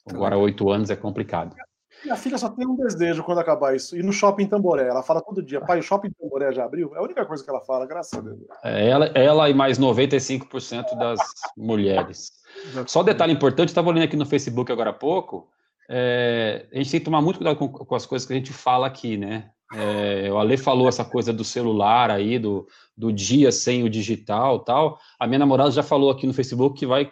Agora 0.09 0.37
oito 0.37 0.69
anos 0.69 0.89
é 0.89 0.95
complicado. 0.95 1.55
Minha 2.03 2.15
filha 2.15 2.37
só 2.37 2.49
tem 2.49 2.65
um 2.65 2.75
desejo 2.75 3.23
quando 3.23 3.39
acabar 3.39 3.75
isso. 3.75 3.97
Ir 3.97 4.03
no 4.03 4.13
shopping 4.13 4.47
Tamboré. 4.47 4.87
Ela 4.87 5.03
fala 5.03 5.21
todo 5.21 5.43
dia, 5.43 5.59
pai, 5.59 5.79
o 5.79 5.83
shopping 5.83 6.11
Tamboré 6.11 6.51
já 6.53 6.63
abriu? 6.63 6.95
É 6.95 6.99
a 6.99 7.01
única 7.01 7.25
coisa 7.25 7.43
que 7.43 7.49
ela 7.49 7.59
fala, 7.61 7.85
graças 7.85 8.17
a 8.17 8.21
Deus. 8.21 8.39
É 8.63 8.89
ela, 8.89 9.05
ela 9.07 9.49
e 9.49 9.53
mais 9.53 9.77
95% 9.77 10.97
das 10.97 11.19
mulheres. 11.57 12.31
Só 12.87 13.01
um 13.01 13.03
detalhe 13.05 13.33
importante, 13.33 13.69
estava 13.69 13.89
olhando 13.89 14.05
aqui 14.05 14.15
no 14.15 14.25
Facebook 14.25 14.71
agora 14.71 14.91
há 14.91 14.93
pouco. 14.93 15.49
É, 15.89 16.67
a 16.71 16.77
gente 16.77 16.91
tem 16.91 16.99
que 16.99 17.05
tomar 17.05 17.21
muito 17.21 17.37
cuidado 17.37 17.57
com, 17.57 17.67
com, 17.67 17.95
as 17.95 18.05
coisas 18.05 18.25
que 18.25 18.33
a 18.33 18.35
gente 18.35 18.53
fala 18.53 18.87
aqui, 18.87 19.17
né? 19.17 19.49
É, 19.73 20.31
o 20.31 20.37
Ale 20.37 20.57
falou 20.57 20.87
essa 20.87 21.03
coisa 21.03 21.33
do 21.33 21.43
celular 21.43 22.09
aí, 22.09 22.39
do, 22.39 22.65
do 22.95 23.11
dia 23.11 23.51
sem 23.51 23.83
o 23.83 23.89
digital 23.89 24.59
tal. 24.59 24.99
A 25.19 25.27
minha 25.27 25.39
namorada 25.39 25.71
já 25.71 25.83
falou 25.83 26.09
aqui 26.09 26.25
no 26.25 26.33
Facebook 26.33 26.79
que 26.79 26.85
vai 26.85 27.11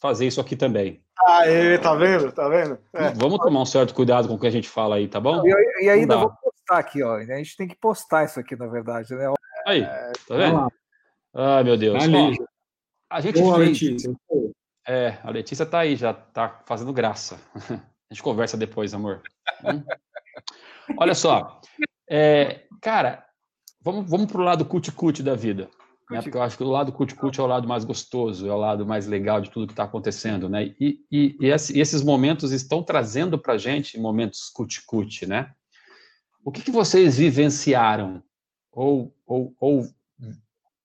fazer 0.00 0.26
isso 0.26 0.40
aqui 0.40 0.56
também. 0.56 1.02
Aê, 1.26 1.78
tá 1.78 1.94
vendo? 1.94 2.32
Tá 2.32 2.48
vendo? 2.48 2.78
É. 2.94 3.10
Vamos 3.10 3.38
tomar 3.38 3.60
um 3.60 3.66
certo 3.66 3.94
cuidado 3.94 4.26
com 4.26 4.34
o 4.34 4.38
que 4.38 4.46
a 4.46 4.50
gente 4.50 4.68
fala 4.68 4.96
aí, 4.96 5.06
tá 5.06 5.20
bom? 5.20 5.46
E, 5.46 5.84
e 5.84 5.90
ainda 5.90 6.16
vou 6.16 6.30
postar 6.30 6.78
aqui, 6.78 7.02
ó. 7.02 7.16
A 7.16 7.24
gente 7.24 7.56
tem 7.56 7.68
que 7.68 7.76
postar 7.76 8.24
isso 8.24 8.40
aqui, 8.40 8.56
na 8.56 8.66
verdade, 8.66 9.14
né? 9.14 9.32
Aí, 9.66 9.84
tá 10.26 10.36
vendo? 10.36 10.72
Ai, 11.34 11.62
meu 11.62 11.76
Deus. 11.76 11.96
Ó, 12.02 12.44
a 13.10 13.20
gente 13.20 13.40
Boa, 13.40 13.56
fez... 13.58 13.68
Letícia. 13.68 14.14
É, 14.88 15.18
a 15.22 15.30
Letícia 15.30 15.66
tá 15.66 15.80
aí, 15.80 15.94
já 15.94 16.14
tá 16.14 16.62
fazendo 16.64 16.92
graça. 16.92 17.38
A 18.10 18.14
gente 18.14 18.24
conversa 18.24 18.56
depois, 18.56 18.92
amor. 18.92 19.22
Hum? 19.64 19.84
Olha 20.98 21.14
só. 21.14 21.60
É, 22.10 22.62
cara, 22.80 23.24
vamos, 23.80 24.10
vamos 24.10 24.26
pro 24.26 24.42
lado 24.42 24.64
cut-cut 24.64 25.22
da 25.22 25.36
vida. 25.36 25.70
Né? 26.10 26.20
Porque 26.20 26.36
eu 26.36 26.42
acho 26.42 26.56
que 26.56 26.64
o 26.64 26.68
lado 26.68 26.92
cut-cut 26.92 27.38
é 27.38 27.42
o 27.42 27.46
lado 27.46 27.68
mais 27.68 27.84
gostoso, 27.84 28.48
é 28.48 28.52
o 28.52 28.58
lado 28.58 28.84
mais 28.84 29.06
legal 29.06 29.40
de 29.40 29.48
tudo 29.48 29.66
que 29.66 29.72
está 29.72 29.84
acontecendo, 29.84 30.48
né? 30.48 30.74
E, 30.80 31.00
e, 31.10 31.36
e, 31.40 31.46
esses 31.48 32.02
momentos 32.02 32.50
estão 32.50 32.82
trazendo 32.82 33.38
para 33.38 33.54
a 33.54 33.58
gente 33.58 33.98
momentos 33.98 34.50
cut-cut, 34.50 35.24
né? 35.26 35.52
O 36.44 36.50
que, 36.50 36.62
que 36.62 36.70
vocês 36.72 37.18
vivenciaram 37.18 38.22
ou, 38.72 39.14
ou, 39.24 39.54
ou 39.60 39.86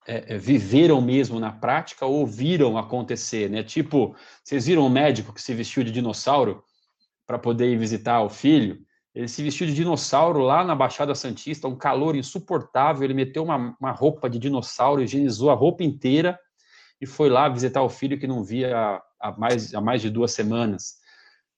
é, 0.08 0.36
é, 0.36 0.38
viveram 0.38 1.02
mesmo 1.02 1.40
na 1.40 1.52
prática 1.52 2.06
ou 2.06 2.28
viram 2.28 2.78
acontecer, 2.78 3.50
né? 3.50 3.64
Tipo, 3.64 4.16
vocês 4.44 4.68
viram 4.68 4.86
um 4.86 4.90
médico 4.90 5.34
que 5.34 5.42
se 5.42 5.56
vestiu 5.56 5.84
de 5.84 5.92
dinossauro 5.92 6.64
para 7.26 7.40
poder 7.40 7.72
ir 7.72 7.78
visitar 7.78 8.22
o 8.22 8.30
filho? 8.30 8.85
Ele 9.16 9.30
se 9.30 9.42
vestiu 9.42 9.66
de 9.66 9.74
dinossauro 9.74 10.42
lá 10.42 10.62
na 10.62 10.76
Baixada 10.76 11.16
Santista, 11.16 11.70
um 11.70 11.76
calor 11.76 12.18
insuportável. 12.18 13.06
Ele 13.06 13.14
meteu 13.14 13.44
uma, 13.44 13.74
uma 13.80 13.92
roupa 13.92 14.30
de 14.30 14.38
dinossauro, 14.38 15.02
higienizou 15.02 15.50
a 15.50 15.54
roupa 15.54 15.86
inteira 15.86 16.38
e 17.00 17.06
foi 17.06 17.30
lá 17.30 17.48
visitar 17.48 17.82
o 17.82 17.88
filho 17.88 18.20
que 18.20 18.28
não 18.28 18.44
via 18.44 19.02
há, 19.18 19.32
mais, 19.38 19.74
há 19.74 19.80
mais 19.80 20.02
de 20.02 20.10
duas 20.10 20.34
semanas. 20.34 20.98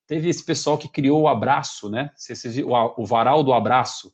Teve 0.06 0.30
esse 0.30 0.46
pessoal 0.46 0.78
que 0.78 0.88
criou 0.88 1.24
o 1.24 1.28
abraço, 1.28 1.90
né? 1.90 2.12
O, 2.64 3.02
o 3.02 3.06
varal 3.08 3.44
do 3.44 3.52
abraço, 3.52 4.14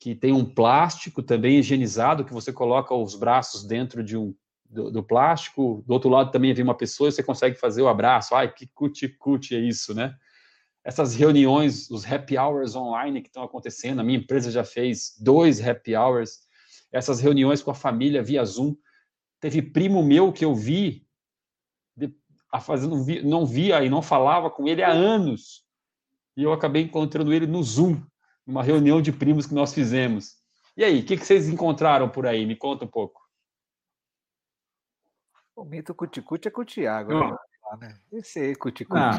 que 0.00 0.14
tem 0.14 0.32
um 0.32 0.44
plástico 0.44 1.22
também 1.22 1.58
higienizado, 1.58 2.24
que 2.24 2.32
você 2.32 2.52
coloca 2.52 2.94
os 2.94 3.14
braços 3.14 3.64
dentro 3.64 4.02
de 4.02 4.16
um 4.16 4.34
do, 4.64 4.90
do 4.90 5.02
plástico. 5.02 5.84
Do 5.86 5.92
outro 5.92 6.08
lado 6.08 6.30
também 6.30 6.54
vem 6.54 6.64
uma 6.64 6.76
pessoa 6.76 7.08
e 7.08 7.12
você 7.12 7.22
consegue 7.22 7.56
fazer 7.56 7.82
o 7.82 7.88
abraço. 7.88 8.34
Ai, 8.34 8.50
que 8.50 8.66
cuti-cuti 8.66 9.54
é 9.54 9.60
isso, 9.60 9.94
né? 9.94 10.14
Essas 10.88 11.14
reuniões, 11.14 11.90
os 11.90 12.10
happy 12.10 12.38
hours 12.38 12.74
online 12.74 13.20
que 13.20 13.28
estão 13.28 13.42
acontecendo. 13.42 14.00
A 14.00 14.02
minha 14.02 14.18
empresa 14.18 14.50
já 14.50 14.64
fez 14.64 15.14
dois 15.20 15.60
happy 15.60 15.94
hours. 15.94 16.48
Essas 16.90 17.20
reuniões 17.20 17.62
com 17.62 17.70
a 17.70 17.74
família 17.74 18.22
via 18.22 18.42
Zoom. 18.42 18.74
Teve 19.38 19.60
primo 19.60 20.02
meu 20.02 20.32
que 20.32 20.46
eu 20.46 20.54
vi, 20.54 21.06
a 22.50 22.58
fazendo, 22.58 23.04
não 23.22 23.44
via 23.44 23.84
e 23.84 23.90
não 23.90 24.00
falava 24.00 24.50
com 24.50 24.66
ele 24.66 24.82
há 24.82 24.90
anos. 24.90 25.62
E 26.34 26.42
eu 26.42 26.54
acabei 26.54 26.84
encontrando 26.84 27.34
ele 27.34 27.46
no 27.46 27.62
Zoom, 27.62 28.02
numa 28.46 28.62
reunião 28.62 29.02
de 29.02 29.12
primos 29.12 29.44
que 29.44 29.52
nós 29.52 29.74
fizemos. 29.74 30.36
E 30.74 30.82
aí, 30.82 31.00
o 31.00 31.04
que, 31.04 31.18
que 31.18 31.26
vocês 31.26 31.50
encontraram 31.50 32.08
por 32.08 32.26
aí? 32.26 32.46
Me 32.46 32.56
conta 32.56 32.86
um 32.86 32.88
pouco. 32.88 33.20
O 35.54 35.66
mito 35.66 35.94
cuticute 35.94 36.48
é 36.48 36.50
com 36.50 36.62
o 36.62 36.64
Thiago. 36.64 37.12
Né? 37.78 37.94
Esse 38.10 38.38
aí, 38.40 38.56
cuticute. 38.56 39.18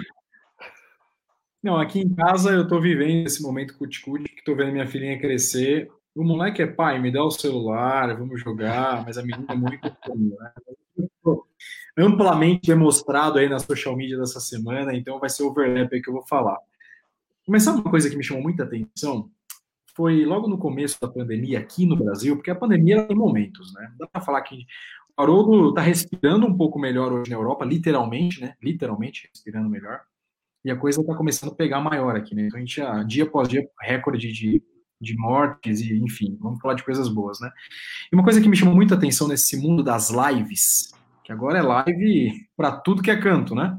Não, 1.61 1.77
aqui 1.77 1.99
em 1.99 2.13
casa 2.15 2.51
eu 2.51 2.65
tô 2.67 2.79
vivendo 2.79 3.27
esse 3.27 3.41
momento 3.41 3.77
cuticute, 3.77 4.29
que 4.29 4.43
tô 4.43 4.55
vendo 4.55 4.71
minha 4.71 4.87
filhinha 4.87 5.19
crescer. 5.19 5.91
O 6.15 6.23
moleque 6.23 6.61
é 6.61 6.67
pai, 6.67 6.99
me 6.99 7.11
dá 7.11 7.23
o 7.23 7.31
celular, 7.31 8.17
vamos 8.17 8.39
jogar, 8.39 9.03
mas 9.05 9.17
a 9.17 9.21
menina 9.21 9.45
é 9.49 9.55
muito 9.55 9.91
comum, 10.01 10.37
né? 10.39 10.53
Amplamente 11.97 12.67
demonstrado 12.67 13.39
aí 13.39 13.49
na 13.49 13.59
social 13.59 13.95
media 13.95 14.17
dessa 14.17 14.39
semana, 14.39 14.95
então 14.95 15.19
vai 15.19 15.29
ser 15.29 15.43
o 15.43 15.47
overlap 15.47 15.93
aí 15.93 16.01
que 16.01 16.09
eu 16.09 16.13
vou 16.13 16.25
falar. 16.25 16.57
Começar 17.45 17.73
uma 17.73 17.83
coisa 17.83 18.09
que 18.09 18.15
me 18.15 18.23
chamou 18.23 18.41
muita 18.41 18.63
atenção 18.63 19.29
foi 19.93 20.23
logo 20.23 20.47
no 20.47 20.57
começo 20.57 20.97
da 21.01 21.09
pandemia 21.09 21.59
aqui 21.59 21.85
no 21.85 21.97
Brasil, 21.97 22.37
porque 22.37 22.51
a 22.51 22.55
pandemia 22.55 23.05
tem 23.05 23.17
momentos, 23.17 23.73
né? 23.73 23.91
Dá 23.99 24.07
para 24.07 24.21
falar 24.21 24.41
que 24.43 24.65
o 25.17 25.21
Haroldo 25.21 25.73
tá 25.73 25.81
respirando 25.81 26.47
um 26.47 26.55
pouco 26.55 26.79
melhor 26.79 27.11
hoje 27.11 27.29
na 27.29 27.35
Europa, 27.35 27.65
literalmente, 27.65 28.39
né? 28.39 28.55
Literalmente 28.61 29.27
respirando 29.33 29.69
melhor 29.69 29.99
e 30.63 30.71
a 30.71 30.75
coisa 30.75 31.01
está 31.01 31.15
começando 31.15 31.51
a 31.51 31.55
pegar 31.55 31.79
maior 31.79 32.15
aqui, 32.15 32.35
né? 32.35 32.47
Então 32.47 32.57
a 32.57 32.59
gente, 32.59 32.81
dia 33.07 33.23
após 33.23 33.47
dia, 33.47 33.67
recorde 33.81 34.31
de, 34.31 34.61
de 34.99 35.17
mortes 35.17 35.81
e, 35.81 35.97
enfim, 35.97 36.37
vamos 36.39 36.59
falar 36.59 36.73
de 36.73 36.83
coisas 36.83 37.07
boas, 37.07 37.39
né? 37.39 37.49
E 38.11 38.15
uma 38.15 38.23
coisa 38.23 38.41
que 38.41 38.49
me 38.49 38.55
chamou 38.55 38.75
muita 38.75 38.95
atenção 38.95 39.27
nesse 39.27 39.57
mundo 39.57 39.83
das 39.83 40.09
lives, 40.09 40.91
que 41.23 41.31
agora 41.31 41.59
é 41.59 41.61
live 41.61 42.47
para 42.57 42.71
tudo 42.71 43.01
que 43.01 43.11
é 43.11 43.17
canto, 43.17 43.55
né? 43.55 43.77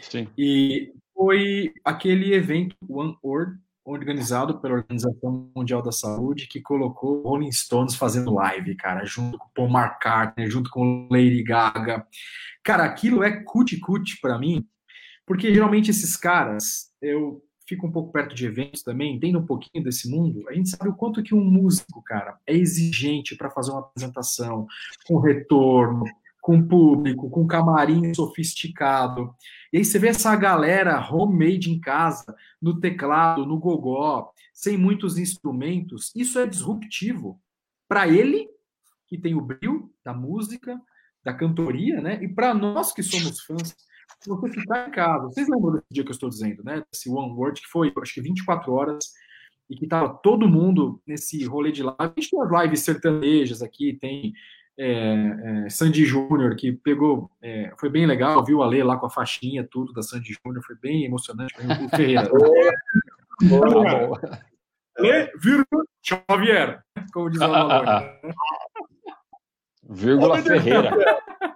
Sim. 0.00 0.28
E 0.36 0.92
foi 1.14 1.72
aquele 1.84 2.34
evento 2.34 2.76
One 2.88 3.16
World, 3.22 3.58
organizado 3.84 4.60
pela 4.60 4.74
Organização 4.74 5.50
Mundial 5.54 5.80
da 5.80 5.92
Saúde, 5.92 6.48
que 6.48 6.60
colocou 6.60 7.22
Rolling 7.22 7.52
Stones 7.52 7.94
fazendo 7.94 8.34
live, 8.34 8.74
cara, 8.74 9.04
junto 9.04 9.38
com 9.38 9.48
Paul 9.54 9.70
McCartney, 9.70 10.50
junto 10.50 10.68
com 10.70 11.08
Lady 11.08 11.42
Gaga. 11.44 12.04
Cara, 12.64 12.84
aquilo 12.84 13.22
é 13.22 13.44
cut-cut 13.44 14.20
para 14.20 14.38
mim, 14.38 14.66
porque 15.26 15.52
geralmente 15.52 15.90
esses 15.90 16.16
caras, 16.16 16.92
eu 17.02 17.42
fico 17.68 17.86
um 17.86 17.90
pouco 17.90 18.12
perto 18.12 18.34
de 18.34 18.46
eventos 18.46 18.82
também, 18.82 19.16
entendo 19.16 19.40
um 19.40 19.46
pouquinho 19.46 19.82
desse 19.82 20.08
mundo, 20.08 20.48
a 20.48 20.54
gente 20.54 20.70
sabe 20.70 20.88
o 20.88 20.94
quanto 20.94 21.22
que 21.22 21.34
um 21.34 21.44
músico, 21.44 22.00
cara, 22.02 22.38
é 22.46 22.54
exigente 22.54 23.34
para 23.36 23.50
fazer 23.50 23.72
uma 23.72 23.80
apresentação, 23.80 24.66
com 25.04 25.18
retorno, 25.18 26.04
com 26.40 26.62
público, 26.62 27.28
com 27.28 27.44
camarim 27.44 28.14
sofisticado. 28.14 29.34
E 29.72 29.78
aí 29.78 29.84
você 29.84 29.98
vê 29.98 30.08
essa 30.08 30.34
galera 30.36 31.12
homemade 31.12 31.72
em 31.72 31.80
casa, 31.80 32.36
no 32.62 32.78
teclado, 32.78 33.44
no 33.44 33.58
gogó, 33.58 34.30
sem 34.54 34.76
muitos 34.76 35.18
instrumentos, 35.18 36.12
isso 36.14 36.38
é 36.38 36.46
disruptivo 36.46 37.40
para 37.88 38.06
ele, 38.06 38.48
que 39.08 39.18
tem 39.18 39.34
o 39.34 39.40
brilho 39.40 39.90
da 40.04 40.14
música, 40.14 40.80
da 41.24 41.34
cantoria, 41.34 42.00
né? 42.00 42.22
E 42.22 42.28
para 42.28 42.54
nós 42.54 42.92
que 42.92 43.02
somos 43.02 43.40
fãs 43.40 43.74
se 44.20 44.28
você 44.28 44.48
ficar 44.48 44.88
em 44.88 44.90
casa, 44.90 45.24
vocês 45.26 45.48
lembram 45.48 45.72
desse 45.72 45.86
dia 45.90 46.04
que 46.04 46.10
eu 46.10 46.14
estou 46.14 46.28
dizendo, 46.28 46.64
né? 46.64 46.82
Esse 46.92 47.08
One 47.08 47.32
World, 47.32 47.60
que 47.60 47.68
foi, 47.68 47.92
acho 48.02 48.14
que 48.14 48.20
24 48.20 48.72
horas, 48.72 49.12
e 49.68 49.76
que 49.76 49.86
tava 49.86 50.08
todo 50.22 50.48
mundo 50.48 51.00
nesse 51.06 51.44
rolê 51.44 51.72
de 51.72 51.82
live. 51.82 51.96
A 51.98 52.06
gente 52.06 52.30
tem 52.30 52.40
as 52.40 52.62
lives 52.62 52.80
sertanejas 52.80 53.62
aqui, 53.62 53.98
tem 54.00 54.32
é, 54.78 55.64
é, 55.64 55.70
Sandy 55.70 56.04
Júnior, 56.04 56.54
que 56.54 56.72
pegou, 56.72 57.30
é, 57.42 57.72
foi 57.78 57.88
bem 57.88 58.06
legal, 58.06 58.44
viu 58.44 58.62
a 58.62 58.66
Lê 58.66 58.82
lá 58.82 58.96
com 58.96 59.06
a 59.06 59.10
faixinha, 59.10 59.66
tudo 59.68 59.92
da 59.92 60.02
Sandy 60.02 60.36
Júnior, 60.44 60.62
foi 60.64 60.76
bem 60.76 61.04
emocionante. 61.04 61.54
O 61.58 61.88
Ferreira. 61.88 62.30
Lê, 64.98 65.30
vírgula, 65.38 65.84
Xavier, 66.02 66.82
como 67.12 67.28
diz 67.28 67.38
né? 67.38 67.48
Vírgula 69.88 70.42
Ferreira. 70.42 70.90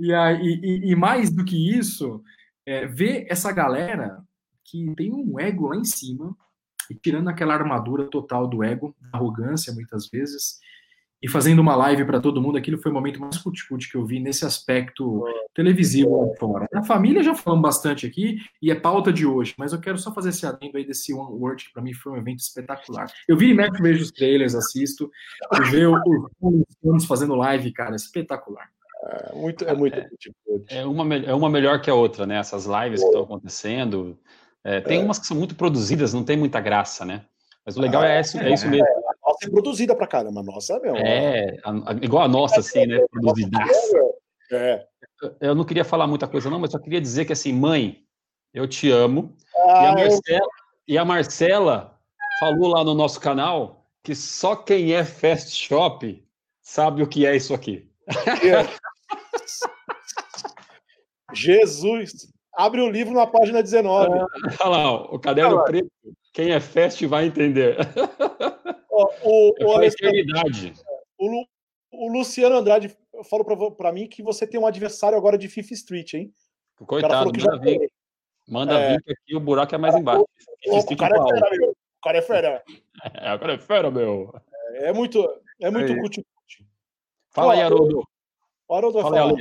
E, 0.00 0.14
aí, 0.14 0.60
e, 0.62 0.90
e, 0.92 0.96
mais 0.96 1.30
do 1.30 1.44
que 1.44 1.78
isso, 1.78 2.22
é, 2.66 2.86
ver 2.86 3.26
essa 3.28 3.52
galera 3.52 4.22
que 4.64 4.94
tem 4.94 5.12
um 5.12 5.38
ego 5.38 5.68
lá 5.68 5.76
em 5.76 5.84
cima, 5.84 6.36
e 6.90 6.94
tirando 6.94 7.28
aquela 7.28 7.54
armadura 7.54 8.08
total 8.08 8.48
do 8.48 8.64
ego, 8.64 8.94
da 9.00 9.18
arrogância 9.18 9.72
muitas 9.72 10.08
vezes, 10.08 10.58
e 11.22 11.28
fazendo 11.28 11.60
uma 11.60 11.76
live 11.76 12.04
para 12.04 12.20
todo 12.20 12.40
mundo. 12.40 12.56
Aquilo 12.56 12.78
foi 12.78 12.90
o 12.90 12.94
momento 12.94 13.20
mais 13.20 13.36
cuticute 13.36 13.90
que 13.90 13.96
eu 13.96 14.06
vi 14.06 14.18
nesse 14.18 14.44
aspecto 14.44 15.24
televisivo 15.54 16.26
lá 16.26 16.34
fora. 16.38 16.66
A 16.74 16.82
família 16.82 17.22
já 17.22 17.34
falamos 17.34 17.62
bastante 17.62 18.06
aqui 18.06 18.38
e 18.62 18.70
é 18.70 18.74
pauta 18.74 19.12
de 19.12 19.26
hoje, 19.26 19.54
mas 19.58 19.72
eu 19.72 19.80
quero 19.80 19.98
só 19.98 20.12
fazer 20.12 20.30
esse 20.30 20.46
adendo 20.46 20.78
aí 20.78 20.84
desse 20.84 21.12
One 21.12 21.34
World, 21.34 21.64
que 21.64 21.72
para 21.72 21.82
mim 21.82 21.92
foi 21.92 22.12
um 22.12 22.16
evento 22.16 22.40
espetacular. 22.40 23.12
Eu 23.28 23.36
vi 23.36 23.50
e 23.50 23.54
mexe, 23.54 23.82
vejo 23.82 24.02
os 24.02 24.10
trailers, 24.10 24.54
assisto, 24.54 25.10
ver 25.70 25.88
os 26.82 27.04
fazendo 27.04 27.34
live, 27.34 27.70
cara, 27.72 27.94
espetacular. 27.94 28.70
É 29.02 29.34
muito, 29.34 29.64
é 29.64 29.74
muito 29.74 29.98
é, 29.98 30.08
é, 30.68 30.84
uma, 30.84 31.14
é 31.14 31.34
uma 31.34 31.48
melhor 31.48 31.80
que 31.80 31.90
a 31.90 31.94
outra, 31.94 32.26
né? 32.26 32.36
Essas 32.36 32.66
lives 32.66 33.00
que 33.00 33.06
estão 33.06 33.22
acontecendo. 33.22 34.18
É, 34.62 34.80
tem 34.80 35.00
é. 35.00 35.04
umas 35.04 35.18
que 35.18 35.26
são 35.26 35.36
muito 35.36 35.54
produzidas, 35.54 36.12
não 36.12 36.22
tem 36.22 36.36
muita 36.36 36.60
graça, 36.60 37.04
né? 37.04 37.24
Mas 37.64 37.76
o 37.76 37.80
legal 37.80 38.02
ah, 38.02 38.08
é, 38.08 38.20
isso, 38.20 38.38
é 38.38 38.52
isso 38.52 38.68
mesmo. 38.68 38.86
A 38.86 39.28
nossa 39.28 39.46
é 39.46 39.50
produzida 39.50 39.94
pra 39.94 40.06
caramba, 40.06 40.40
a 40.40 40.42
nossa 40.42 40.74
é 40.74 40.80
mesmo. 40.80 40.98
É, 40.98 41.56
a, 41.64 41.92
a, 41.92 41.94
igual 42.02 42.24
a 42.24 42.28
nossa, 42.28 42.60
assim, 42.60 42.86
né? 42.86 43.00
Produzida. 43.10 43.58
É. 44.52 44.86
Eu 45.40 45.54
não 45.54 45.64
queria 45.64 45.84
falar 45.84 46.06
muita 46.06 46.26
coisa, 46.26 46.50
não, 46.50 46.58
mas 46.58 46.72
só 46.72 46.78
queria 46.78 47.00
dizer 47.00 47.24
que, 47.24 47.32
assim, 47.32 47.52
mãe, 47.52 48.04
eu 48.52 48.66
te 48.66 48.90
amo. 48.90 49.34
Ah, 49.54 49.82
e, 49.82 49.86
a 49.86 49.92
Marcela, 49.94 50.38
eu... 50.38 50.48
e 50.88 50.98
a 50.98 51.04
Marcela 51.04 51.98
falou 52.38 52.68
lá 52.68 52.84
no 52.84 52.94
nosso 52.94 53.20
canal 53.20 53.86
que 54.02 54.14
só 54.14 54.56
quem 54.56 54.92
é 54.92 55.04
fast 55.04 55.54
shop 55.54 56.24
sabe 56.60 57.02
o 57.02 57.06
que 57.06 57.26
é 57.26 57.36
isso 57.36 57.54
aqui. 57.54 57.88
Jesus! 61.32 62.28
Abre 62.52 62.80
o 62.80 62.90
livro 62.90 63.14
na 63.14 63.26
página 63.26 63.62
19. 63.62 64.18
Ah, 64.18 64.26
olha 64.60 64.68
lá, 64.68 65.02
o 65.14 65.18
caderno 65.18 65.64
preto. 65.64 65.90
Quem 66.32 66.52
é 66.52 66.60
fast 66.60 67.04
vai 67.06 67.26
entender. 67.26 67.76
o, 68.90 69.04
o, 69.24 69.54
o, 71.18 71.46
o, 71.92 72.12
Luciano 72.12 72.56
Andrade 72.56 72.96
falou 73.28 73.72
para 73.72 73.92
mim 73.92 74.06
que 74.06 74.22
você 74.22 74.46
tem 74.46 74.60
um 74.60 74.66
adversário 74.66 75.16
agora 75.16 75.38
de 75.38 75.48
Fifth 75.48 75.72
Street, 75.72 76.14
hein? 76.14 76.34
Coitado, 76.86 77.30
manda 77.32 77.58
vir. 77.58 77.90
Manda 78.48 78.78
é... 78.78 78.92
vir 78.92 79.02
que 79.02 79.12
aqui 79.12 79.36
o 79.36 79.40
buraco 79.40 79.74
é 79.74 79.78
mais 79.78 79.94
embaixo. 79.94 80.24
O, 80.66 80.78
o, 80.78 80.96
cara, 80.96 81.16
é 81.16 81.28
fera, 81.28 81.50
meu. 81.50 81.70
o 81.70 82.02
cara 82.02 82.18
é 82.18 82.22
fera. 82.22 82.64
É, 83.14 83.34
o 83.34 83.38
cara 83.38 83.54
é 83.54 83.58
fera, 83.58 83.90
meu. 83.90 84.30
É, 84.74 84.88
é 84.88 84.92
muito, 84.92 85.26
é 85.58 85.70
muito 85.70 85.96
cuti 86.02 86.26
Fala 87.30 87.54
aí, 87.54 87.62
Haroldo. 87.62 88.02
Haroldo 88.74 89.02
vai 89.02 89.10
falar. 89.10 89.34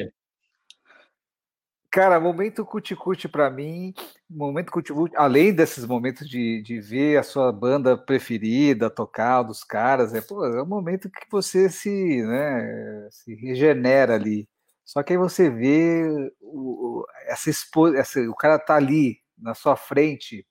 Cara, 1.92 2.20
momento 2.20 2.64
cuticute 2.64 3.28
para 3.28 3.50
mim, 3.50 3.96
momento 4.30 4.72
cuticute, 4.72 5.16
além 5.18 5.52
desses 5.52 5.86
momentos 5.86 6.30
de, 6.30 6.62
de 6.62 6.80
ver 6.80 7.18
a 7.18 7.24
sua 7.24 7.52
banda 7.52 7.98
preferida 7.98 8.92
tocar 8.92 9.42
dos 9.42 9.64
caras, 9.64 10.14
é, 10.14 10.22
pô, 10.22 10.46
é 10.46 10.62
um 10.62 10.68
momento 10.68 11.10
que 11.10 11.26
você 11.32 11.68
se, 11.68 12.22
né, 12.24 13.08
se 13.10 13.34
regenera 13.34 14.14
ali. 14.14 14.48
Só 14.86 15.02
que 15.02 15.14
aí 15.14 15.18
você 15.18 15.50
vê 15.50 16.32
o, 16.42 17.04
essa, 17.26 17.50
expo, 17.50 17.88
essa, 17.96 18.20
o 18.22 18.36
cara 18.36 18.60
tá 18.60 18.76
ali 18.76 19.18
na 19.36 19.56
sua 19.56 19.76
frente, 19.76 20.46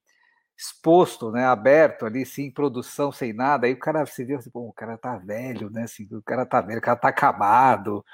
exposto, 0.57 1.31
né, 1.31 1.45
aberto 1.45 2.05
ali, 2.05 2.27
sem 2.27 2.51
produção, 2.51 3.13
sem 3.13 3.33
nada. 3.33 3.67
Aí 3.69 3.75
o 3.75 3.79
cara 3.79 4.05
se 4.07 4.25
vê 4.25 4.35
assim, 4.35 4.51
pô, 4.51 4.69
o 4.69 4.73
cara 4.73 4.99
tá 4.99 5.17
velho, 5.17 5.71
né? 5.71 5.85
Assim, 5.85 6.09
o 6.11 6.23
cara 6.23 6.45
tá 6.45 6.61
velho, 6.61 6.81
o 6.81 6.83
cara 6.83 6.97
tá 6.97 7.09
acabado, 7.09 8.05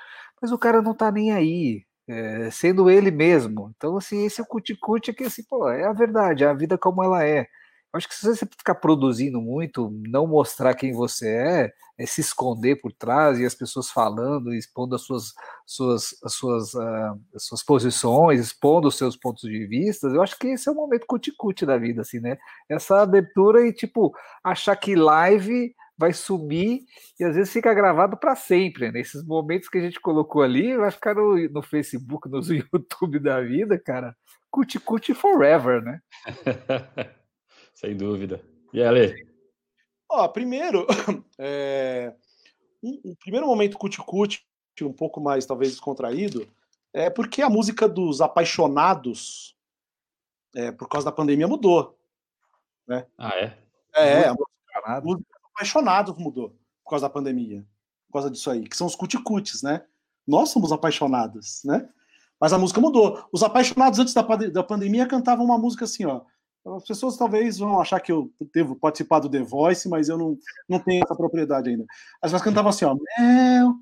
mas 0.44 0.52
o 0.52 0.58
cara 0.58 0.82
não 0.82 0.92
tá 0.94 1.10
nem 1.10 1.32
aí 1.32 1.82
é, 2.06 2.50
sendo 2.50 2.90
ele 2.90 3.10
mesmo. 3.10 3.72
Então, 3.74 3.96
assim, 3.96 4.26
esse 4.26 4.42
é 4.42 4.44
o 4.44 4.46
cuticute 4.46 5.10
que, 5.14 5.24
assim, 5.24 5.42
pô, 5.42 5.70
é 5.70 5.86
a 5.86 5.92
verdade, 5.94 6.44
é 6.44 6.46
a 6.46 6.52
vida 6.52 6.76
como 6.76 7.02
ela 7.02 7.24
é. 7.24 7.40
Eu 7.40 7.96
acho 7.96 8.06
que 8.06 8.14
se 8.14 8.26
você 8.26 8.44
ficar 8.44 8.74
produzindo 8.74 9.40
muito, 9.40 9.90
não 10.06 10.26
mostrar 10.26 10.74
quem 10.74 10.92
você 10.92 11.28
é, 11.30 11.72
é 11.96 12.04
se 12.04 12.20
esconder 12.20 12.76
por 12.76 12.92
trás 12.92 13.38
e 13.38 13.46
as 13.46 13.54
pessoas 13.54 13.88
falando, 13.88 14.52
expondo 14.52 14.94
as 14.94 15.00
suas, 15.00 15.32
suas, 15.64 16.14
as 16.22 16.34
suas, 16.34 16.74
uh, 16.74 17.18
as 17.34 17.46
suas 17.46 17.62
posições, 17.62 18.38
expondo 18.40 18.88
os 18.88 18.98
seus 18.98 19.16
pontos 19.16 19.48
de 19.48 19.66
vista, 19.66 20.08
eu 20.08 20.20
acho 20.22 20.38
que 20.38 20.48
esse 20.48 20.68
é 20.68 20.72
o 20.72 20.74
momento 20.74 21.06
cuticute 21.06 21.64
da 21.64 21.78
vida, 21.78 22.02
assim, 22.02 22.20
né? 22.20 22.36
Essa 22.68 23.00
abertura 23.00 23.66
e, 23.66 23.72
tipo, 23.72 24.12
achar 24.44 24.76
que 24.76 24.94
live 24.94 25.74
vai 25.96 26.12
sumir 26.12 26.84
e 27.18 27.24
às 27.24 27.36
vezes 27.36 27.52
fica 27.52 27.72
gravado 27.72 28.16
para 28.16 28.34
sempre. 28.36 28.90
Nesses 28.90 29.22
né? 29.22 29.28
momentos 29.28 29.68
que 29.68 29.78
a 29.78 29.80
gente 29.80 30.00
colocou 30.00 30.42
ali, 30.42 30.76
vai 30.76 30.90
ficar 30.90 31.14
no, 31.14 31.36
no 31.48 31.62
Facebook, 31.62 32.28
no 32.28 32.40
YouTube 32.52 33.18
da 33.18 33.40
vida, 33.40 33.78
cara. 33.78 34.16
Cuti 34.50 34.78
cuti 34.78 35.14
forever, 35.14 35.82
né? 35.82 36.00
Sem 37.74 37.96
dúvida. 37.96 38.40
E 38.72 38.82
Ale? 38.82 39.14
Ó, 40.08 40.28
primeiro, 40.28 40.86
é, 41.38 42.14
um, 42.82 43.14
primeiro 43.20 43.46
momento 43.46 43.78
cuti 43.78 43.98
cuti, 43.98 44.44
um 44.82 44.92
pouco 44.92 45.20
mais 45.20 45.46
talvez 45.46 45.72
descontraído, 45.72 46.48
é 46.92 47.10
porque 47.10 47.42
a 47.42 47.50
música 47.50 47.88
dos 47.88 48.20
apaixonados, 48.20 49.56
é, 50.54 50.70
por 50.70 50.88
causa 50.88 51.06
da 51.06 51.12
pandemia, 51.12 51.48
mudou. 51.48 51.98
Né? 52.86 53.06
Ah, 53.18 53.36
é? 53.36 53.58
É, 53.94 54.28
a 54.28 55.00
música, 55.00 55.33
apaixonados 55.54 56.16
mudou 56.16 56.50
por 56.82 56.90
causa 56.90 57.06
da 57.06 57.10
pandemia, 57.10 57.64
por 58.06 58.14
causa 58.14 58.30
disso 58.30 58.50
aí, 58.50 58.68
que 58.68 58.76
são 58.76 58.86
os 58.86 58.96
cuticutes, 58.96 59.62
né? 59.62 59.82
Nós 60.26 60.50
somos 60.50 60.72
apaixonados, 60.72 61.62
né? 61.64 61.88
Mas 62.40 62.52
a 62.52 62.58
música 62.58 62.80
mudou. 62.80 63.26
Os 63.32 63.42
apaixonados 63.42 63.98
antes 63.98 64.12
da, 64.12 64.22
da 64.22 64.62
pandemia 64.62 65.06
cantavam 65.06 65.44
uma 65.44 65.58
música 65.58 65.84
assim, 65.84 66.04
ó. 66.04 66.22
As 66.76 66.84
pessoas 66.84 67.16
talvez 67.16 67.58
vão 67.58 67.78
achar 67.78 68.00
que 68.00 68.10
eu 68.10 68.32
devo 68.52 68.74
participar 68.74 69.20
do 69.20 69.28
The 69.28 69.42
Voice, 69.42 69.88
mas 69.88 70.08
eu 70.08 70.16
não, 70.16 70.38
não 70.68 70.78
tenho 70.78 71.04
essa 71.04 71.14
propriedade 71.14 71.68
ainda. 71.68 71.84
As 72.22 72.30
pessoas 72.30 72.42
cantavam 72.42 72.70
assim, 72.70 72.86
ó. 72.86 72.96
Mel, 73.18 73.74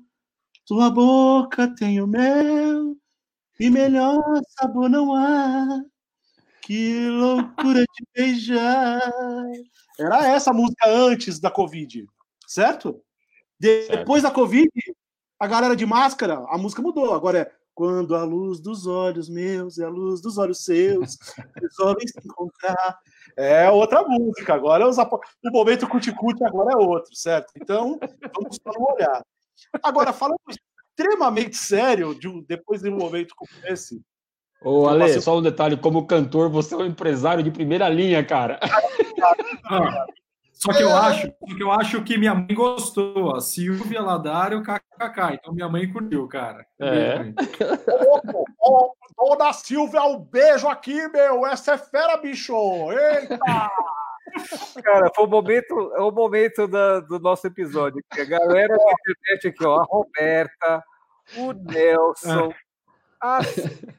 tua 0.65 0.89
boca 0.89 1.73
tem 1.75 2.01
o 2.01 2.07
mel, 2.07 2.95
e 3.59 3.69
melhor 3.69 4.21
sabor 4.47 4.89
não 4.89 5.13
há. 5.15 5.81
Que 6.65 7.09
loucura 7.09 7.81
de 7.81 8.05
beijar. 8.15 9.11
Era 9.99 10.27
essa 10.27 10.51
a 10.51 10.53
música 10.53 10.87
antes 10.87 11.37
da 11.39 11.51
Covid, 11.51 12.05
certo? 12.47 13.01
Depois 13.59 14.21
certo. 14.21 14.23
da 14.23 14.31
Covid, 14.31 14.71
a 15.39 15.47
galera 15.47 15.75
de 15.75 15.85
máscara, 15.85 16.43
a 16.47 16.57
música 16.57 16.81
mudou. 16.81 17.13
Agora 17.13 17.39
é 17.39 17.51
quando 17.75 18.15
a 18.15 18.23
luz 18.23 18.61
dos 18.61 18.87
olhos 18.87 19.27
meus 19.27 19.77
e 19.77 19.83
a 19.83 19.89
luz 19.89 20.21
dos 20.21 20.37
olhos 20.37 20.63
seus 20.63 21.17
resolvem 21.61 22.07
se 22.07 22.19
encontrar. 22.23 22.97
É 23.35 23.69
outra 23.69 24.01
música. 24.03 24.53
Agora 24.53 24.87
os, 24.87 24.97
o 24.97 25.51
momento 25.51 25.87
cuticute 25.87 26.45
agora 26.45 26.73
é 26.73 26.77
outro, 26.77 27.13
certo? 27.13 27.51
Então, 27.57 27.99
vamos 28.33 28.57
para 28.57 28.79
um 28.79 28.85
olhar. 28.93 29.25
Agora, 29.81 30.13
falando 30.13 30.39
extremamente 30.47 31.57
sério, 31.57 32.17
de 32.17 32.27
um, 32.27 32.41
depois 32.41 32.81
de 32.81 32.89
um 32.89 32.97
momento 32.97 33.33
como 33.35 33.51
esse. 33.65 34.01
Ô, 34.63 34.87
Ale, 34.87 35.21
só 35.21 35.37
um 35.37 35.41
detalhe: 35.41 35.77
como 35.77 36.05
cantor, 36.05 36.49
você 36.49 36.73
é 36.73 36.77
um 36.77 36.85
empresário 36.85 37.43
de 37.43 37.51
primeira 37.51 37.89
linha, 37.89 38.23
cara. 38.23 38.59
Só 40.53 40.71
que 40.71 40.81
eu 40.81 40.95
acho, 40.95 41.27
só 41.27 41.55
que 41.57 41.63
eu 41.63 41.71
acho 41.71 42.03
que 42.03 42.17
minha 42.17 42.33
mãe 42.33 42.55
gostou. 42.55 43.35
A 43.35 43.41
Silvia 43.41 44.01
Ladário, 44.01 44.63
KKK. 44.63 45.33
Então 45.33 45.53
minha 45.53 45.67
mãe 45.67 45.91
curtiu, 45.91 46.25
cara. 46.27 46.65
É. 46.79 47.33
Dona 49.17 49.51
Silvia, 49.51 50.03
um 50.03 50.19
beijo 50.19 50.67
aqui, 50.69 51.05
meu. 51.09 51.45
Essa 51.45 51.73
é 51.73 51.77
fera, 51.77 52.15
bicho. 52.15 52.55
Eita! 52.91 53.71
Cara, 54.83 55.11
foi 55.13 55.25
o 55.25 55.29
momento, 55.29 55.93
é 55.95 56.01
o 56.01 56.11
momento 56.11 56.67
da, 56.67 57.01
do 57.01 57.19
nosso 57.19 57.45
episódio. 57.45 58.01
A 58.11 58.23
galera 58.23 58.75
da 58.77 58.91
internet 58.91 59.47
aqui, 59.49 59.65
ó, 59.65 59.81
a 59.81 59.83
Roberta, 59.83 60.83
o 61.35 61.51
Nelson, 61.51 62.53
a 63.23 63.39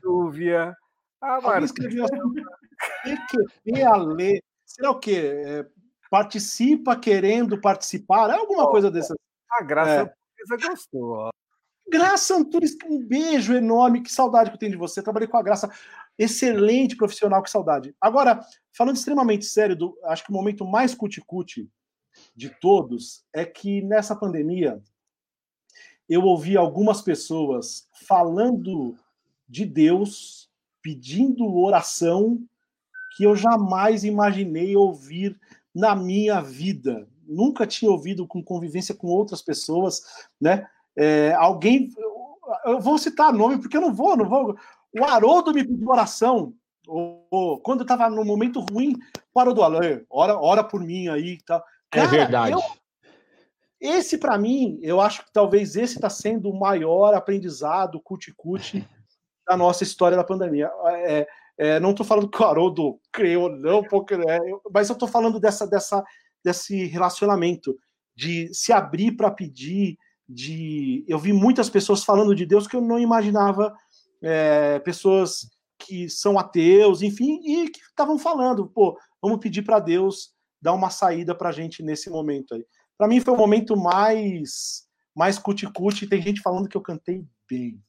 Silvia, 0.01 0.77
a 1.18 1.41
Marcela. 1.41 2.09
Tem 3.03 3.18
que 3.27 3.83
a 3.83 3.97
ler. 3.97 4.43
Será 4.66 4.91
o 4.91 4.99
quê? 4.99 5.33
É, 5.47 5.66
participa 6.11 6.95
querendo 6.95 7.59
participar, 7.59 8.29
é 8.29 8.35
alguma 8.35 8.68
coisa 8.68 8.91
dessa. 8.91 9.14
A 9.51 9.62
Graça 9.62 10.14
é. 10.53 10.68
gostou. 10.68 11.12
Ó. 11.12 11.31
Graça 11.89 12.37
Antunes, 12.37 12.77
um 12.87 13.07
beijo 13.07 13.55
enorme, 13.55 14.03
que 14.03 14.12
saudade 14.12 14.51
que 14.51 14.57
eu 14.57 14.61
tenho 14.61 14.72
de 14.72 14.79
você. 14.79 15.03
Trabalhei 15.03 15.29
com 15.29 15.37
a 15.39 15.43
Graça, 15.43 15.70
excelente 16.18 16.97
profissional, 16.97 17.43
que 17.43 17.51
saudade. 17.51 17.95
Agora, 18.01 18.41
falando 18.77 18.97
extremamente 18.97 19.47
sério, 19.47 19.77
do, 19.77 19.99
acho 20.05 20.25
que 20.25 20.31
o 20.31 20.35
momento 20.35 20.66
mais 20.66 20.95
cuticute 20.95 21.70
de 22.35 22.51
todos 22.61 23.25
é 23.33 23.45
que 23.45 23.81
nessa 23.83 24.14
pandemia 24.14 24.83
eu 26.09 26.22
ouvi 26.22 26.57
algumas 26.57 27.01
pessoas 27.01 27.89
falando 28.07 28.97
de 29.49 29.65
Deus, 29.65 30.49
pedindo 30.83 31.57
oração, 31.57 32.39
que 33.17 33.25
eu 33.25 33.37
jamais 33.37 34.05
imaginei 34.05 34.77
ouvir 34.77 35.39
na 35.75 35.95
minha 35.95 36.41
vida. 36.41 37.07
Nunca 37.27 37.67
tinha 37.67 37.91
ouvido 37.91 38.27
com 38.27 38.43
convivência 38.43 38.95
com 38.95 39.09
outras 39.09 39.41
pessoas, 39.41 40.03
né? 40.41 40.67
É, 40.97 41.33
alguém, 41.35 41.91
eu 42.65 42.81
vou 42.81 42.99
citar 42.99 43.33
nome 43.33 43.59
porque 43.59 43.77
eu 43.77 43.81
não 43.81 43.95
vou, 43.95 44.17
não 44.17 44.29
vou. 44.29 44.57
O 44.93 45.05
Haroldo 45.05 45.53
me 45.53 45.65
pediu 45.65 45.89
oração 45.89 46.55
ou, 46.87 47.27
ou, 47.31 47.61
quando 47.61 47.81
eu 47.81 47.85
estava 47.85 48.09
no 48.11 48.25
momento 48.25 48.61
ruim, 48.61 48.97
para 49.33 49.53
do 49.53 49.63
Alain, 49.63 50.05
ora, 50.11 50.37
ora 50.39 50.63
por 50.63 50.81
mim 50.81 51.09
aí, 51.09 51.39
tá? 51.43 51.63
é 51.93 52.07
verdade. 52.07 52.53
Eu, 52.53 52.61
esse, 53.81 54.19
para 54.19 54.39
mim, 54.39 54.79
eu 54.83 55.01
acho 55.01 55.25
que 55.25 55.33
talvez 55.33 55.77
esse 55.77 55.97
está 55.97 56.09
sendo 56.09 56.51
o 56.51 56.59
maior 56.59 57.15
aprendizado, 57.15 58.01
cuti-cuti, 58.01 58.87
da 59.47 59.57
nossa 59.57 59.83
história 59.83 60.17
da 60.17 60.25
pandemia. 60.25 60.71
É, 60.87 61.27
é, 61.57 61.81
não 61.81 61.91
estou 61.91 62.05
falando 62.05 62.29
que 62.29 62.43
o 62.43 62.47
Haroldo 62.47 62.99
criou, 63.13 63.51
não, 63.51 63.83
porque, 63.83 64.15
é, 64.15 64.39
mas 64.73 64.89
eu 64.89 64.95
estou 64.95 65.09
falando 65.09 65.39
dessa, 65.39 65.67
dessa, 65.67 66.03
desse 66.45 66.87
relacionamento, 66.87 67.77
de 68.17 68.53
se 68.53 68.73
abrir 68.73 69.13
para 69.13 69.31
pedir, 69.31 69.97
de. 70.29 71.05
Eu 71.07 71.19
vi 71.19 71.33
muitas 71.33 71.69
pessoas 71.69 72.05
falando 72.05 72.35
de 72.35 72.47
Deus 72.47 72.67
que 72.67 72.77
eu 72.77 72.81
não 72.81 72.99
imaginava, 72.99 73.75
é, 74.23 74.79
pessoas 74.81 75.49
que 75.79 76.09
são 76.09 76.39
ateus, 76.39 77.03
enfim, 77.03 77.41
e 77.45 77.69
que 77.69 77.81
estavam 77.81 78.19
falando, 78.19 78.67
pô, 78.67 78.99
vamos 79.21 79.39
pedir 79.39 79.63
para 79.63 79.79
Deus 79.79 80.33
dar 80.63 80.73
uma 80.73 80.89
saída 80.89 81.35
para 81.35 81.51
a 81.51 81.53
gente 81.53 81.83
nesse 81.83 82.09
momento 82.09 82.55
aí. 82.55 82.65
Para 82.97 83.09
mim 83.09 83.21
foi 83.21 83.35
o 83.35 83.37
momento 83.37 83.77
mais 83.77 84.85
mais 85.15 85.39
cuti-cuti. 85.39 86.07
Tem 86.07 86.21
gente 86.21 86.41
falando 86.41 86.69
que 86.69 86.77
eu 86.77 86.81
cantei 86.81 87.25
bem. 87.49 87.81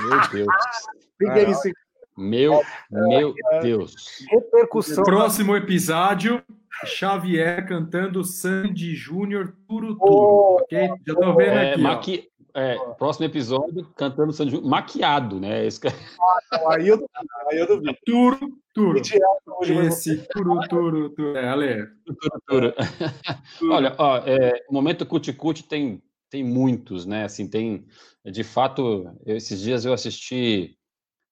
Meu 0.00 0.28
Deus. 0.32 0.48
ah, 1.28 1.72
meu, 2.16 2.62
meu 2.90 3.34
Deus. 3.62 3.94
Repercussão. 4.30 5.04
Próximo 5.04 5.56
episódio, 5.56 6.42
Xavier 6.84 7.66
cantando 7.66 8.24
Sandy 8.24 8.94
Júnior 8.94 9.54
Turo 9.68 9.96
Turo. 9.96 10.00
Oh, 10.00 10.56
ok? 10.62 10.88
Já 11.06 11.14
tô 11.14 11.34
vendo 11.34 11.58
é, 11.58 11.72
aqui. 11.72 11.80
Maqui... 11.82 12.30
É, 12.58 12.74
próximo 12.94 13.26
episódio, 13.26 13.86
cantando 13.96 14.32
Sandy 14.32 14.52
Júnior, 14.52 14.70
maquiado, 14.70 15.38
né? 15.38 15.66
Esse... 15.66 15.78
Ah, 15.86 16.74
aí 16.74 16.88
eu 16.88 16.96
duvido. 16.96 17.10
Aí 17.50 17.58
eu 17.58 17.66
duvido. 17.66 17.94
Turo, 18.06 18.38
Turo. 18.72 18.98
Esse 18.98 20.26
Turo, 20.28 20.60
Turo, 20.68 21.10
Turo. 21.10 21.36
É, 21.36 21.48
Ale. 21.48 21.86
Turo, 22.04 22.42
Turo. 22.46 22.74
Olha, 23.70 23.94
ó, 23.98 24.18
é, 24.18 24.64
o 24.70 24.72
momento 24.72 25.04
cuti-cuti 25.04 25.64
tem, 25.64 26.02
tem 26.30 26.44
muitos, 26.44 27.06
né? 27.06 27.24
Assim, 27.24 27.48
tem, 27.48 27.86
de 28.24 28.44
fato, 28.44 29.12
eu, 29.24 29.36
esses 29.36 29.60
dias 29.60 29.84
eu 29.84 29.92
assisti 29.92 30.76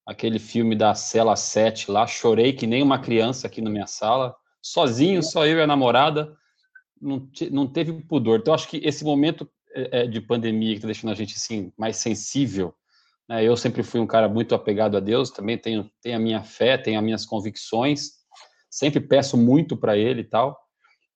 aquele 0.07 0.38
filme 0.38 0.76
da 0.76 0.95
Cela 0.95 1.36
7 1.36 1.90
lá, 1.90 2.07
chorei 2.07 2.53
que 2.53 2.66
nem 2.66 2.82
uma 2.82 2.99
criança 2.99 3.47
aqui 3.47 3.61
na 3.61 3.70
minha 3.70 3.86
sala, 3.86 4.34
sozinho, 4.62 5.22
só 5.22 5.47
eu 5.47 5.59
e 5.59 5.62
a 5.62 5.66
namorada, 5.66 6.36
não, 7.01 7.28
não 7.51 7.66
teve 7.66 7.92
pudor. 8.05 8.38
Então, 8.38 8.55
acho 8.55 8.68
que 8.68 8.78
esse 8.84 9.05
momento 9.05 9.49
é, 9.74 10.03
é, 10.03 10.07
de 10.07 10.20
pandemia 10.20 10.70
que 10.70 10.76
está 10.76 10.86
deixando 10.86 11.11
a 11.11 11.16
gente 11.16 11.34
assim 11.36 11.72
mais 11.76 11.97
sensível, 11.97 12.74
né? 13.28 13.42
Eu 13.42 13.57
sempre 13.57 13.82
fui 13.82 14.01
um 14.01 14.07
cara 14.07 14.28
muito 14.28 14.55
apegado 14.55 14.97
a 14.97 15.01
Deus, 15.01 15.30
também 15.30 15.59
tenho, 15.59 15.90
tenho 16.01 16.16
a 16.16 16.20
minha 16.20 16.42
fé, 16.42 16.78
tenho 16.78 16.99
as 16.99 17.05
minhas 17.05 17.26
convicções, 17.26 18.12
sempre 18.70 19.01
peço 19.01 19.36
muito 19.36 19.76
para 19.76 19.97
Ele 19.97 20.20
e 20.20 20.24
tal, 20.24 20.59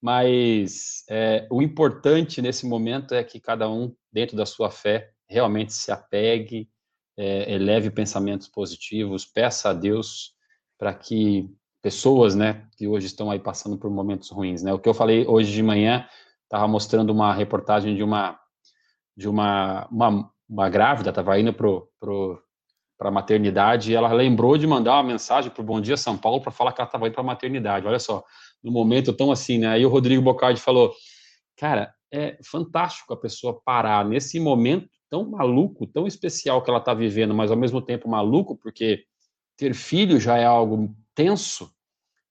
mas 0.00 1.04
é, 1.08 1.46
o 1.50 1.60
importante 1.60 2.40
nesse 2.40 2.66
momento 2.66 3.14
é 3.14 3.24
que 3.24 3.40
cada 3.40 3.68
um, 3.68 3.94
dentro 4.12 4.36
da 4.36 4.46
sua 4.46 4.70
fé, 4.70 5.10
realmente 5.28 5.72
se 5.72 5.90
apegue, 5.90 6.68
é, 7.16 7.52
eleve 7.52 7.90
pensamentos 7.90 8.48
positivos, 8.48 9.26
peça 9.26 9.70
a 9.70 9.74
Deus 9.74 10.32
para 10.78 10.94
que 10.94 11.50
pessoas, 11.82 12.34
né, 12.34 12.66
que 12.76 12.86
hoje 12.86 13.06
estão 13.06 13.30
aí 13.30 13.38
passando 13.38 13.76
por 13.76 13.90
momentos 13.90 14.30
ruins, 14.30 14.62
né? 14.62 14.72
O 14.72 14.78
que 14.78 14.88
eu 14.88 14.94
falei 14.94 15.26
hoje 15.26 15.52
de 15.52 15.62
manhã, 15.62 16.06
estava 16.44 16.66
mostrando 16.66 17.10
uma 17.10 17.32
reportagem 17.34 17.94
de 17.94 18.02
uma 18.02 18.38
de 19.16 19.28
uma 19.28 19.86
uma, 19.90 20.30
uma 20.48 20.68
grávida, 20.70 21.10
estava 21.10 21.38
indo 21.38 21.52
pro, 21.52 21.90
pro 21.98 22.40
para 22.98 23.08
a 23.08 23.12
maternidade 23.12 23.92
e 23.92 23.94
ela 23.94 24.12
lembrou 24.12 24.58
de 24.58 24.66
mandar 24.66 24.94
uma 24.94 25.04
mensagem 25.04 25.52
para 25.52 25.62
o 25.62 25.64
Bom 25.64 25.80
Dia 25.80 25.96
São 25.96 26.18
Paulo 26.18 26.40
para 26.40 26.50
falar 26.50 26.72
que 26.72 26.80
ela 26.80 26.88
estava 26.88 27.06
indo 27.06 27.14
para 27.14 27.22
a 27.22 27.26
maternidade. 27.26 27.86
Olha 27.86 28.00
só, 28.00 28.24
no 28.62 28.72
momento 28.72 29.12
tão 29.12 29.30
assim, 29.30 29.58
né? 29.58 29.68
Aí 29.68 29.86
o 29.86 29.88
Rodrigo 29.88 30.22
Bocardi 30.22 30.60
falou, 30.60 30.94
cara, 31.56 31.92
é 32.12 32.38
fantástico 32.42 33.12
a 33.12 33.16
pessoa 33.16 33.60
parar 33.64 34.04
nesse 34.04 34.40
momento 34.40 34.88
tão 35.10 35.30
maluco, 35.30 35.86
tão 35.86 36.06
especial 36.06 36.62
que 36.62 36.70
ela 36.70 36.78
está 36.78 36.94
vivendo, 36.94 37.34
mas 37.34 37.50
ao 37.50 37.56
mesmo 37.56 37.80
tempo 37.80 38.08
maluco, 38.08 38.56
porque 38.56 39.04
ter 39.56 39.74
filho 39.74 40.20
já 40.20 40.36
é 40.36 40.44
algo 40.44 40.94
tenso, 41.14 41.70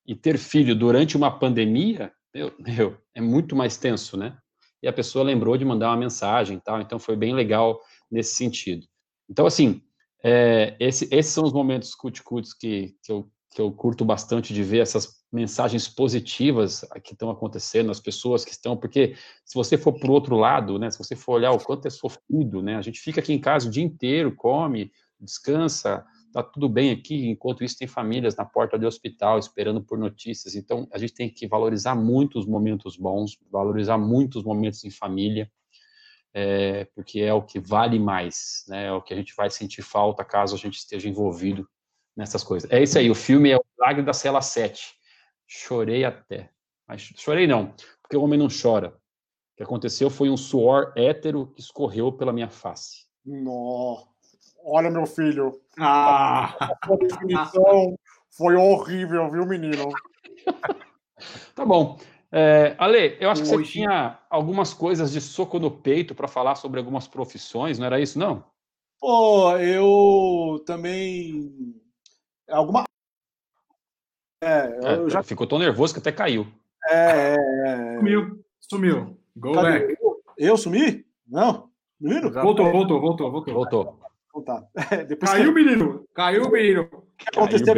e 0.07 0.15
ter 0.15 0.37
filho 0.37 0.73
durante 0.73 1.17
uma 1.17 1.29
pandemia, 1.29 2.11
meu, 2.33 2.53
meu, 2.57 2.97
é 3.13 3.19
muito 3.19 3.55
mais 3.55 3.75
tenso, 3.75 4.15
né? 4.15 4.37
E 4.81 4.87
a 4.87 4.93
pessoa 4.93 5.25
lembrou 5.25 5.57
de 5.57 5.65
mandar 5.65 5.89
uma 5.89 5.97
mensagem 5.97 6.59
tal, 6.59 6.79
então 6.79 6.97
foi 6.97 7.17
bem 7.17 7.33
legal 7.33 7.79
nesse 8.09 8.35
sentido. 8.35 8.87
Então, 9.29 9.45
assim, 9.45 9.81
é, 10.23 10.77
esse, 10.79 11.09
esses 11.11 11.33
são 11.33 11.43
os 11.43 11.51
momentos 11.51 11.93
cut-cuts 11.93 12.53
que, 12.53 12.95
que, 13.03 13.11
eu, 13.11 13.29
que 13.53 13.61
eu 13.61 13.71
curto 13.71 14.05
bastante 14.05 14.53
de 14.53 14.63
ver 14.63 14.79
essas 14.79 15.16
mensagens 15.31 15.89
positivas 15.89 16.85
que 17.03 17.13
estão 17.13 17.29
acontecendo, 17.29 17.91
as 17.91 17.99
pessoas 17.99 18.45
que 18.45 18.51
estão, 18.51 18.77
porque 18.77 19.15
se 19.43 19.55
você 19.55 19.77
for 19.77 19.93
para 19.93 20.09
o 20.09 20.13
outro 20.13 20.35
lado, 20.35 20.79
né, 20.79 20.89
se 20.89 20.97
você 20.97 21.15
for 21.15 21.33
olhar 21.33 21.51
o 21.51 21.59
quanto 21.59 21.85
é 21.85 21.89
sofrido, 21.89 22.61
né, 22.61 22.77
a 22.77 22.81
gente 22.81 22.99
fica 22.99 23.19
aqui 23.19 23.33
em 23.33 23.39
casa 23.39 23.67
o 23.67 23.71
dia 23.71 23.83
inteiro, 23.83 24.33
come, 24.33 24.91
descansa, 25.19 26.05
tá 26.31 26.41
tudo 26.41 26.69
bem 26.69 26.91
aqui, 26.91 27.27
enquanto 27.27 27.63
isso 27.63 27.77
tem 27.77 27.87
famílias 27.87 28.35
na 28.35 28.45
porta 28.45 28.77
do 28.77 28.87
hospital 28.87 29.37
esperando 29.37 29.81
por 29.81 29.97
notícias, 29.97 30.55
então 30.55 30.87
a 30.93 30.97
gente 30.97 31.13
tem 31.13 31.29
que 31.29 31.47
valorizar 31.47 31.95
muito 31.95 32.39
os 32.39 32.45
momentos 32.45 32.95
bons, 32.95 33.37
valorizar 33.51 33.97
muito 33.97 34.37
os 34.37 34.45
momentos 34.45 34.85
em 34.85 34.91
família, 34.91 35.51
é, 36.33 36.85
porque 36.95 37.19
é 37.19 37.33
o 37.33 37.41
que 37.41 37.59
vale 37.59 37.99
mais, 37.99 38.63
né, 38.69 38.85
é 38.85 38.91
o 38.93 39.01
que 39.01 39.13
a 39.13 39.17
gente 39.17 39.33
vai 39.35 39.49
sentir 39.49 39.81
falta 39.81 40.23
caso 40.23 40.55
a 40.55 40.57
gente 40.57 40.77
esteja 40.77 41.09
envolvido 41.09 41.67
nessas 42.15 42.43
coisas. 42.43 42.71
É 42.71 42.81
isso 42.81 42.97
aí, 42.97 43.09
o 43.09 43.15
filme 43.15 43.49
é 43.49 43.57
o 43.57 43.65
Milagre 43.77 44.03
da 44.03 44.13
Cela 44.13 44.41
7, 44.41 44.97
Chorei 45.47 46.03
até. 46.03 46.49
Mas 46.87 47.01
chorei 47.01 47.47
não, 47.47 47.73
porque 48.01 48.17
o 48.17 48.23
homem 48.23 48.37
não 48.37 48.47
chora. 48.49 48.89
O 48.89 49.57
que 49.57 49.63
aconteceu 49.63 50.09
foi 50.09 50.29
um 50.29 50.37
suor 50.37 50.93
hétero 50.95 51.47
que 51.47 51.61
escorreu 51.61 52.11
pela 52.11 52.33
minha 52.33 52.49
face. 52.49 53.07
Nossa. 53.25 54.07
Olha, 54.63 54.89
meu 54.91 55.05
filho. 55.05 55.59
Ah. 55.79 56.75
A 56.81 56.95
definição 56.97 57.97
foi 58.29 58.55
horrível, 58.55 59.31
viu, 59.31 59.45
menino? 59.45 59.89
tá 61.55 61.65
bom. 61.65 61.97
É, 62.31 62.75
Ale, 62.77 63.17
eu 63.21 63.29
acho 63.29 63.41
que 63.41 63.47
você 63.47 63.63
tinha 63.63 64.19
algumas 64.29 64.73
coisas 64.73 65.11
de 65.11 65.21
soco 65.21 65.59
no 65.59 65.71
peito 65.71 66.13
para 66.13 66.27
falar 66.27 66.55
sobre 66.55 66.79
algumas 66.79 67.07
profissões, 67.07 67.79
não 67.79 67.85
era 67.85 67.99
isso, 67.99 68.19
não? 68.19 68.43
Pô, 68.99 69.57
eu 69.57 70.61
também. 70.65 71.49
Alguma, 72.49 72.83
é, 74.41 74.79
é 74.83 75.09
já... 75.09 75.23
Ficou 75.23 75.47
tão 75.47 75.59
nervoso 75.59 75.93
que 75.93 75.99
até 75.99 76.11
caiu. 76.11 76.47
É, 76.89 77.35
é, 77.35 77.37
é. 77.65 77.97
Sumiu, 77.97 78.45
sumiu. 78.59 79.17
Go 79.35 79.53
Cadê? 79.53 79.79
back. 79.79 79.97
Eu, 80.01 80.21
eu 80.37 80.57
sumi? 80.57 81.05
Não? 81.27 81.69
Menino? 81.99 82.31
Voltou, 82.31 82.71
voltou, 82.71 83.01
voltou, 83.01 83.31
voltou. 83.31 83.53
Voltou. 83.53 83.99
Então 84.29 84.41
tá. 84.41 84.63
Caiu, 85.25 85.53
que... 85.53 85.63
menino! 85.63 86.05
Caiu, 86.13 86.51
menino! 86.51 86.83
O 86.91 87.03
que 87.17 87.29
aconteceu 87.29 87.75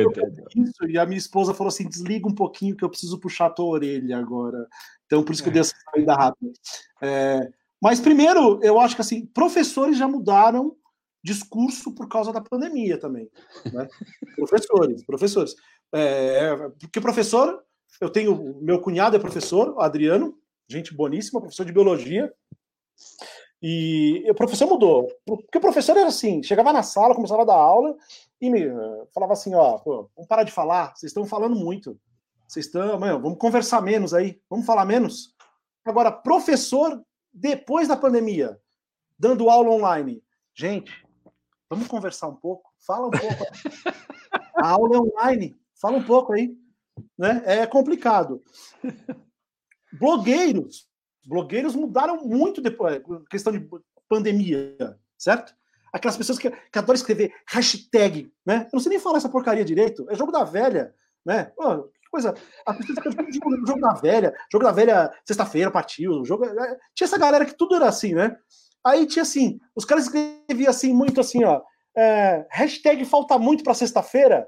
isso? 0.55 0.85
E 0.87 0.97
a 0.97 1.05
minha 1.05 1.17
esposa 1.17 1.53
falou 1.53 1.69
assim: 1.69 1.87
desliga 1.87 2.27
um 2.27 2.35
pouquinho 2.35 2.75
que 2.75 2.83
eu 2.83 2.89
preciso 2.89 3.19
puxar 3.19 3.45
a 3.47 3.49
tua 3.49 3.67
orelha 3.67 4.17
agora. 4.17 4.67
Então, 5.05 5.23
por 5.23 5.31
isso 5.31 5.41
que 5.41 5.49
eu 5.49 5.53
dei 5.53 5.61
essa 5.61 5.75
saída 5.91 6.13
rápida. 6.13 6.51
É, 7.01 7.49
mas 7.81 7.99
primeiro, 8.01 8.59
eu 8.61 8.79
acho 8.79 8.95
que 8.95 9.01
assim, 9.01 9.25
professores 9.27 9.97
já 9.97 10.07
mudaram 10.07 10.75
discurso 11.23 11.93
por 11.93 12.07
causa 12.07 12.31
da 12.31 12.41
pandemia 12.41 12.97
também. 12.97 13.29
Né? 13.71 13.87
professores, 14.35 15.03
professores. 15.05 15.55
É, 15.93 16.55
porque 16.79 17.01
professor, 17.01 17.63
eu 17.99 18.09
tenho. 18.09 18.59
Meu 18.61 18.81
cunhado 18.81 19.15
é 19.15 19.19
professor, 19.19 19.75
Adriano, 19.79 20.37
gente 20.67 20.93
boníssima, 20.93 21.39
professor 21.39 21.65
de 21.65 21.73
biologia. 21.73 22.33
E 23.61 24.25
o 24.29 24.35
professor 24.35 24.67
mudou. 24.67 25.07
Porque 25.25 25.57
o 25.57 25.61
professor 25.61 25.97
era 25.97 26.07
assim: 26.07 26.41
chegava 26.43 26.71
na 26.71 26.83
sala, 26.83 27.15
começava 27.15 27.41
a 27.41 27.45
dar 27.45 27.55
aula 27.55 27.95
e 28.39 28.49
me 28.49 28.65
falava 29.13 29.33
assim: 29.33 29.53
ó, 29.55 29.77
pô, 29.79 30.09
vamos 30.15 30.27
parar 30.27 30.43
de 30.43 30.51
falar, 30.51 30.95
vocês 30.95 31.09
estão 31.09 31.25
falando 31.25 31.55
muito. 31.55 31.99
Vocês 32.47 32.65
estão, 32.65 32.97
vamos 32.99 33.37
conversar 33.37 33.81
menos 33.81 34.13
aí, 34.13 34.41
vamos 34.49 34.65
falar 34.65 34.85
menos. 34.85 35.35
Agora, 35.85 36.11
professor, 36.11 37.03
depois 37.31 37.87
da 37.87 37.95
pandemia, 37.95 38.59
dando 39.17 39.49
aula 39.49 39.69
online. 39.69 40.23
Gente, 40.55 40.91
vamos 41.69 41.87
conversar 41.87 42.27
um 42.27 42.35
pouco? 42.35 42.71
Fala 42.79 43.07
um 43.07 43.11
pouco. 43.11 43.45
A 44.55 44.69
aula 44.71 44.95
é 44.95 44.99
online. 44.99 45.58
Fala 45.79 45.97
um 45.97 46.03
pouco 46.03 46.33
aí. 46.33 46.55
Né? 47.17 47.41
É 47.45 47.65
complicado. 47.65 48.41
Blogueiros. 49.93 50.87
Blogueiros 51.25 51.75
mudaram 51.75 52.25
muito 52.25 52.61
depois, 52.61 53.01
questão 53.29 53.53
de 53.53 53.67
pandemia, 54.07 54.75
certo? 55.17 55.53
Aquelas 55.93 56.17
pessoas 56.17 56.39
que, 56.39 56.49
que 56.49 56.79
adoram 56.79 56.95
escrever 56.95 57.33
hashtag, 57.47 58.31
né? 58.45 58.63
Eu 58.65 58.69
não 58.73 58.79
sei 58.79 58.91
nem 58.91 58.99
falar 58.99 59.17
essa 59.17 59.29
porcaria 59.29 59.65
direito. 59.65 60.09
É 60.09 60.15
jogo 60.15 60.31
da 60.31 60.43
velha, 60.43 60.93
né? 61.25 61.45
Pô, 61.55 61.83
que 61.83 62.09
coisa. 62.11 62.33
A 62.65 62.73
pessoa 62.73 62.95
tá 62.95 63.09
jogo, 63.31 63.67
jogo 63.67 63.81
da 63.81 63.93
velha, 63.93 64.33
jogo 64.51 64.63
da 64.63 64.71
velha, 64.71 65.11
sexta-feira 65.25 65.71
partiu. 65.71 66.23
Jogo, 66.25 66.45
é, 66.45 66.77
tinha 66.93 67.05
essa 67.05 67.17
galera 67.17 67.45
que 67.45 67.55
tudo 67.55 67.75
era 67.75 67.87
assim, 67.87 68.13
né? 68.13 68.37
Aí 68.83 69.05
tinha 69.05 69.23
assim, 69.23 69.59
os 69.75 69.85
caras 69.85 70.05
escreviam 70.05 70.69
assim, 70.69 70.93
muito 70.93 71.19
assim, 71.19 71.43
ó. 71.43 71.61
É, 71.95 72.47
hashtag 72.51 73.03
falta 73.05 73.37
muito 73.37 73.63
para 73.63 73.73
sexta-feira. 73.73 74.47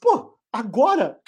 Pô, 0.00 0.38
Agora, 0.52 1.18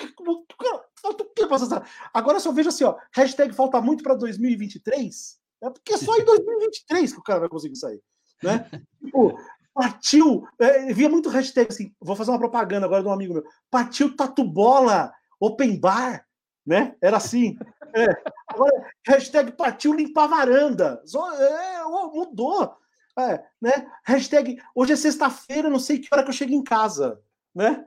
agora 2.13 2.39
só 2.39 2.53
vejo 2.53 2.69
assim, 2.69 2.85
ó, 2.85 2.97
hashtag 3.13 3.55
falta 3.55 3.81
muito 3.81 4.03
para 4.03 4.15
2023. 4.15 5.39
É 5.63 5.71
porque 5.71 5.97
só 5.97 6.15
em 6.19 6.25
2023 6.25 7.13
que 7.13 7.19
o 7.19 7.23
cara 7.23 7.41
vai 7.41 7.49
conseguir 7.49 7.77
sair. 7.77 8.03
Né? 8.43 8.69
tipo, 9.03 9.39
partiu. 9.73 10.47
É, 10.59 10.93
via 10.93 11.09
muito 11.09 11.31
hashtag 11.31 11.73
assim. 11.73 11.95
Vou 11.99 12.15
fazer 12.15 12.31
uma 12.31 12.39
propaganda 12.39 12.85
agora 12.85 13.03
de 13.03 13.09
um 13.09 13.13
amigo 13.13 13.33
meu. 13.33 13.45
Partiu 13.71 14.15
Tatu 14.15 14.45
Bola, 14.45 15.11
Open 15.41 15.81
Bar. 15.81 16.27
Né? 16.67 16.95
Era 17.01 17.17
assim. 17.17 17.57
É. 17.95 18.07
Agora, 18.47 18.91
hashtag 19.07 19.53
partiu 19.53 19.95
limpar 19.95 20.27
varanda. 20.27 21.03
É, 21.39 21.83
mudou. 21.85 22.77
É, 23.19 23.43
né? 23.61 23.91
Hashtag 24.05 24.61
hoje 24.75 24.93
é 24.93 24.97
sexta-feira, 24.97 25.71
não 25.71 25.79
sei 25.79 25.99
que 25.99 26.09
hora 26.13 26.23
que 26.23 26.31
eu 26.31 26.35
chego 26.35 26.53
em 26.53 26.65
casa. 26.65 27.21
Né? 27.55 27.85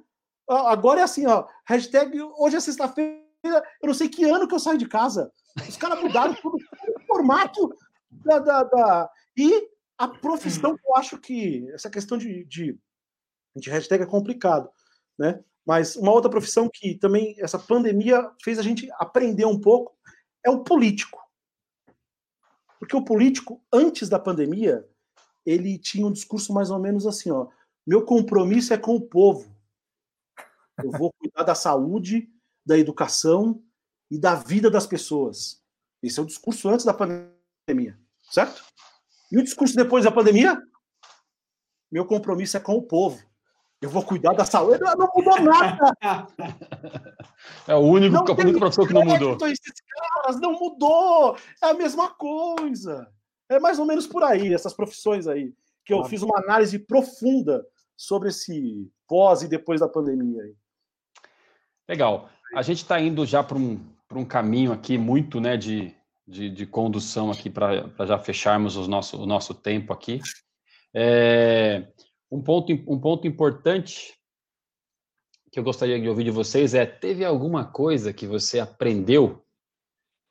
Agora 0.47 1.01
é 1.01 1.03
assim, 1.03 1.25
ó. 1.25 1.45
Hashtag 1.65 2.21
hoje 2.37 2.55
é 2.55 2.59
sexta-feira, 2.59 3.23
eu 3.43 3.87
não 3.87 3.93
sei 3.93 4.07
que 4.07 4.23
ano 4.23 4.47
que 4.47 4.55
eu 4.55 4.59
saio 4.59 4.77
de 4.77 4.87
casa. 4.87 5.31
Os 5.67 5.77
caras 5.77 6.01
mudaram 6.01 6.33
tudo 6.35 6.57
o 6.57 7.05
formato 7.05 7.73
da, 8.09 8.39
da, 8.39 8.63
da, 8.63 9.09
E 9.35 9.69
a 9.97 10.07
profissão 10.07 10.77
eu 10.85 10.95
acho 10.95 11.17
que 11.17 11.69
essa 11.71 11.89
questão 11.89 12.17
de, 12.17 12.45
de, 12.45 12.79
de 13.55 13.69
hashtag 13.69 14.03
é 14.03 14.07
complicado, 14.07 14.69
né? 15.17 15.43
Mas 15.65 15.97
uma 15.97 16.13
outra 16.13 16.29
profissão 16.29 16.69
que 16.71 16.95
também 16.95 17.35
essa 17.39 17.59
pandemia 17.59 18.31
fez 18.41 18.57
a 18.57 18.61
gente 18.61 18.89
aprender 18.93 19.45
um 19.45 19.59
pouco 19.59 19.97
é 20.45 20.49
o 20.49 20.63
político. 20.63 21.19
Porque 22.79 22.95
o 22.95 23.03
político, 23.03 23.61
antes 23.73 24.07
da 24.07 24.19
pandemia, 24.19 24.87
ele 25.45 25.77
tinha 25.77 26.07
um 26.07 26.11
discurso 26.11 26.53
mais 26.53 26.69
ou 26.69 26.79
menos 26.79 27.05
assim, 27.05 27.31
ó. 27.31 27.47
Meu 27.85 28.05
compromisso 28.05 28.73
é 28.73 28.77
com 28.77 28.95
o 28.95 29.01
povo. 29.01 29.56
Eu 30.83 30.91
vou 30.91 31.13
cuidar 31.13 31.43
da 31.43 31.55
saúde, 31.55 32.29
da 32.65 32.77
educação 32.77 33.61
e 34.09 34.19
da 34.19 34.35
vida 34.35 34.69
das 34.69 34.85
pessoas. 34.85 35.61
Esse 36.01 36.19
é 36.19 36.23
o 36.23 36.25
discurso 36.25 36.69
antes 36.69 36.85
da 36.85 36.93
pandemia, 36.93 37.99
certo? 38.29 38.63
E 39.31 39.37
o 39.37 39.43
discurso 39.43 39.75
depois 39.75 40.05
da 40.05 40.11
pandemia? 40.11 40.61
Meu 41.91 42.05
compromisso 42.05 42.57
é 42.57 42.59
com 42.59 42.75
o 42.75 42.83
povo. 42.83 43.21
Eu 43.81 43.89
vou 43.89 44.03
cuidar 44.03 44.33
da 44.33 44.45
saúde. 44.45 44.79
Não 44.79 45.11
mudou 45.15 45.39
nada. 45.41 46.27
É 47.67 47.75
o 47.75 47.79
único, 47.79 48.13
não 48.13 48.25
a 48.25 48.31
única 48.31 48.59
profissão 48.59 48.87
que 48.87 48.93
não 48.93 49.05
mudou. 49.05 49.37
Esses 49.47 49.81
caras, 49.87 50.39
não 50.39 50.53
mudou. 50.53 51.37
É 51.61 51.67
a 51.67 51.73
mesma 51.73 52.09
coisa. 52.09 53.07
É 53.49 53.59
mais 53.59 53.77
ou 53.77 53.85
menos 53.85 54.07
por 54.07 54.23
aí, 54.23 54.53
essas 54.53 54.73
profissões 54.73 55.27
aí. 55.27 55.53
Que 55.85 55.93
eu 55.93 56.03
fiz 56.03 56.21
uma 56.21 56.39
análise 56.39 56.79
profunda 56.79 57.65
sobre 57.95 58.29
esse 58.29 58.91
pós 59.07 59.41
e 59.43 59.47
depois 59.47 59.79
da 59.79 59.87
pandemia. 59.87 60.43
Aí. 60.43 60.55
Legal. 61.87 62.29
A 62.55 62.61
gente 62.61 62.77
está 62.77 62.99
indo 62.99 63.25
já 63.25 63.43
para 63.43 63.57
um, 63.57 63.79
um 64.11 64.25
caminho 64.25 64.71
aqui 64.71 64.97
muito 64.97 65.39
né, 65.39 65.55
de, 65.55 65.93
de, 66.27 66.49
de 66.49 66.65
condução 66.65 67.31
aqui 67.31 67.49
para 67.49 68.05
já 68.05 68.17
fecharmos 68.19 68.75
o 68.75 68.87
nosso, 68.87 69.21
o 69.21 69.25
nosso 69.25 69.53
tempo 69.53 69.93
aqui. 69.93 70.19
É, 70.93 71.87
um, 72.31 72.41
ponto, 72.41 72.73
um 72.87 72.99
ponto 72.99 73.27
importante 73.27 74.13
que 75.51 75.59
eu 75.59 75.63
gostaria 75.63 75.99
de 75.99 76.09
ouvir 76.09 76.25
de 76.25 76.31
vocês 76.31 76.73
é: 76.73 76.85
teve 76.85 77.23
alguma 77.23 77.65
coisa 77.65 78.13
que 78.13 78.27
você 78.27 78.59
aprendeu 78.59 79.43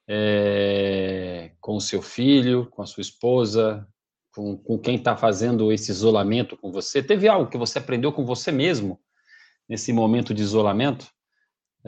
é, 0.09 1.53
com 1.61 1.77
o 1.77 1.81
seu 1.81 2.03
filho, 2.03 2.67
com 2.71 2.83
a 2.83 2.87
sua 2.87 3.01
esposa, 3.01 3.87
com, 4.35 4.57
com 4.57 4.79
quem 4.79 4.97
está 4.97 5.17
fazendo 5.17 5.73
esse 5.73 5.91
isolamento 5.91 6.57
com 6.57 6.71
você? 6.71 7.03
Teve 7.03 7.29
algo 7.29 7.51
que 7.51 7.57
você 7.57 7.79
aprendeu 7.79 8.13
com 8.13 8.25
você 8.25 8.53
mesmo 8.53 9.01
nesse 9.69 9.93
momento 9.93 10.35
de 10.35 10.43
isolamento? 10.43 11.16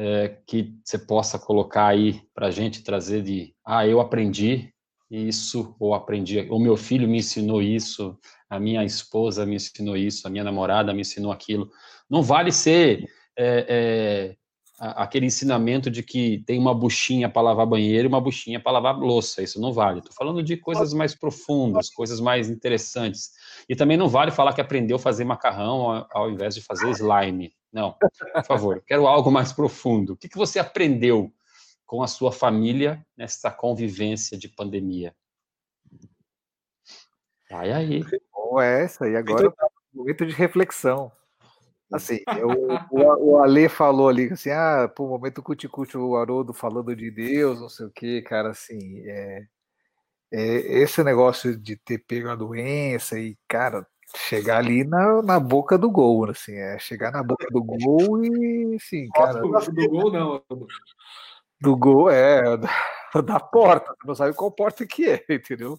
É, 0.00 0.36
que 0.46 0.74
você 0.84 0.96
possa 0.96 1.40
colocar 1.40 1.88
aí 1.88 2.22
para 2.32 2.46
a 2.46 2.50
gente 2.52 2.84
trazer 2.84 3.20
de 3.20 3.52
ah 3.66 3.84
eu 3.84 3.98
aprendi 3.98 4.72
isso 5.10 5.74
ou 5.80 5.92
aprendi 5.92 6.46
o 6.50 6.58
meu 6.60 6.76
filho 6.76 7.08
me 7.08 7.18
ensinou 7.18 7.60
isso 7.60 8.16
a 8.48 8.60
minha 8.60 8.84
esposa 8.84 9.44
me 9.44 9.56
ensinou 9.56 9.96
isso 9.96 10.24
a 10.28 10.30
minha 10.30 10.44
namorada 10.44 10.94
me 10.94 11.00
ensinou 11.00 11.32
aquilo 11.32 11.68
não 12.08 12.22
vale 12.22 12.52
ser 12.52 13.06
é, 13.36 13.66
é, 13.68 14.36
aquele 14.78 15.26
ensinamento 15.26 15.90
de 15.90 16.02
que 16.02 16.42
tem 16.46 16.58
uma 16.58 16.74
buchinha 16.74 17.28
para 17.28 17.42
lavar 17.42 17.66
banheiro 17.66 18.06
e 18.06 18.08
uma 18.08 18.20
buchinha 18.20 18.60
para 18.60 18.72
lavar 18.72 18.96
louça. 18.96 19.42
Isso 19.42 19.60
não 19.60 19.72
vale. 19.72 19.98
Estou 19.98 20.14
falando 20.14 20.42
de 20.42 20.56
coisas 20.56 20.92
mais 20.92 21.14
profundas, 21.14 21.90
coisas 21.90 22.20
mais 22.20 22.48
interessantes. 22.48 23.30
E 23.68 23.74
também 23.74 23.96
não 23.96 24.08
vale 24.08 24.30
falar 24.30 24.52
que 24.52 24.60
aprendeu 24.60 24.96
a 24.96 25.00
fazer 25.00 25.24
macarrão 25.24 26.06
ao 26.12 26.30
invés 26.30 26.54
de 26.54 26.62
fazer 26.62 26.90
slime. 26.90 27.52
Não, 27.72 27.92
por 27.92 28.44
favor, 28.44 28.82
quero 28.86 29.06
algo 29.06 29.30
mais 29.30 29.52
profundo. 29.52 30.14
O 30.14 30.16
que, 30.16 30.28
que 30.28 30.38
você 30.38 30.58
aprendeu 30.58 31.32
com 31.86 32.02
a 32.02 32.06
sua 32.06 32.32
família 32.32 33.04
nessa 33.16 33.50
convivência 33.50 34.38
de 34.38 34.48
pandemia? 34.48 35.14
Vai 37.50 37.72
aí. 37.72 38.04
Bom, 38.32 38.60
é 38.60 38.84
essa, 38.84 39.08
e 39.08 39.16
agora 39.16 39.46
é 39.46 39.96
momento 39.98 40.26
de 40.26 40.32
reflexão. 40.32 41.10
Assim, 41.92 42.20
eu, 42.38 42.48
o, 42.90 43.32
o 43.32 43.42
Ale 43.42 43.68
falou 43.68 44.08
ali, 44.08 44.30
assim, 44.30 44.50
ah, 44.50 44.90
por 44.94 45.08
momento 45.08 45.42
cuticute 45.42 45.96
o 45.96 46.16
Haroldo 46.16 46.52
falando 46.52 46.94
de 46.94 47.10
Deus, 47.10 47.60
não 47.60 47.68
sei 47.68 47.86
o 47.86 47.90
que, 47.90 48.22
cara, 48.22 48.50
assim, 48.50 49.00
é, 49.06 49.46
é, 50.30 50.42
esse 50.82 51.02
negócio 51.02 51.56
de 51.56 51.76
ter 51.76 51.98
pego 51.98 52.28
a 52.28 52.36
doença 52.36 53.18
e, 53.18 53.36
cara, 53.48 53.86
chegar 54.16 54.58
ali 54.58 54.84
na, 54.84 55.22
na 55.22 55.40
boca 55.40 55.76
do 55.76 55.90
gol, 55.90 56.30
assim, 56.30 56.54
é 56.54 56.78
chegar 56.78 57.12
na 57.12 57.22
boca 57.22 57.46
do 57.50 57.62
gol 57.62 58.24
e, 58.24 58.76
assim, 58.76 59.08
cara... 59.14 59.40
Do, 59.40 59.48
do 59.50 59.88
gol 59.88 60.12
não. 60.12 60.42
Do 61.60 61.76
gol, 61.76 62.10
é, 62.10 62.56
da 63.24 63.40
porta, 63.40 63.94
não 64.04 64.14
sabe 64.14 64.34
qual 64.34 64.50
porta 64.50 64.86
que 64.86 65.08
é, 65.08 65.24
entendeu? 65.30 65.78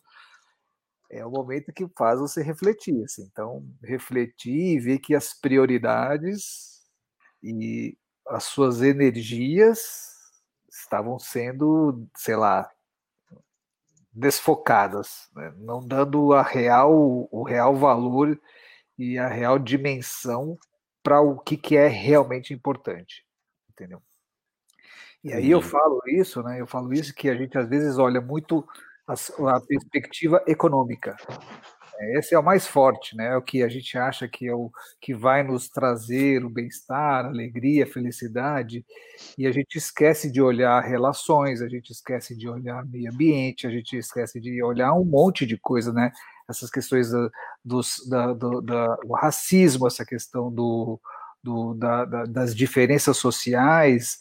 é 1.09 1.25
o 1.25 1.31
momento 1.31 1.73
que 1.73 1.87
faz 1.97 2.19
você 2.19 2.43
refletir. 2.43 3.03
Assim. 3.03 3.23
Então, 3.31 3.65
refletir 3.83 4.75
e 4.75 4.79
ver 4.79 4.99
que 4.99 5.15
as 5.15 5.33
prioridades 5.33 6.79
e 7.41 7.97
as 8.27 8.43
suas 8.43 8.81
energias 8.81 9.79
estavam 10.71 11.17
sendo, 11.17 12.07
sei 12.15 12.35
lá, 12.35 12.69
desfocadas, 14.19 15.29
né? 15.35 15.53
não 15.57 15.79
dando 15.79 16.33
a 16.33 16.43
real, 16.43 16.91
o 17.31 17.43
real 17.43 17.75
valor 17.75 18.39
e 18.97 19.17
a 19.17 19.27
real 19.27 19.57
dimensão 19.57 20.57
para 21.01 21.21
o 21.21 21.39
que, 21.39 21.55
que 21.55 21.77
é 21.77 21.87
realmente 21.87 22.53
importante, 22.53 23.25
entendeu? 23.71 24.01
E 25.23 25.33
aí 25.33 25.49
eu 25.49 25.61
falo 25.61 26.01
isso, 26.07 26.41
né? 26.43 26.61
Eu 26.61 26.67
falo 26.67 26.93
isso 26.93 27.13
que 27.13 27.29
a 27.29 27.35
gente 27.35 27.57
às 27.57 27.67
vezes 27.67 27.97
olha 27.97 28.21
muito 28.21 28.65
a, 29.07 29.13
a 29.55 29.61
perspectiva 29.61 30.41
econômica. 30.47 31.17
Esse 32.17 32.33
é 32.33 32.39
o 32.39 32.43
mais 32.43 32.65
forte, 32.65 33.15
né? 33.15 33.27
É 33.33 33.35
o 33.35 33.41
que 33.41 33.61
a 33.61 33.67
gente 33.67 33.97
acha 33.97 34.27
que 34.27 34.47
é 34.47 34.53
o 34.53 34.71
que 35.01 35.13
vai 35.13 35.43
nos 35.43 35.67
trazer 35.69 36.45
o 36.45 36.49
bem-estar, 36.49 37.25
alegria, 37.25 37.85
felicidade, 37.85 38.85
e 39.37 39.45
a 39.45 39.51
gente 39.51 39.77
esquece 39.77 40.31
de 40.31 40.41
olhar 40.41 40.81
relações, 40.81 41.61
a 41.61 41.67
gente 41.67 41.91
esquece 41.91 42.35
de 42.37 42.47
olhar 42.47 42.85
meio 42.85 43.11
ambiente, 43.11 43.67
a 43.67 43.69
gente 43.69 43.97
esquece 43.97 44.39
de 44.39 44.63
olhar 44.63 44.93
um 44.93 45.03
monte 45.03 45.45
de 45.45 45.57
coisa, 45.57 45.91
né? 45.91 46.11
Essas 46.49 46.69
questões 46.69 47.11
da, 47.11 47.29
dos, 47.63 48.07
da, 48.09 48.33
do, 48.33 48.61
da, 48.61 48.95
do 48.95 49.13
racismo, 49.13 49.85
essa 49.87 50.05
questão 50.05 50.51
do, 50.51 50.99
do 51.43 51.73
da, 51.73 52.05
da, 52.05 52.25
das 52.25 52.55
diferenças 52.55 53.17
sociais. 53.17 54.19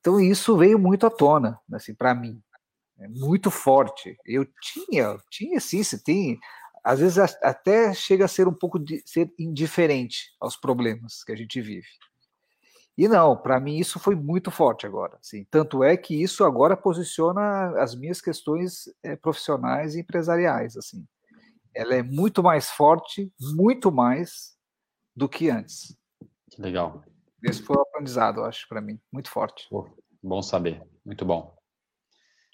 Então 0.00 0.20
isso 0.20 0.56
veio 0.56 0.78
muito 0.78 1.06
à 1.06 1.10
tona, 1.10 1.58
assim, 1.72 1.94
para 1.94 2.14
mim, 2.14 2.42
é 2.98 3.08
muito 3.08 3.50
forte. 3.50 4.16
Eu 4.24 4.46
tinha, 4.60 5.16
tinha 5.30 5.60
sim, 5.60 5.82
você 5.82 5.98
tem, 6.02 6.38
às 6.82 7.00
vezes 7.00 7.18
até 7.18 7.94
chega 7.94 8.24
a 8.24 8.28
ser 8.28 8.48
um 8.48 8.54
pouco 8.54 8.78
de 8.78 9.02
ser 9.06 9.32
indiferente 9.38 10.34
aos 10.40 10.56
problemas 10.56 11.22
que 11.22 11.32
a 11.32 11.36
gente 11.36 11.60
vive. 11.60 11.86
E 12.96 13.08
não, 13.08 13.36
para 13.36 13.58
mim 13.58 13.78
isso 13.78 13.98
foi 13.98 14.14
muito 14.14 14.50
forte 14.50 14.86
agora. 14.86 15.16
Assim, 15.20 15.46
tanto 15.50 15.82
é 15.82 15.96
que 15.96 16.20
isso 16.20 16.44
agora 16.44 16.76
posiciona 16.76 17.80
as 17.80 17.94
minhas 17.94 18.20
questões 18.20 18.84
é, 19.02 19.16
profissionais 19.16 19.94
e 19.94 20.00
empresariais. 20.00 20.76
Assim, 20.76 21.06
ela 21.74 21.94
é 21.94 22.02
muito 22.02 22.42
mais 22.42 22.70
forte, 22.70 23.32
muito 23.54 23.90
mais 23.90 24.56
do 25.16 25.28
que 25.28 25.48
antes. 25.48 25.96
Legal. 26.58 27.02
Esse 27.42 27.62
foi 27.62 27.76
o 27.76 27.80
aprendizado, 27.80 28.44
acho, 28.44 28.68
para 28.68 28.80
mim, 28.80 29.00
muito 29.10 29.30
forte. 29.30 29.66
bom 30.22 30.42
saber, 30.42 30.82
muito 31.04 31.24
bom. 31.24 31.56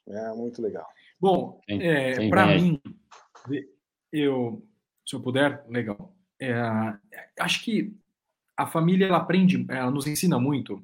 É 0.07 0.33
muito 0.33 0.63
legal. 0.63 0.87
Bom, 1.21 1.61
é, 1.69 2.29
para 2.31 2.47
mim, 2.47 2.81
eu, 4.13 4.67
se 5.07 5.15
eu 5.15 5.21
puder, 5.21 5.65
legal. 5.69 6.15
É, 6.41 6.55
acho 7.41 7.65
que 7.65 7.95
a 8.57 8.67
família 8.67 9.07
ela 9.07 9.19
aprende, 9.19 9.65
ela 9.69 9.91
nos 9.91 10.07
ensina 10.07 10.39
muito 10.39 10.83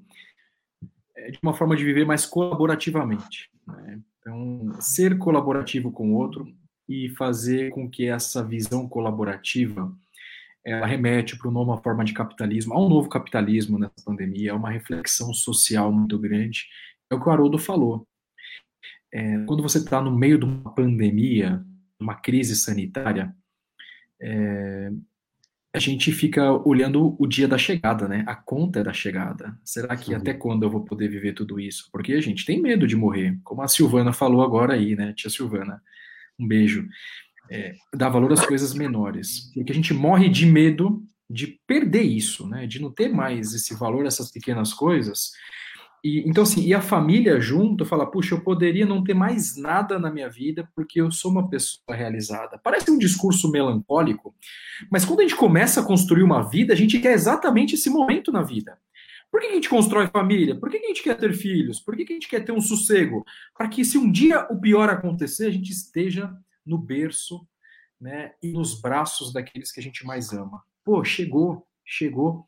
é, 1.17 1.31
de 1.31 1.39
uma 1.43 1.55
forma 1.55 1.77
de 1.77 1.85
viver 1.85 2.05
mais 2.05 2.27
colaborativamente. 2.27 3.51
Né? 3.67 4.01
Então, 4.19 4.73
ser 4.81 5.19
colaborativo 5.19 5.91
com 5.91 6.13
o 6.13 6.17
outro 6.17 6.47
e 6.89 7.09
fazer 7.11 7.71
com 7.71 7.89
que 7.89 8.07
essa 8.07 8.43
visão 8.45 8.89
colaborativa 8.89 9.93
ela 10.67 10.87
remete 10.87 11.37
para 11.37 11.49
uma 11.49 11.83
forma 11.83 12.05
de 12.05 12.15
capitalismo, 12.15 12.73
a 12.73 12.81
um 12.81 12.89
novo 12.89 13.09
capitalismo 13.09 13.79
nessa 13.79 14.03
pandemia, 14.03 14.51
é 14.51 14.55
uma 14.55 14.71
reflexão 14.71 15.35
social 15.35 15.93
muito 15.93 16.19
grande. 16.19 16.67
É 17.11 17.15
o 17.15 17.21
que 17.21 17.29
o 17.29 17.33
Haroldo 17.33 17.59
falou 17.59 18.07
é, 19.15 19.39
quando 19.47 19.63
você 19.63 19.79
está 19.79 20.03
no 20.03 20.11
meio 20.11 20.37
de 20.37 20.45
uma 20.45 20.75
pandemia, 20.75 21.65
uma 22.01 22.15
crise 22.15 22.57
sanitária, 22.57 23.35
é, 24.21 24.91
a 25.75 25.79
gente 25.81 26.13
fica 26.13 26.53
olhando 26.67 27.17
o 27.19 27.27
dia 27.27 27.49
da 27.49 27.59
chegada, 27.59 28.07
né? 28.07 28.25
A 28.29 28.37
conta 28.37 28.85
da 28.85 28.93
chegada. 28.93 29.59
Será 29.65 29.97
que 29.97 30.15
até 30.15 30.33
quando 30.33 30.63
eu 30.63 30.71
vou 30.71 30.85
poder 30.85 31.09
viver 31.09 31.33
tudo 31.33 31.59
isso? 31.59 31.89
Porque 31.91 32.13
a 32.13 32.21
gente 32.21 32.45
tem 32.45 32.63
medo 32.63 32.87
de 32.87 32.95
morrer, 32.95 33.37
como 33.43 33.61
a 33.61 33.67
Silvana 33.67 34.13
falou 34.13 34.43
agora 34.43 34.75
aí, 34.75 34.95
né? 34.95 35.13
Tia 35.15 35.29
Silvana, 35.29 35.83
um 36.39 36.47
beijo. 36.47 36.87
É, 37.51 37.75
dá 37.93 38.09
valor 38.09 38.33
às 38.33 38.47
coisas 38.47 38.73
menores, 38.73 39.51
porque 39.53 39.73
a 39.73 39.75
gente 39.75 39.93
morre 39.93 40.29
de 40.29 40.47
medo 40.47 41.05
de 41.29 41.59
perder 41.67 42.03
isso, 42.03 42.49
né? 42.49 42.69
De 42.69 42.81
não 42.81 42.93
ter 42.93 43.09
mais 43.09 43.53
esse 43.53 43.75
valor, 43.75 44.07
essas 44.07 44.31
pequenas 44.31 44.73
coisas, 44.73 45.33
e, 46.05 46.19
então, 46.29 46.43
assim, 46.43 46.63
e 46.63 46.75
a 46.75 46.83
família 46.83 47.41
junto 47.41 47.87
fala, 47.87 48.05
puxa, 48.05 48.35
eu 48.35 48.43
poderia 48.43 48.85
não 48.85 49.03
ter 49.03 49.15
mais 49.15 49.57
nada 49.57 49.99
na 49.99 50.11
minha 50.11 50.29
vida 50.29 50.69
porque 50.77 51.01
eu 51.01 51.11
sou 51.11 51.31
uma 51.31 51.49
pessoa 51.49 51.97
realizada. 51.97 52.61
Parece 52.63 52.91
um 52.91 52.99
discurso 52.99 53.51
melancólico, 53.51 54.35
mas 54.91 55.07
quando 55.07 55.21
a 55.21 55.23
gente 55.23 55.35
começa 55.35 55.81
a 55.81 55.85
construir 55.85 56.23
uma 56.23 56.43
vida, 56.43 56.75
a 56.75 56.77
gente 56.77 57.01
quer 57.01 57.13
exatamente 57.13 57.75
esse 57.75 57.89
momento 57.89 58.31
na 58.31 58.43
vida. 58.43 58.79
Por 59.31 59.41
que 59.41 59.47
a 59.47 59.55
gente 59.55 59.71
constrói 59.71 60.07
família? 60.09 60.55
Por 60.55 60.71
que 60.71 60.77
a 60.77 60.87
gente 60.87 61.03
quer 61.03 61.17
ter 61.17 61.33
filhos? 61.33 61.81
Por 61.81 61.97
que 61.97 62.03
a 62.03 62.15
gente 62.15 62.29
quer 62.29 62.45
ter 62.45 62.53
um 62.53 62.61
sossego? 62.61 63.25
Para 63.57 63.69
que 63.69 63.83
se 63.83 63.97
um 63.97 64.13
dia 64.13 64.47
o 64.51 64.61
pior 64.61 64.91
acontecer, 64.91 65.47
a 65.47 65.51
gente 65.51 65.73
esteja 65.73 66.31
no 66.67 66.77
berço 66.77 67.49
né, 67.99 68.33
e 68.43 68.53
nos 68.53 68.79
braços 68.79 69.33
daqueles 69.33 69.73
que 69.73 69.81
a 69.81 69.83
gente 69.83 70.05
mais 70.05 70.35
ama. 70.35 70.63
Pô, 70.85 71.03
chegou, 71.03 71.67
chegou. 71.83 72.47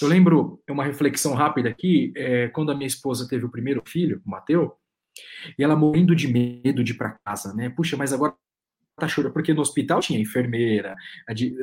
Eu 0.00 0.08
lembro, 0.08 0.62
é 0.66 0.72
uma 0.72 0.84
reflexão 0.84 1.34
rápida 1.34 1.68
aqui, 1.68 2.12
é, 2.16 2.48
quando 2.48 2.70
a 2.70 2.74
minha 2.74 2.86
esposa 2.86 3.28
teve 3.28 3.44
o 3.44 3.50
primeiro 3.50 3.82
filho, 3.86 4.20
o 4.24 4.30
Mateus, 4.30 4.70
e 5.58 5.62
ela 5.62 5.76
morrendo 5.76 6.14
de 6.14 6.28
medo 6.28 6.82
de 6.82 6.92
ir 6.92 6.96
para 6.96 7.18
casa, 7.24 7.52
né? 7.54 7.68
Puxa, 7.68 7.96
mas 7.96 8.12
agora 8.12 8.34
tá 8.96 9.08
chorando, 9.08 9.32
porque 9.32 9.54
no 9.54 9.62
hospital 9.62 10.00
tinha 10.00 10.20
enfermeira, 10.20 10.94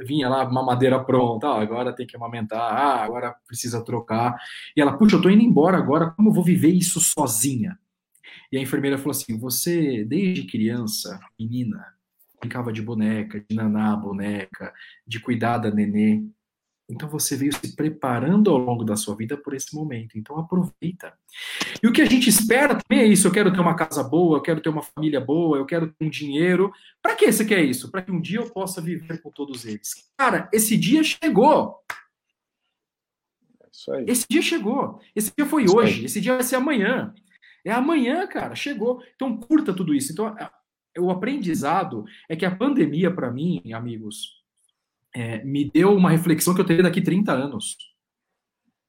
vinha 0.06 0.28
lá 0.28 0.48
uma 0.48 0.64
madeira 0.64 1.04
pronta, 1.04 1.48
ah, 1.48 1.62
agora 1.62 1.96
tem 1.96 2.06
que 2.06 2.16
amamentar, 2.16 2.60
ah, 2.60 3.04
agora 3.04 3.36
precisa 3.48 3.84
trocar. 3.84 4.36
E 4.76 4.82
ela, 4.82 4.98
puxa, 4.98 5.16
eu 5.16 5.22
tô 5.22 5.30
indo 5.30 5.44
embora 5.44 5.78
agora, 5.78 6.12
como 6.12 6.30
eu 6.30 6.34
vou 6.34 6.44
viver 6.44 6.70
isso 6.70 7.00
sozinha? 7.00 7.78
E 8.52 8.58
a 8.58 8.62
enfermeira 8.62 8.98
falou 8.98 9.12
assim: 9.12 9.38
você, 9.38 10.04
desde 10.04 10.44
criança, 10.44 11.20
menina, 11.40 11.86
brincava 12.40 12.74
de 12.74 12.82
boneca, 12.82 13.44
de 13.48 13.56
naná, 13.56 13.96
boneca, 13.96 14.74
de 15.06 15.20
cuidar 15.20 15.60
da 15.60 15.72
nenê. 15.72 16.24
Então 16.90 17.08
você 17.08 17.36
veio 17.36 17.54
se 17.54 17.76
preparando 17.76 18.50
ao 18.50 18.58
longo 18.58 18.84
da 18.84 18.96
sua 18.96 19.16
vida 19.16 19.38
por 19.38 19.54
esse 19.54 19.76
momento. 19.76 20.18
Então 20.18 20.40
aproveita. 20.40 21.14
E 21.84 21.88
o 21.88 21.94
que 21.94 22.02
a 22.02 22.06
gente 22.06 22.30
espera 22.30 22.76
também 22.76 23.04
é 23.04 23.08
isso. 23.08 23.28
Eu 23.28 23.32
quero 23.32 23.54
ter 23.54 23.60
uma 23.60 23.76
casa 23.76 24.04
boa, 24.04 24.38
eu 24.38 24.42
quero 24.42 24.60
ter 24.60 24.70
uma 24.70 24.82
família 24.82 25.22
boa, 25.22 25.58
eu 25.58 25.66
quero 25.66 25.88
ter 25.88 26.06
um 26.06 26.10
dinheiro. 26.10 26.72
Para 27.02 27.16
que 27.16 27.32
você 27.32 27.46
quer 27.46 27.64
isso? 27.64 27.92
Para 27.92 28.02
que 28.02 28.12
um 28.12 28.20
dia 28.20 28.40
eu 28.40 28.50
possa 28.50 28.82
viver 28.82 29.22
com 29.22 29.30
todos 29.30 29.66
eles. 29.66 30.12
Cara, 30.18 30.50
esse 30.52 30.76
dia 30.76 31.04
chegou. 31.04 31.78
É 33.92 34.12
esse 34.12 34.26
dia 34.28 34.42
chegou. 34.42 35.00
Esse 35.16 35.32
dia 35.38 35.46
foi 35.46 35.66
isso 35.66 35.78
hoje. 35.78 36.00
Aí. 36.00 36.06
Esse 36.06 36.20
dia 36.20 36.34
vai 36.34 36.44
ser 36.44 36.56
amanhã. 36.56 37.14
É 37.64 37.72
amanhã, 37.72 38.26
cara. 38.26 38.56
Chegou. 38.56 39.04
Então 39.16 39.38
curta 39.38 39.74
tudo 39.74 39.94
isso. 39.94 40.12
Então 40.12 40.36
o 40.98 41.12
aprendizado 41.12 42.04
é 42.28 42.36
que 42.36 42.46
a 42.46 42.56
pandemia 42.56 43.14
para 43.14 43.32
mim, 43.32 43.62
amigos, 43.74 44.39
é, 45.20 45.44
me 45.44 45.70
deu 45.70 45.94
uma 45.94 46.10
reflexão 46.10 46.56
que 46.56 46.62
eu 46.62 46.66
teria 46.66 46.84
daqui 46.84 47.02
30 47.02 47.34
anos. 47.34 47.76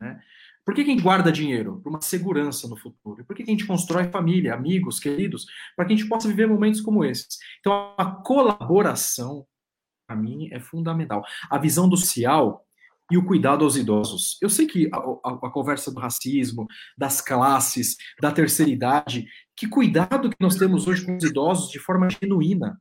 Né? 0.01 0.21
Por 0.65 0.75
que, 0.75 0.85
que 0.85 0.91
a 0.91 0.95
gente 0.95 1.03
guarda 1.03 1.33
dinheiro? 1.33 1.81
Para 1.81 1.91
uma 1.91 2.01
segurança 2.01 2.69
no 2.69 2.77
futuro. 2.77 3.25
Por 3.25 3.35
que, 3.35 3.43
que 3.43 3.51
a 3.51 3.55
gente 3.55 3.67
constrói 3.67 4.05
família, 4.11 4.55
amigos, 4.55 5.01
queridos? 5.01 5.45
Para 5.75 5.85
que 5.85 5.93
a 5.93 5.97
gente 5.97 6.09
possa 6.09 6.29
viver 6.29 6.47
momentos 6.47 6.81
como 6.81 7.05
esses. 7.05 7.39
Então, 7.59 7.93
a 7.99 8.05
colaboração, 8.07 9.45
para 10.07 10.17
mim, 10.17 10.49
é 10.53 10.61
fundamental. 10.61 11.25
A 11.51 11.59
visão 11.59 11.89
do 11.89 11.97
social 11.97 12.65
e 13.11 13.19
o 13.19 13.25
cuidado 13.25 13.65
aos 13.65 13.77
idosos. 13.77 14.39
Eu 14.41 14.49
sei 14.49 14.69
que 14.69 14.89
a, 14.93 14.99
a, 14.99 15.35
a, 15.49 15.51
conversa 15.51 15.93
do 15.93 15.99
racismo, 15.99 16.69
das 16.97 17.21
classes, 17.21 17.97
da 18.21 18.31
terceira 18.31 18.71
idade, 18.71 19.27
que 19.57 19.67
cuidado 19.67 20.31
que 20.31 20.37
nós 20.39 20.55
temos 20.55 20.87
hoje 20.87 21.05
com 21.05 21.17
os 21.17 21.25
idosos 21.25 21.71
de 21.73 21.81
forma 21.81 22.09
genuína. 22.09 22.81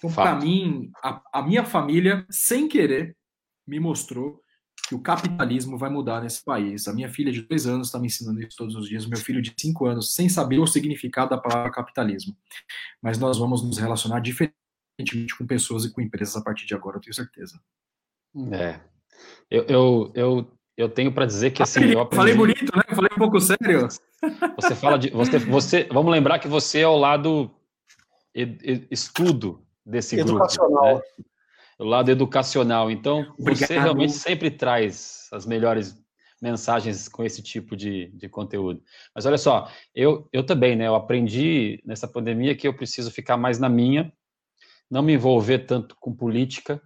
Então, 0.00 0.12
para 0.14 0.34
mim, 0.34 0.90
a, 1.04 1.22
a, 1.32 1.42
minha 1.42 1.62
família, 1.62 2.26
sem 2.30 2.66
querer, 2.66 3.14
me 3.66 3.78
mostrou 3.78 4.40
que 4.88 4.94
o 4.94 5.00
capitalismo 5.00 5.76
vai 5.76 5.90
mudar 5.90 6.22
nesse 6.22 6.42
país. 6.42 6.88
A 6.88 6.94
minha 6.94 7.08
filha 7.08 7.30
de 7.30 7.42
dois 7.42 7.66
anos 7.66 7.88
está 7.88 7.98
me 7.98 8.06
ensinando 8.06 8.40
isso 8.40 8.56
todos 8.56 8.74
os 8.74 8.88
dias, 8.88 9.06
meu 9.06 9.18
filho 9.18 9.42
de 9.42 9.54
cinco 9.58 9.86
anos, 9.86 10.14
sem 10.14 10.28
saber 10.28 10.58
o 10.58 10.66
significado 10.66 11.30
da 11.30 11.38
palavra 11.38 11.70
capitalismo. 11.70 12.34
Mas 13.02 13.18
nós 13.18 13.36
vamos 13.36 13.62
nos 13.62 13.76
relacionar 13.76 14.20
diferentemente 14.20 15.36
com 15.36 15.46
pessoas 15.46 15.84
e 15.84 15.92
com 15.92 16.00
empresas 16.00 16.34
a 16.34 16.42
partir 16.42 16.66
de 16.66 16.74
agora, 16.74 16.96
eu 16.96 17.00
tenho 17.02 17.14
certeza. 17.14 17.60
É. 18.52 18.80
Eu, 19.50 19.64
eu, 19.64 20.12
eu, 20.14 20.58
eu 20.78 20.88
tenho 20.88 21.12
para 21.12 21.26
dizer 21.26 21.50
que 21.50 21.62
assim. 21.62 21.84
Eu 21.84 22.00
aprendi... 22.00 22.16
Falei 22.16 22.34
bonito, 22.34 22.74
né? 22.74 22.82
Falei 22.88 23.10
um 23.12 23.18
pouco 23.18 23.38
sério. 23.38 23.86
Você 24.56 24.74
fala 24.74 24.98
de. 24.98 25.10
Você, 25.10 25.38
você, 25.38 25.88
vamos 25.92 26.10
lembrar 26.10 26.38
que 26.38 26.48
você 26.48 26.80
é 26.80 26.88
o 26.88 26.96
lado 26.96 27.50
estudo 28.90 29.62
desse 29.84 30.18
educacional. 30.18 30.94
grupo. 30.96 31.06
Né? 31.18 31.24
O 31.78 31.84
lado 31.84 32.10
educacional. 32.10 32.90
Então, 32.90 33.20
Obrigado. 33.38 33.68
você 33.68 33.78
realmente 33.78 34.12
sempre 34.12 34.50
traz 34.50 35.28
as 35.32 35.46
melhores 35.46 35.98
mensagens 36.40 37.08
com 37.08 37.22
esse 37.22 37.42
tipo 37.42 37.76
de, 37.76 38.08
de 38.08 38.28
conteúdo. 38.28 38.82
Mas 39.14 39.26
olha 39.26 39.38
só, 39.38 39.70
eu, 39.94 40.28
eu 40.32 40.44
também, 40.44 40.74
né? 40.74 40.86
Eu 40.86 40.94
aprendi 40.94 41.82
nessa 41.84 42.08
pandemia 42.08 42.56
que 42.56 42.66
eu 42.66 42.74
preciso 42.74 43.10
ficar 43.10 43.36
mais 43.36 43.58
na 43.58 43.68
minha, 43.68 44.12
não 44.90 45.02
me 45.02 45.12
envolver 45.12 45.60
tanto 45.60 45.94
com 46.00 46.14
política, 46.14 46.82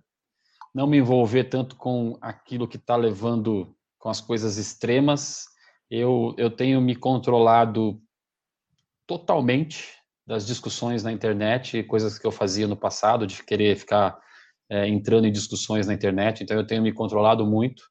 não 0.74 0.86
me 0.86 0.98
envolver 0.98 1.44
tanto 1.44 1.76
com 1.76 2.18
aquilo 2.20 2.66
que 2.66 2.76
está 2.76 2.96
levando 2.96 3.74
com 3.98 4.08
as 4.08 4.20
coisas 4.20 4.56
extremas. 4.56 5.46
Eu, 5.88 6.34
eu 6.36 6.50
tenho 6.50 6.80
me 6.80 6.96
controlado 6.96 8.00
totalmente 9.06 10.03
das 10.26 10.46
discussões 10.46 11.02
na 11.02 11.12
internet, 11.12 11.82
coisas 11.84 12.18
que 12.18 12.26
eu 12.26 12.32
fazia 12.32 12.66
no 12.66 12.76
passado, 12.76 13.26
de 13.26 13.42
querer 13.42 13.76
ficar 13.76 14.18
é, 14.70 14.88
entrando 14.88 15.26
em 15.26 15.32
discussões 15.32 15.86
na 15.86 15.94
internet. 15.94 16.42
Então, 16.42 16.56
eu 16.56 16.66
tenho 16.66 16.82
me 16.82 16.92
controlado 16.92 17.46
muito 17.46 17.84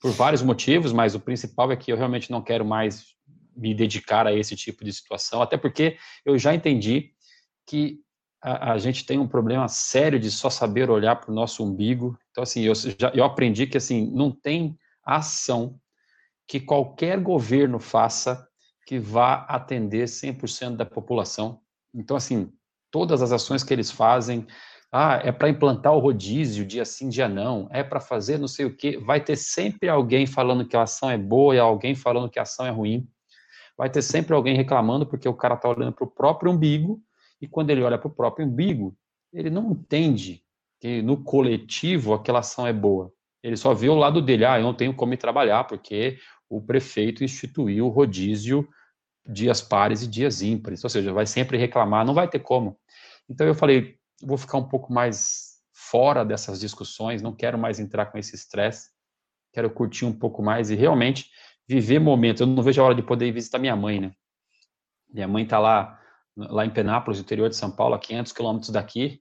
por 0.00 0.12
vários 0.12 0.42
motivos, 0.42 0.92
mas 0.92 1.14
o 1.14 1.20
principal 1.20 1.72
é 1.72 1.76
que 1.76 1.90
eu 1.90 1.96
realmente 1.96 2.30
não 2.30 2.42
quero 2.42 2.64
mais 2.64 3.06
me 3.56 3.74
dedicar 3.74 4.26
a 4.26 4.32
esse 4.32 4.54
tipo 4.54 4.84
de 4.84 4.92
situação, 4.92 5.42
até 5.42 5.56
porque 5.56 5.96
eu 6.24 6.38
já 6.38 6.54
entendi 6.54 7.10
que 7.66 8.00
a, 8.42 8.72
a 8.72 8.78
gente 8.78 9.04
tem 9.04 9.18
um 9.18 9.26
problema 9.26 9.66
sério 9.66 10.18
de 10.18 10.30
só 10.30 10.48
saber 10.48 10.90
olhar 10.90 11.16
para 11.16 11.30
o 11.30 11.34
nosso 11.34 11.64
umbigo. 11.64 12.16
Então, 12.30 12.42
assim, 12.42 12.62
eu, 12.62 12.74
já, 12.74 13.10
eu 13.14 13.24
aprendi 13.24 13.66
que, 13.66 13.76
assim, 13.76 14.10
não 14.12 14.30
tem 14.30 14.78
ação 15.04 15.78
que 16.46 16.60
qualquer 16.60 17.18
governo 17.20 17.78
faça 17.78 18.46
que 18.86 18.98
vá 18.98 19.44
atender 19.48 20.06
100% 20.06 20.76
da 20.76 20.86
população. 20.86 21.60
Então, 21.98 22.16
assim, 22.16 22.50
todas 22.90 23.20
as 23.20 23.32
ações 23.32 23.64
que 23.64 23.74
eles 23.74 23.90
fazem, 23.90 24.46
ah, 24.90 25.20
é 25.22 25.32
para 25.32 25.48
implantar 25.48 25.92
o 25.92 25.98
rodízio 25.98 26.64
dia 26.64 26.84
sim, 26.84 27.08
dia 27.08 27.28
não, 27.28 27.68
é 27.70 27.82
para 27.82 28.00
fazer 28.00 28.38
não 28.38 28.48
sei 28.48 28.64
o 28.64 28.74
quê, 28.74 28.96
vai 28.96 29.22
ter 29.22 29.36
sempre 29.36 29.88
alguém 29.88 30.26
falando 30.26 30.66
que 30.66 30.76
a 30.76 30.82
ação 30.82 31.10
é 31.10 31.18
boa 31.18 31.54
e 31.54 31.58
alguém 31.58 31.94
falando 31.94 32.30
que 32.30 32.38
a 32.38 32.42
ação 32.42 32.64
é 32.64 32.70
ruim. 32.70 33.06
Vai 33.76 33.90
ter 33.90 34.00
sempre 34.00 34.34
alguém 34.34 34.56
reclamando 34.56 35.06
porque 35.06 35.28
o 35.28 35.34
cara 35.34 35.54
está 35.54 35.68
olhando 35.68 35.92
para 35.92 36.04
o 36.04 36.10
próprio 36.10 36.50
umbigo 36.52 37.02
e 37.40 37.46
quando 37.46 37.70
ele 37.70 37.82
olha 37.82 37.98
para 37.98 38.08
o 38.08 38.14
próprio 38.14 38.46
umbigo, 38.46 38.96
ele 39.32 39.50
não 39.50 39.72
entende 39.72 40.42
que 40.80 41.02
no 41.02 41.22
coletivo 41.22 42.14
aquela 42.14 42.38
ação 42.38 42.66
é 42.66 42.72
boa. 42.72 43.12
Ele 43.42 43.56
só 43.56 43.74
vê 43.74 43.88
o 43.88 43.94
lado 43.94 44.22
dele, 44.22 44.44
ah, 44.44 44.58
eu 44.58 44.62
não 44.62 44.74
tenho 44.74 44.94
como 44.94 45.14
ir 45.14 45.16
trabalhar 45.16 45.64
porque 45.64 46.18
o 46.48 46.60
prefeito 46.60 47.22
instituiu 47.22 47.86
o 47.86 47.90
rodízio 47.90 48.66
dias 49.28 49.60
pares 49.60 50.02
e 50.02 50.06
dias 50.08 50.40
ímpares, 50.40 50.82
ou 50.82 50.88
seja, 50.88 51.12
vai 51.12 51.26
sempre 51.26 51.58
reclamar, 51.58 52.04
não 52.04 52.14
vai 52.14 52.26
ter 52.28 52.38
como. 52.38 52.78
Então 53.28 53.46
eu 53.46 53.54
falei, 53.54 53.96
vou 54.22 54.38
ficar 54.38 54.56
um 54.56 54.66
pouco 54.66 54.92
mais 54.92 55.58
fora 55.72 56.24
dessas 56.24 56.58
discussões, 56.58 57.20
não 57.20 57.34
quero 57.34 57.58
mais 57.58 57.78
entrar 57.78 58.06
com 58.06 58.16
esse 58.16 58.34
estresse, 58.34 58.90
quero 59.52 59.70
curtir 59.70 60.06
um 60.06 60.12
pouco 60.12 60.42
mais 60.42 60.70
e 60.70 60.74
realmente 60.74 61.30
viver 61.68 61.98
momentos. 61.98 62.40
Eu 62.40 62.46
não 62.46 62.62
vejo 62.62 62.80
a 62.80 62.84
hora 62.84 62.94
de 62.94 63.02
poder 63.02 63.30
visitar 63.30 63.58
minha 63.58 63.76
mãe, 63.76 64.00
né? 64.00 64.12
Minha 65.12 65.28
mãe 65.28 65.44
está 65.44 65.58
lá, 65.58 66.00
lá 66.36 66.64
em 66.64 66.70
Penápolis, 66.70 67.20
interior 67.20 67.48
de 67.48 67.56
São 67.56 67.70
Paulo, 67.70 67.94
a 67.94 67.98
500 67.98 68.32
quilômetros 68.32 68.70
daqui. 68.70 69.20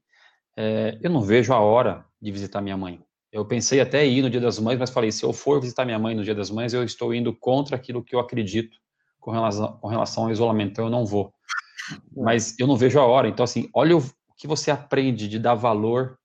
É, 0.56 0.98
eu 1.02 1.10
não 1.10 1.22
vejo 1.22 1.54
a 1.54 1.60
hora 1.60 2.06
de 2.22 2.32
visitar 2.32 2.62
minha 2.62 2.78
mãe. 2.78 3.02
Eu 3.32 3.46
pensei 3.46 3.80
até 3.82 4.06
ir 4.06 4.22
no 4.22 4.30
Dia 4.30 4.40
das 4.40 4.58
Mães, 4.58 4.80
mas 4.80 4.90
falei, 4.90 5.12
se 5.12 5.24
eu 5.24 5.34
for 5.34 5.62
visitar 5.62 5.86
minha 5.86 6.00
mãe 6.00 6.16
no 6.16 6.24
Dia 6.24 6.34
das 6.34 6.50
Mães, 6.50 6.74
eu 6.74 6.84
estou 6.84 7.14
indo 7.14 7.36
contra 7.36 7.76
aquilo 7.76 8.04
que 8.04 8.16
eu 8.16 8.20
acredito 8.20 8.78
com 9.28 9.32
relação, 9.32 9.78
com 9.82 9.88
relação 9.90 10.24
ao 10.24 10.32
isolamento, 10.32 10.72
então 10.72 10.86
eu 10.86 10.90
não 10.90 11.06
vou. 11.06 11.34
Mas 12.16 12.58
eu 12.58 12.66
não 12.66 12.78
vejo 12.78 12.98
a 12.98 13.06
hora. 13.06 13.28
Então, 13.28 13.44
assim, 13.44 13.70
olha 13.74 13.98
o 13.98 14.04
que 14.38 14.48
você 14.48 14.72
aprende 14.72 15.28
de 15.28 15.38
dar 15.38 15.54
valor 15.54 16.18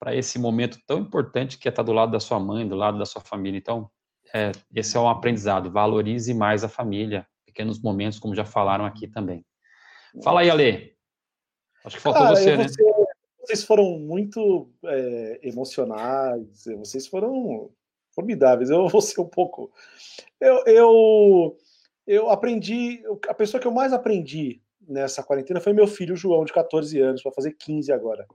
para 0.00 0.16
esse 0.16 0.36
momento 0.36 0.76
tão 0.84 0.98
importante 0.98 1.56
que 1.56 1.68
é 1.68 1.70
estar 1.70 1.84
do 1.84 1.92
lado 1.92 2.10
da 2.10 2.18
sua 2.18 2.40
mãe, 2.40 2.66
do 2.66 2.74
lado 2.74 2.98
da 2.98 3.06
sua 3.06 3.22
família. 3.22 3.56
Então, 3.56 3.88
é, 4.34 4.50
esse 4.74 4.96
é 4.96 5.00
um 5.00 5.08
aprendizado. 5.08 5.70
Valorize 5.70 6.34
mais 6.34 6.64
a 6.64 6.68
família, 6.68 7.24
pequenos 7.46 7.80
momentos, 7.80 8.18
como 8.18 8.34
já 8.34 8.44
falaram 8.44 8.84
aqui 8.84 9.06
também. 9.06 9.46
Fala 10.20 10.40
aí, 10.40 10.50
Ale. 10.50 10.92
Acho 11.84 11.98
que 11.98 12.02
faltou 12.02 12.26
você, 12.26 12.56
né? 12.56 12.66
Você, 12.66 12.82
vocês 13.42 13.62
foram 13.62 13.96
muito 14.00 14.68
é, 14.86 15.40
emocionais, 15.44 16.64
vocês 16.80 17.06
foram 17.06 17.70
formidáveis. 18.12 18.70
Eu 18.70 18.88
vou 18.88 19.00
ser 19.00 19.20
um 19.20 19.28
pouco. 19.28 19.70
Eu, 20.40 20.64
eu, 20.66 21.56
eu 22.10 22.28
aprendi. 22.28 23.02
A 23.28 23.34
pessoa 23.34 23.60
que 23.60 23.66
eu 23.68 23.72
mais 23.72 23.92
aprendi 23.92 24.60
nessa 24.86 25.22
quarentena 25.22 25.60
foi 25.60 25.72
meu 25.72 25.86
filho 25.86 26.16
João, 26.16 26.44
de 26.44 26.52
14 26.52 26.98
anos, 27.00 27.22
para 27.22 27.30
fazer 27.30 27.52
15 27.52 27.92
agora. 27.92 28.26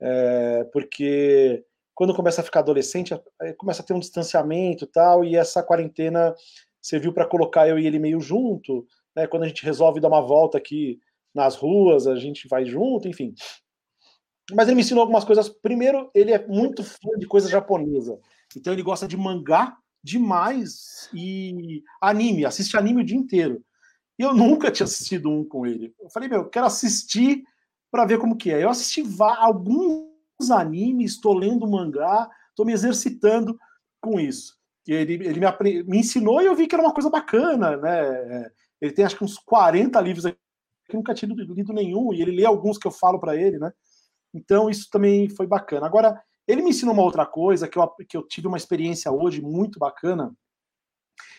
É, 0.00 0.64
porque 0.72 1.62
quando 1.94 2.14
começa 2.14 2.40
a 2.40 2.44
ficar 2.44 2.60
adolescente, 2.60 3.14
começa 3.58 3.82
a 3.82 3.84
ter 3.84 3.92
um 3.92 3.98
distanciamento 3.98 4.86
tal, 4.86 5.22
e 5.22 5.36
essa 5.36 5.62
quarentena 5.62 6.34
serviu 6.80 7.12
para 7.12 7.26
colocar 7.26 7.68
eu 7.68 7.78
e 7.78 7.86
ele 7.86 7.98
meio 7.98 8.20
junto. 8.20 8.86
Né? 9.14 9.26
Quando 9.26 9.42
a 9.42 9.48
gente 9.48 9.64
resolve 9.64 10.00
dar 10.00 10.08
uma 10.08 10.22
volta 10.22 10.56
aqui 10.56 10.98
nas 11.34 11.56
ruas, 11.56 12.06
a 12.06 12.16
gente 12.16 12.48
vai 12.48 12.64
junto, 12.64 13.06
enfim. 13.06 13.34
Mas 14.52 14.66
ele 14.66 14.76
me 14.76 14.80
ensinou 14.80 15.02
algumas 15.02 15.24
coisas. 15.24 15.50
Primeiro, 15.50 16.10
ele 16.14 16.32
é 16.32 16.46
muito 16.46 16.82
fã 16.82 17.18
de 17.18 17.26
coisa 17.26 17.50
japonesa. 17.50 18.18
Então 18.56 18.72
ele 18.72 18.82
gosta 18.82 19.06
de 19.06 19.16
mangá 19.16 19.76
demais 20.04 21.08
e 21.14 21.82
anime, 21.98 22.44
assiste 22.44 22.76
anime 22.76 23.00
o 23.00 23.04
dia 23.04 23.16
inteiro. 23.16 23.64
E 24.18 24.22
eu 24.22 24.34
nunca 24.36 24.70
tinha 24.70 24.84
assistido 24.84 25.30
um 25.30 25.42
com 25.42 25.66
ele. 25.66 25.94
Eu 25.98 26.10
falei, 26.10 26.28
meu, 26.28 26.40
eu 26.40 26.48
quero 26.50 26.66
assistir 26.66 27.42
para 27.90 28.04
ver 28.04 28.18
como 28.18 28.36
que 28.36 28.50
é. 28.50 28.62
Eu 28.62 28.68
assisti 28.68 29.02
alguns 29.38 30.50
animes, 30.50 31.12
estou 31.12 31.32
lendo 31.32 31.66
mangá, 31.66 32.28
estou 32.50 32.66
me 32.66 32.72
exercitando 32.72 33.58
com 34.00 34.20
isso. 34.20 34.54
E 34.86 34.92
ele, 34.92 35.14
ele 35.14 35.40
me, 35.40 35.82
me, 35.84 35.98
ensinou 35.98 36.42
e 36.42 36.46
eu 36.46 36.54
vi 36.54 36.66
que 36.66 36.74
era 36.74 36.84
uma 36.84 36.92
coisa 36.92 37.08
bacana, 37.08 37.76
né? 37.78 38.50
Ele 38.80 38.92
tem 38.92 39.04
acho 39.04 39.16
que 39.16 39.24
uns 39.24 39.38
40 39.38 39.98
livros 40.02 40.26
aqui, 40.26 40.38
que 40.86 40.96
nunca 40.96 41.14
tinha 41.14 41.32
lido, 41.34 41.72
nenhum, 41.72 42.12
e 42.12 42.20
ele 42.20 42.32
lê 42.32 42.44
alguns 42.44 42.76
que 42.76 42.86
eu 42.86 42.90
falo 42.90 43.18
para 43.18 43.34
ele, 43.34 43.58
né? 43.58 43.72
Então 44.34 44.68
isso 44.68 44.90
também 44.90 45.30
foi 45.30 45.46
bacana. 45.46 45.86
Agora, 45.86 46.20
ele 46.46 46.62
me 46.62 46.70
ensinou 46.70 46.94
uma 46.94 47.02
outra 47.02 47.24
coisa 47.24 47.68
que 47.68 47.78
eu, 47.78 47.88
que 48.08 48.16
eu 48.16 48.22
tive 48.26 48.46
uma 48.46 48.56
experiência 48.56 49.10
hoje 49.10 49.40
muito 49.40 49.78
bacana. 49.78 50.34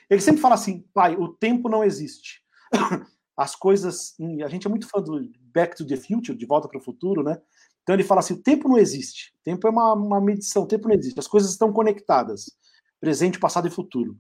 Ele 0.10 0.22
sempre 0.22 0.42
fala 0.42 0.56
assim, 0.56 0.86
pai, 0.94 1.16
o 1.16 1.28
tempo 1.28 1.70
não 1.70 1.84
existe. 1.84 2.42
As 3.38 3.54
coisas. 3.54 4.16
A 4.44 4.48
gente 4.48 4.66
é 4.66 4.70
muito 4.70 4.88
fã 4.88 5.02
do 5.02 5.20
Back 5.54 5.76
to 5.76 5.86
the 5.86 5.98
Future, 5.98 6.38
de 6.38 6.46
volta 6.46 6.70
para 6.70 6.78
o 6.78 6.84
futuro, 6.84 7.22
né? 7.22 7.42
Então 7.84 7.94
ele 7.94 8.04
fala 8.04 8.20
assim: 8.20 8.34
o 8.34 8.42
tempo 8.42 8.70
não 8.70 8.78
existe. 8.78 9.34
O 9.40 9.44
tempo 9.44 9.68
é 9.68 9.70
uma, 9.70 9.94
uma 9.94 10.22
medição, 10.22 10.64
o 10.64 10.68
tempo 10.68 10.88
não 10.88 10.96
existe. 10.96 11.20
As 11.20 11.28
coisas 11.28 11.52
estão 11.52 11.74
conectadas 11.74 12.46
presente, 13.00 13.38
passado 13.38 13.68
e 13.68 13.72
futuro. 13.72 14.18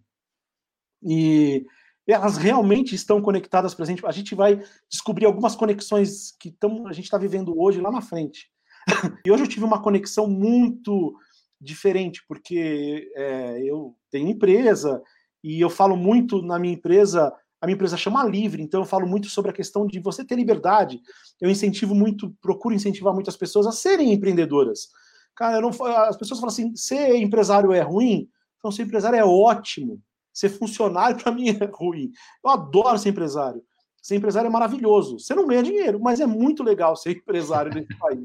E 1.02 1.66
elas 2.08 2.38
realmente 2.38 2.94
estão 2.94 3.22
conectadas 3.22 3.74
presente. 3.74 4.06
A 4.06 4.12
gente 4.12 4.36
vai 4.36 4.62
descobrir 4.90 5.26
algumas 5.26 5.56
conexões 5.56 6.32
que 6.40 6.52
tão, 6.52 6.86
a 6.88 6.94
gente 6.94 7.06
está 7.06 7.18
vivendo 7.18 7.58
hoje 7.60 7.82
lá 7.82 7.92
na 7.92 8.02
frente. 8.02 8.52
e 9.26 9.32
hoje 9.32 9.44
eu 9.44 9.48
tive 9.48 9.66
uma 9.66 9.82
conexão 9.82 10.28
muito 10.28 11.16
diferente, 11.60 12.24
porque 12.28 13.12
é, 13.16 13.62
eu 13.64 13.96
tenho 14.12 14.30
empresa 14.30 15.02
e 15.44 15.60
eu 15.60 15.70
falo 15.70 15.96
muito 15.96 16.42
na 16.42 16.60
minha 16.60 16.74
empresa. 16.74 17.34
A 17.62 17.66
minha 17.66 17.76
empresa 17.76 17.98
chama 17.98 18.24
Livre, 18.24 18.62
então 18.62 18.82
eu 18.82 18.86
falo 18.86 19.08
muito 19.08 19.28
sobre 19.30 19.50
a 19.52 19.54
questão 19.54 19.88
de 19.88 20.00
você 20.00 20.24
ter 20.24 20.36
liberdade. 20.36 21.00
Eu 21.42 21.50
incentivo 21.50 21.96
muito, 21.96 22.36
procuro 22.42 22.76
incentivar 22.76 23.14
muitas 23.14 23.36
pessoas 23.36 23.66
a 23.66 23.72
serem 23.72 24.14
empreendedoras. 24.14 24.90
Cara, 25.36 25.60
não, 25.60 25.70
as 25.70 26.18
pessoas 26.18 26.40
falam 26.40 26.54
assim: 26.54 26.76
ser 26.76 27.16
empresário 27.16 27.74
é 27.74 27.82
ruim? 27.82 28.30
Então, 28.58 28.72
ser 28.72 28.84
empresário 28.84 29.18
é 29.18 29.26
ótimo. 29.26 30.02
Ser 30.34 30.50
funcionário, 30.50 31.18
para 31.22 31.32
mim, 31.32 31.50
é 31.50 31.66
ruim. 31.66 32.12
Eu 32.44 32.52
adoro 32.52 32.98
ser 32.98 33.10
empresário. 33.10 33.64
Ser 34.06 34.18
empresário 34.18 34.50
é 34.50 34.52
maravilhoso. 34.52 35.18
Você 35.18 35.34
não 35.34 35.48
ganha 35.48 35.64
dinheiro, 35.64 36.00
mas 36.00 36.20
é 36.20 36.28
muito 36.28 36.62
legal 36.62 36.96
ser 36.96 37.18
empresário 37.18 37.74
nesse 37.74 37.88
país. 37.98 38.22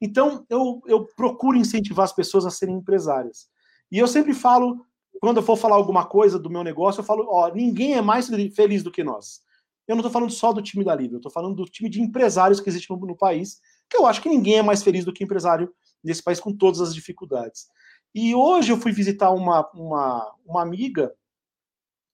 então, 0.00 0.46
eu, 0.48 0.80
eu 0.86 1.04
procuro 1.14 1.58
incentivar 1.58 2.04
as 2.04 2.12
pessoas 2.14 2.46
a 2.46 2.50
serem 2.50 2.76
empresárias. 2.76 3.50
E 3.90 3.98
eu 3.98 4.08
sempre 4.08 4.32
falo, 4.32 4.86
quando 5.20 5.36
eu 5.36 5.42
for 5.42 5.58
falar 5.58 5.76
alguma 5.76 6.06
coisa 6.06 6.38
do 6.38 6.48
meu 6.48 6.64
negócio, 6.64 7.00
eu 7.00 7.04
falo: 7.04 7.26
ó, 7.28 7.52
ninguém 7.52 7.96
é 7.96 8.00
mais 8.00 8.30
feliz 8.56 8.82
do 8.82 8.90
que 8.90 9.04
nós. 9.04 9.42
Eu 9.86 9.94
não 9.94 10.00
estou 10.00 10.10
falando 10.10 10.30
só 10.30 10.54
do 10.54 10.62
time 10.62 10.82
da 10.82 10.94
Livre, 10.94 11.16
eu 11.16 11.18
estou 11.18 11.30
falando 11.30 11.54
do 11.54 11.66
time 11.66 11.90
de 11.90 12.00
empresários 12.00 12.58
que 12.58 12.70
existe 12.70 12.88
no, 12.88 12.96
no 12.96 13.14
país, 13.14 13.60
que 13.90 13.96
eu 13.98 14.06
acho 14.06 14.22
que 14.22 14.28
ninguém 14.30 14.54
é 14.54 14.62
mais 14.62 14.82
feliz 14.82 15.04
do 15.04 15.12
que 15.12 15.22
empresário 15.22 15.70
nesse 16.02 16.22
país 16.22 16.40
com 16.40 16.50
todas 16.50 16.80
as 16.80 16.94
dificuldades. 16.94 17.66
E 18.14 18.34
hoje 18.34 18.72
eu 18.72 18.78
fui 18.78 18.90
visitar 18.90 19.32
uma, 19.32 19.70
uma, 19.74 20.34
uma 20.46 20.62
amiga 20.62 21.14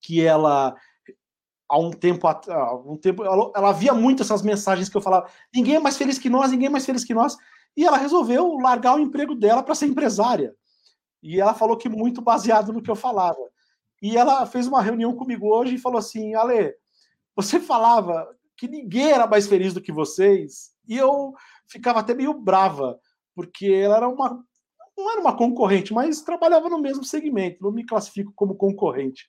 que 0.01 0.21
ela 0.21 0.75
há 1.69 1.79
um 1.79 1.91
tempo 1.91 2.27
há 2.27 2.75
um 2.75 2.97
tempo 2.97 3.23
ela, 3.25 3.53
ela 3.55 3.73
via 3.73 3.93
muito 3.93 4.23
essas 4.23 4.43
mensagens 4.43 4.89
que 4.89 4.97
eu 4.97 5.03
falava 5.03 5.29
ninguém 5.55 5.77
é 5.77 5.81
mais 5.81 5.97
feliz 5.97 6.19
que 6.19 6.31
nós 6.31 6.51
ninguém 6.51 6.69
é 6.69 6.71
mais 6.71 6.87
feliz 6.87 7.05
que 7.05 7.15
nós. 7.15 7.37
E 7.77 7.85
ela 7.85 7.97
resolveu 7.97 8.55
largar 8.55 8.97
o 8.97 8.99
emprego 8.99 9.35
dela 9.35 9.63
para 9.63 9.75
ser 9.75 9.87
empresária. 9.87 10.53
E 11.23 11.41
ela 11.41 11.55
falou 11.55 11.77
que 11.77 11.89
muito 11.89 12.21
baseado 12.21 12.73
no 12.73 12.83
que 12.83 12.91
eu 12.91 12.97
falava. 12.97 13.39
E 14.03 14.17
ela 14.17 14.47
fez 14.47 14.67
uma 14.67 14.83
reunião 14.83 15.15
comigo 15.15 15.47
hoje 15.47 15.75
e 15.75 15.79
falou 15.79 15.99
assim 15.99 16.35
Ale 16.35 16.75
você 17.37 17.61
falava 17.61 18.27
que 18.57 18.67
ninguém 18.67 19.13
era 19.13 19.27
mais 19.27 19.47
feliz 19.47 19.73
do 19.73 19.81
que 19.81 19.93
vocês. 19.93 20.73
E 20.89 20.97
eu 20.97 21.35
ficava 21.69 22.01
até 22.01 22.15
meio 22.15 22.35
brava 22.35 22.99
porque 23.35 23.67
ela 23.67 23.99
era 23.99 24.09
uma 24.09 24.45
não 24.97 25.13
era 25.13 25.21
uma 25.21 25.37
concorrente, 25.37 25.95
mas 25.95 26.23
trabalhava 26.23 26.69
no 26.69 26.81
mesmo 26.81 27.05
segmento. 27.05 27.63
Não 27.63 27.71
me 27.71 27.87
classifico 27.87 28.33
como 28.35 28.57
concorrente 28.57 29.29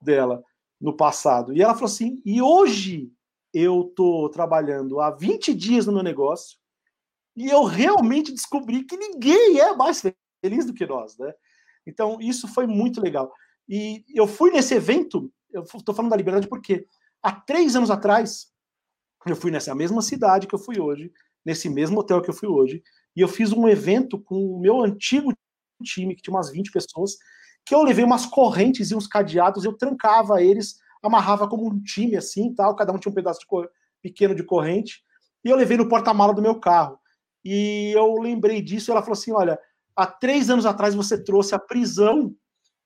dela 0.00 0.42
no 0.80 0.96
passado. 0.96 1.52
E 1.52 1.62
ela 1.62 1.74
falou 1.74 1.86
assim: 1.86 2.22
e 2.24 2.40
hoje 2.40 3.12
eu 3.52 3.88
estou 3.88 4.28
trabalhando 4.28 5.00
há 5.00 5.10
20 5.10 5.52
dias 5.54 5.86
no 5.86 5.92
meu 5.92 6.02
negócio 6.02 6.58
e 7.36 7.48
eu 7.48 7.64
realmente 7.64 8.32
descobri 8.32 8.84
que 8.84 8.96
ninguém 8.96 9.60
é 9.60 9.74
mais 9.74 10.02
feliz 10.42 10.66
do 10.66 10.74
que 10.74 10.86
nós, 10.86 11.16
né? 11.18 11.32
Então, 11.86 12.18
isso 12.20 12.46
foi 12.48 12.66
muito 12.66 13.00
legal. 13.00 13.32
E 13.68 14.04
eu 14.14 14.26
fui 14.26 14.50
nesse 14.50 14.74
evento, 14.74 15.32
eu 15.52 15.62
estou 15.62 15.94
falando 15.94 16.10
da 16.10 16.16
liberdade 16.16 16.48
porque 16.48 16.86
há 17.22 17.32
três 17.32 17.74
anos 17.74 17.90
atrás, 17.90 18.48
eu 19.26 19.36
fui 19.36 19.50
nessa 19.50 19.74
mesma 19.74 20.02
cidade 20.02 20.46
que 20.46 20.54
eu 20.54 20.58
fui 20.58 20.80
hoje, 20.80 21.12
nesse 21.44 21.68
mesmo 21.68 22.00
hotel 22.00 22.20
que 22.20 22.30
eu 22.30 22.34
fui 22.34 22.48
hoje, 22.48 22.82
e 23.16 23.20
eu 23.20 23.28
fiz 23.28 23.52
um 23.52 23.68
evento 23.68 24.18
com 24.18 24.54
o 24.54 24.60
meu 24.60 24.82
antigo 24.82 25.32
time, 25.82 26.14
que 26.14 26.22
tinha 26.22 26.34
umas 26.34 26.50
20 26.50 26.70
pessoas, 26.70 27.16
que 27.64 27.74
eu 27.74 27.82
levei 27.82 28.04
umas 28.04 28.26
correntes 28.26 28.90
e 28.90 28.94
uns 28.94 29.06
cadeados, 29.06 29.64
eu 29.64 29.76
trancava 29.76 30.42
eles, 30.42 30.76
amarrava 31.02 31.48
como 31.48 31.66
um 31.66 31.82
time 31.82 32.16
assim, 32.16 32.54
tal, 32.54 32.74
cada 32.74 32.92
um 32.92 32.98
tinha 32.98 33.10
um 33.10 33.14
pedaço 33.14 33.40
de 33.40 33.46
pequeno 34.02 34.34
de 34.34 34.42
corrente, 34.42 35.02
e 35.44 35.48
eu 35.48 35.56
levei 35.56 35.76
no 35.76 35.88
porta-mala 35.88 36.34
do 36.34 36.42
meu 36.42 36.58
carro. 36.58 36.98
E 37.44 37.92
eu 37.94 38.14
lembrei 38.16 38.60
disso, 38.60 38.90
e 38.90 38.92
ela 38.92 39.02
falou 39.02 39.14
assim: 39.14 39.32
olha, 39.32 39.58
há 39.96 40.06
três 40.06 40.50
anos 40.50 40.66
atrás 40.66 40.94
você 40.94 41.22
trouxe 41.22 41.54
a 41.54 41.58
prisão 41.58 42.34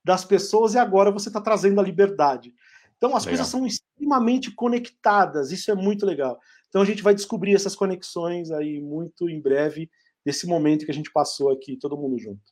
das 0.04 0.24
pessoas 0.24 0.74
e 0.74 0.78
agora 0.78 1.10
você 1.10 1.28
está 1.28 1.40
trazendo 1.40 1.80
a 1.80 1.84
liberdade. 1.84 2.52
Então 2.96 3.16
as 3.16 3.24
legal. 3.24 3.38
coisas 3.38 3.48
são 3.48 3.66
extremamente 3.66 4.50
conectadas, 4.52 5.50
isso 5.50 5.70
é 5.70 5.74
muito 5.74 6.06
legal. 6.06 6.38
Então 6.68 6.82
a 6.82 6.84
gente 6.84 7.02
vai 7.02 7.14
descobrir 7.14 7.54
essas 7.54 7.74
conexões 7.74 8.50
aí 8.50 8.80
muito 8.80 9.28
em 9.28 9.40
breve 9.40 9.90
desse 10.24 10.46
momento 10.46 10.84
que 10.84 10.90
a 10.90 10.94
gente 10.94 11.12
passou 11.12 11.50
aqui, 11.50 11.76
todo 11.76 11.96
mundo 11.96 12.18
junto. 12.18 12.42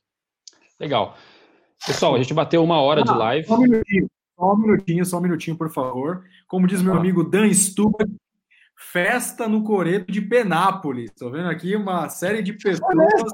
Legal. 0.79 1.15
Pessoal, 1.85 2.15
a 2.15 2.17
gente 2.17 2.33
bateu 2.33 2.63
uma 2.63 2.79
hora 2.81 3.01
ah, 3.01 3.03
de 3.03 3.17
live. 3.17 3.47
Só 3.47 3.55
um 3.55 3.61
minutinho, 3.61 4.09
só 4.37 4.53
um 4.53 4.57
minutinho, 4.57 5.05
só 5.05 5.17
um 5.17 5.21
minutinho, 5.21 5.57
por 5.57 5.69
favor. 5.69 6.23
Como 6.47 6.67
diz 6.67 6.81
meu 6.81 6.93
amigo 6.93 7.23
Dan 7.23 7.51
Stuart, 7.53 8.09
festa 8.75 9.47
no 9.47 9.63
Coreto 9.63 10.11
de 10.11 10.21
Penápolis. 10.21 11.11
Estou 11.11 11.31
vendo 11.31 11.49
aqui 11.49 11.75
uma 11.75 12.07
série 12.09 12.41
de 12.41 12.53
pessoas 12.53 13.33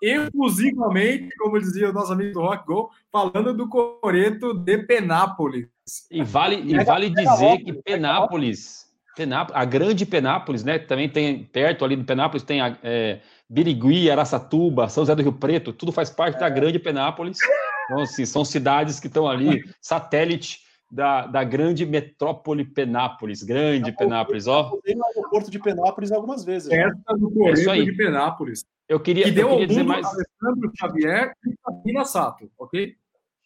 efusivamente, 0.00 1.34
como 1.38 1.58
dizia 1.58 1.90
o 1.90 1.92
nosso 1.92 2.12
amigo 2.12 2.34
do 2.34 2.40
Rock 2.40 2.66
Go, 2.66 2.90
falando 3.10 3.52
do 3.52 3.68
Coreto 3.68 4.54
de 4.54 4.78
Penápolis. 4.78 5.66
E 6.10 6.22
vale, 6.22 6.56
e 6.56 6.84
vale 6.84 7.10
dizer 7.10 7.58
que 7.58 7.72
Penápolis 7.72 8.86
Penápolis, 9.16 9.58
a 9.58 9.64
grande 9.64 10.04
Penápolis, 10.04 10.62
né? 10.62 10.78
Também 10.78 11.08
tem 11.08 11.42
perto 11.44 11.84
ali 11.84 11.96
do 11.96 12.04
Penápolis 12.04 12.42
tem 12.42 12.60
a 12.60 12.76
é, 12.82 13.20
Birigui, 13.48 14.10
Araçatuba, 14.10 14.88
São 14.88 15.02
José 15.02 15.14
do 15.14 15.22
Rio 15.22 15.32
Preto, 15.32 15.72
tudo 15.72 15.92
faz 15.92 16.10
parte 16.10 16.36
é. 16.36 16.40
da 16.40 16.48
grande 16.48 16.78
Penápolis. 16.78 17.38
Então, 17.84 18.00
assim, 18.00 18.26
são 18.26 18.44
cidades 18.44 18.98
que 18.98 19.06
estão 19.06 19.28
ali, 19.28 19.62
satélite 19.80 20.60
da, 20.90 21.26
da 21.26 21.44
grande 21.44 21.86
metrópole 21.86 22.64
Penápolis, 22.64 23.42
grande 23.42 23.90
eu, 23.90 23.96
Penápolis, 23.96 24.46
ó. 24.46 24.78
Eu 24.84 24.96
no 24.96 25.04
aeroporto 25.06 25.50
de 25.50 25.58
Penápolis 25.58 26.12
algumas 26.12 26.44
vezes. 26.44 26.70
Essa 26.70 27.16
do 27.16 27.30
Coreto 27.30 27.70
é 27.70 27.82
de 27.82 27.92
Penápolis. 27.92 28.64
Eu 28.88 29.00
queria, 29.00 29.24
que 29.24 29.32
deu 29.32 29.48
eu 29.48 29.54
queria 29.54 29.66
dizer 29.66 29.82
mais. 29.84 30.06
Alessandro 30.06 30.72
Xavier 30.78 31.32
e 31.44 31.54
Sabrina 31.64 32.04
Sato, 32.04 32.50
ok? 32.58 32.94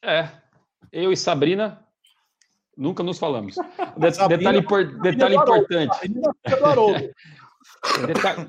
É, 0.02 0.28
eu 0.92 1.12
e 1.12 1.16
Sabrina 1.16 1.84
Nunca 2.80 3.02
nos 3.02 3.18
falamos. 3.18 3.56
detalhe, 3.98 4.62
detalhe 5.02 5.36
importante. 5.36 5.98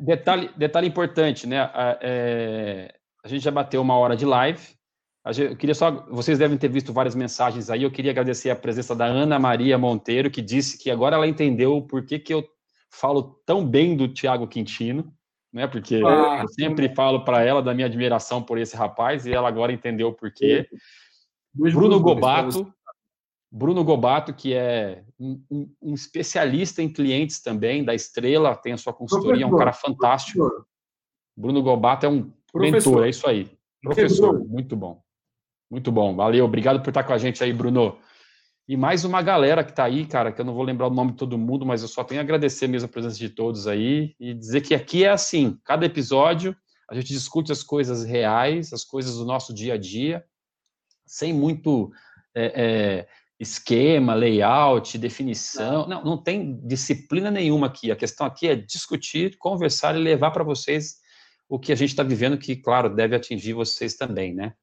Detalhe, 0.01 0.49
detalhe, 0.55 0.87
importante, 0.87 1.47
né? 1.47 1.61
A, 1.61 1.99
é, 2.01 2.93
a 3.23 3.27
gente 3.27 3.43
já 3.43 3.51
bateu 3.51 3.81
uma 3.81 3.97
hora 3.97 4.15
de 4.15 4.25
live. 4.25 4.61
Eu 5.37 5.55
queria 5.55 5.75
só, 5.75 5.91
vocês 6.09 6.39
devem 6.39 6.57
ter 6.57 6.67
visto 6.67 6.91
várias 6.91 7.13
mensagens 7.13 7.69
aí. 7.69 7.83
Eu 7.83 7.91
queria 7.91 8.11
agradecer 8.11 8.49
a 8.49 8.55
presença 8.55 8.95
da 8.95 9.05
Ana 9.05 9.37
Maria 9.37 9.77
Monteiro, 9.77 10.31
que 10.31 10.41
disse 10.41 10.77
que 10.77 10.89
agora 10.89 11.15
ela 11.15 11.27
entendeu 11.27 11.81
por 11.81 12.03
que, 12.03 12.17
que 12.17 12.33
eu 12.33 12.43
falo 12.89 13.39
tão 13.45 13.65
bem 13.65 13.95
do 13.95 14.07
Tiago 14.07 14.47
Quintino, 14.47 15.13
né? 15.53 15.67
Porque 15.67 16.01
ah, 16.03 16.39
eu 16.41 16.47
sempre 16.47 16.87
sim. 16.87 16.95
falo 16.95 17.23
para 17.23 17.43
ela 17.43 17.61
da 17.61 17.73
minha 17.73 17.85
admiração 17.85 18.41
por 18.41 18.57
esse 18.57 18.75
rapaz 18.75 19.25
e 19.25 19.33
ela 19.33 19.47
agora 19.47 19.71
entendeu 19.71 20.07
o 20.09 20.13
porquê. 20.13 20.67
Bruno 21.53 21.99
Gobato, 21.99 22.73
Bruno 23.51 23.83
Gobato, 23.83 24.33
que 24.33 24.53
é 24.53 25.03
um, 25.19 25.43
um, 25.51 25.75
um, 25.81 25.93
especialista 25.93 26.81
em 26.81 26.87
clientes 26.87 27.41
também 27.41 27.83
da 27.83 27.93
Estrela, 27.93 28.55
tem 28.55 28.71
a 28.71 28.77
sua 28.77 28.93
consultoria, 28.93 29.43
é 29.43 29.47
um 29.47 29.57
cara 29.57 29.73
fantástico. 29.73 30.39
Professor. 30.39 30.65
Bruno 31.35 31.61
Gobato 31.61 32.05
é 32.05 32.09
um 32.09 32.31
Professor. 32.51 32.91
mentor, 32.91 33.05
é 33.05 33.09
isso 33.09 33.27
aí. 33.27 33.51
Professor, 33.81 34.47
muito 34.47 34.75
bom. 34.75 35.03
Muito 35.69 35.91
bom, 35.91 36.15
valeu. 36.15 36.45
Obrigado 36.45 36.81
por 36.81 36.89
estar 36.89 37.03
com 37.03 37.13
a 37.13 37.17
gente 37.17 37.43
aí, 37.43 37.51
Bruno. 37.51 37.97
E 38.67 38.77
mais 38.77 39.03
uma 39.03 39.21
galera 39.21 39.63
que 39.63 39.71
está 39.71 39.83
aí, 39.83 40.05
cara, 40.05 40.31
que 40.31 40.39
eu 40.39 40.45
não 40.45 40.53
vou 40.53 40.63
lembrar 40.63 40.87
o 40.87 40.93
nome 40.93 41.11
de 41.11 41.17
todo 41.17 41.37
mundo, 41.37 41.65
mas 41.65 41.81
eu 41.81 41.87
só 41.89 42.05
tenho 42.05 42.21
a 42.21 42.23
agradecer 42.23 42.67
mesmo 42.67 42.85
a 42.85 42.91
presença 42.91 43.17
de 43.17 43.29
todos 43.29 43.67
aí 43.67 44.15
e 44.17 44.33
dizer 44.33 44.61
que 44.61 44.73
aqui 44.73 45.03
é 45.03 45.09
assim, 45.09 45.59
cada 45.65 45.85
episódio 45.85 46.55
a 46.89 46.95
gente 46.95 47.07
discute 47.07 47.51
as 47.51 47.63
coisas 47.63 48.03
reais, 48.03 48.71
as 48.71 48.83
coisas 48.83 49.17
do 49.17 49.25
nosso 49.25 49.53
dia 49.53 49.73
a 49.73 49.77
dia, 49.77 50.23
sem 51.05 51.33
muito 51.33 51.91
é, 52.35 52.45
é, 52.45 53.07
esquema, 53.41 54.13
layout, 54.13 54.99
definição. 54.99 55.87
Não, 55.87 56.03
não 56.03 56.17
tem 56.17 56.59
disciplina 56.63 57.31
nenhuma 57.31 57.65
aqui. 57.65 57.91
A 57.91 57.95
questão 57.95 58.27
aqui 58.27 58.47
é 58.47 58.55
discutir, 58.55 59.35
conversar 59.39 59.95
e 59.95 59.99
levar 59.99 60.29
para 60.29 60.43
vocês 60.43 60.97
o 61.49 61.57
que 61.59 61.71
a 61.71 61.75
gente 61.75 61.89
está 61.89 62.03
vivendo, 62.03 62.37
que, 62.37 62.55
claro, 62.55 62.93
deve 62.93 63.15
atingir 63.15 63.53
vocês 63.53 63.95
também, 63.95 64.33
né? 64.33 64.53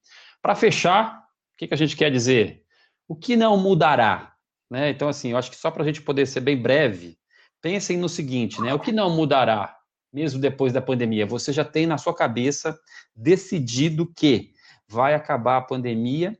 Para 0.41 0.55
fechar, 0.55 1.19
o 1.55 1.57
que, 1.59 1.67
que 1.67 1.75
a 1.75 1.77
gente 1.77 1.97
quer 1.97 2.09
dizer? 2.11 2.63
O 3.09 3.17
que 3.17 3.35
não 3.35 3.57
mudará? 3.57 4.33
Né? 4.71 4.91
Então, 4.91 5.09
assim, 5.09 5.33
eu 5.33 5.37
acho 5.37 5.51
que 5.51 5.57
só 5.57 5.73
para 5.73 5.83
a 5.83 5.87
gente 5.87 6.01
poder 6.01 6.27
ser 6.27 6.41
bem 6.41 6.57
breve, 6.57 7.19
pensem 7.61 7.99
no 7.99 8.09
seguinte, 8.09 8.61
né? 8.61 8.73
O 8.73 8.79
que 8.79 8.93
não 8.93 9.11
mudará, 9.11 9.77
mesmo 10.13 10.41
depois 10.41 10.73
da 10.73 10.81
pandemia? 10.81 11.27
Você 11.27 11.53
já 11.53 11.65
tem 11.65 11.85
na 11.85 11.99
sua 11.99 12.15
cabeça 12.15 12.79
decidido 13.15 14.07
que 14.15 14.53
vai 14.87 15.15
acabar 15.15 15.57
a 15.57 15.63
pandemia 15.63 16.39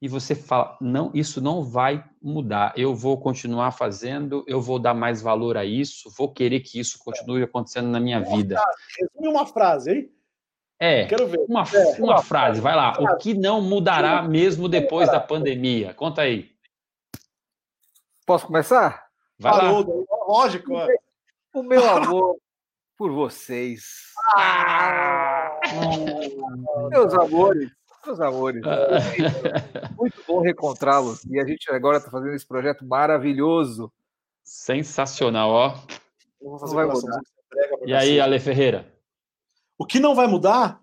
e 0.00 0.08
você 0.08 0.34
fala, 0.34 0.78
não, 0.80 1.10
isso 1.12 1.40
não 1.40 1.62
vai 1.62 2.02
mudar, 2.22 2.72
eu 2.76 2.94
vou 2.94 3.20
continuar 3.20 3.70
fazendo, 3.72 4.42
eu 4.46 4.60
vou 4.60 4.78
dar 4.78 4.94
mais 4.94 5.20
valor 5.20 5.56
a 5.56 5.64
isso, 5.64 6.10
vou 6.16 6.32
querer 6.32 6.60
que 6.60 6.80
isso 6.80 6.98
continue 6.98 7.42
acontecendo 7.42 7.88
na 7.88 8.00
minha 8.00 8.20
vida. 8.20 8.58
Resume 8.98 9.28
uma 9.28 9.46
frase, 9.46 9.92
hein? 9.92 10.12
É, 10.78 11.04
Quero 11.04 11.28
ver. 11.28 11.40
Uma, 11.46 11.64
é, 11.64 12.00
uma 12.00 12.22
frase, 12.22 12.58
vai 12.58 12.74
lá. 12.74 12.92
O 12.98 13.18
que 13.18 13.34
não 13.34 13.60
mudará 13.60 14.22
mesmo 14.22 14.66
depois 14.66 15.10
da 15.10 15.20
pandemia? 15.20 15.92
Conta 15.92 16.22
aí. 16.22 16.50
Posso 18.24 18.46
começar? 18.46 19.06
Vai 19.38 19.52
Falou, 19.52 20.06
lá. 20.08 20.16
Lógico. 20.26 20.72
O 21.52 21.62
meu 21.62 21.84
amor 21.90 22.38
por 22.96 23.10
vocês. 23.10 24.12
Ah! 24.36 25.60
Meus 26.90 27.12
amores, 27.12 27.70
meus 28.06 28.20
amores. 28.20 28.62
Ah. 28.64 29.92
Muito 29.98 30.22
bom 30.26 30.40
reencontrá-los. 30.40 31.24
E 31.24 31.38
a 31.38 31.46
gente 31.46 31.70
agora 31.70 31.98
está 31.98 32.10
fazendo 32.10 32.34
esse 32.34 32.46
projeto 32.46 32.84
maravilhoso. 32.84 33.92
Sensacional, 34.42 35.50
ó. 35.50 35.74
Vai 36.68 36.86
mudar. 36.86 37.20
E 37.84 37.94
aí, 37.94 38.20
Ale 38.20 38.38
Ferreira? 38.38 38.92
O 39.78 39.86
que 39.86 39.98
não 39.98 40.14
vai 40.14 40.26
mudar 40.26 40.80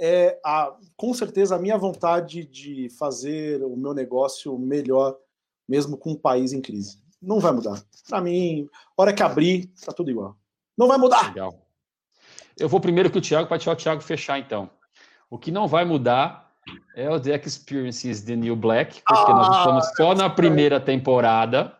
é, 0.00 0.38
a, 0.44 0.76
com 0.96 1.12
certeza, 1.12 1.56
a 1.56 1.58
minha 1.58 1.76
vontade 1.76 2.44
de 2.44 2.88
fazer 2.90 3.62
o 3.64 3.76
meu 3.76 3.92
negócio 3.92 4.56
melhor, 4.58 5.16
mesmo 5.68 5.96
com 5.96 6.12
um 6.12 6.16
país 6.16 6.52
em 6.52 6.60
crise. 6.60 7.02
Não 7.20 7.40
vai 7.40 7.52
mudar. 7.52 7.82
Para 8.08 8.20
mim, 8.20 8.68
hora 8.96 9.12
que 9.12 9.22
abrir, 9.22 9.66
tá 9.84 9.92
tudo 9.92 10.10
igual. 10.10 10.36
Não 10.76 10.86
vai 10.86 10.96
mudar. 10.96 11.28
Legal. 11.28 11.66
Eu 12.56 12.68
vou 12.68 12.80
primeiro 12.80 13.10
que 13.10 13.18
o 13.18 13.22
Thiago, 13.22 13.48
para 13.48 13.56
deixar 13.56 13.72
o 13.72 13.76
Thiago 13.76 14.00
fechar, 14.00 14.38
então. 14.38 14.70
O 15.30 15.38
que 15.38 15.50
não 15.50 15.68
vai 15.68 15.84
mudar 15.84 16.50
é 16.96 17.08
o 17.10 17.20
The 17.20 17.40
Experience 17.44 18.08
is 18.08 18.22
the 18.22 18.34
New 18.34 18.56
Black, 18.56 19.02
porque 19.06 19.30
ah, 19.30 19.34
nós 19.34 19.58
estamos 19.58 19.86
só 19.96 20.14
na 20.14 20.30
primeira 20.30 20.80
temporada 20.80 21.78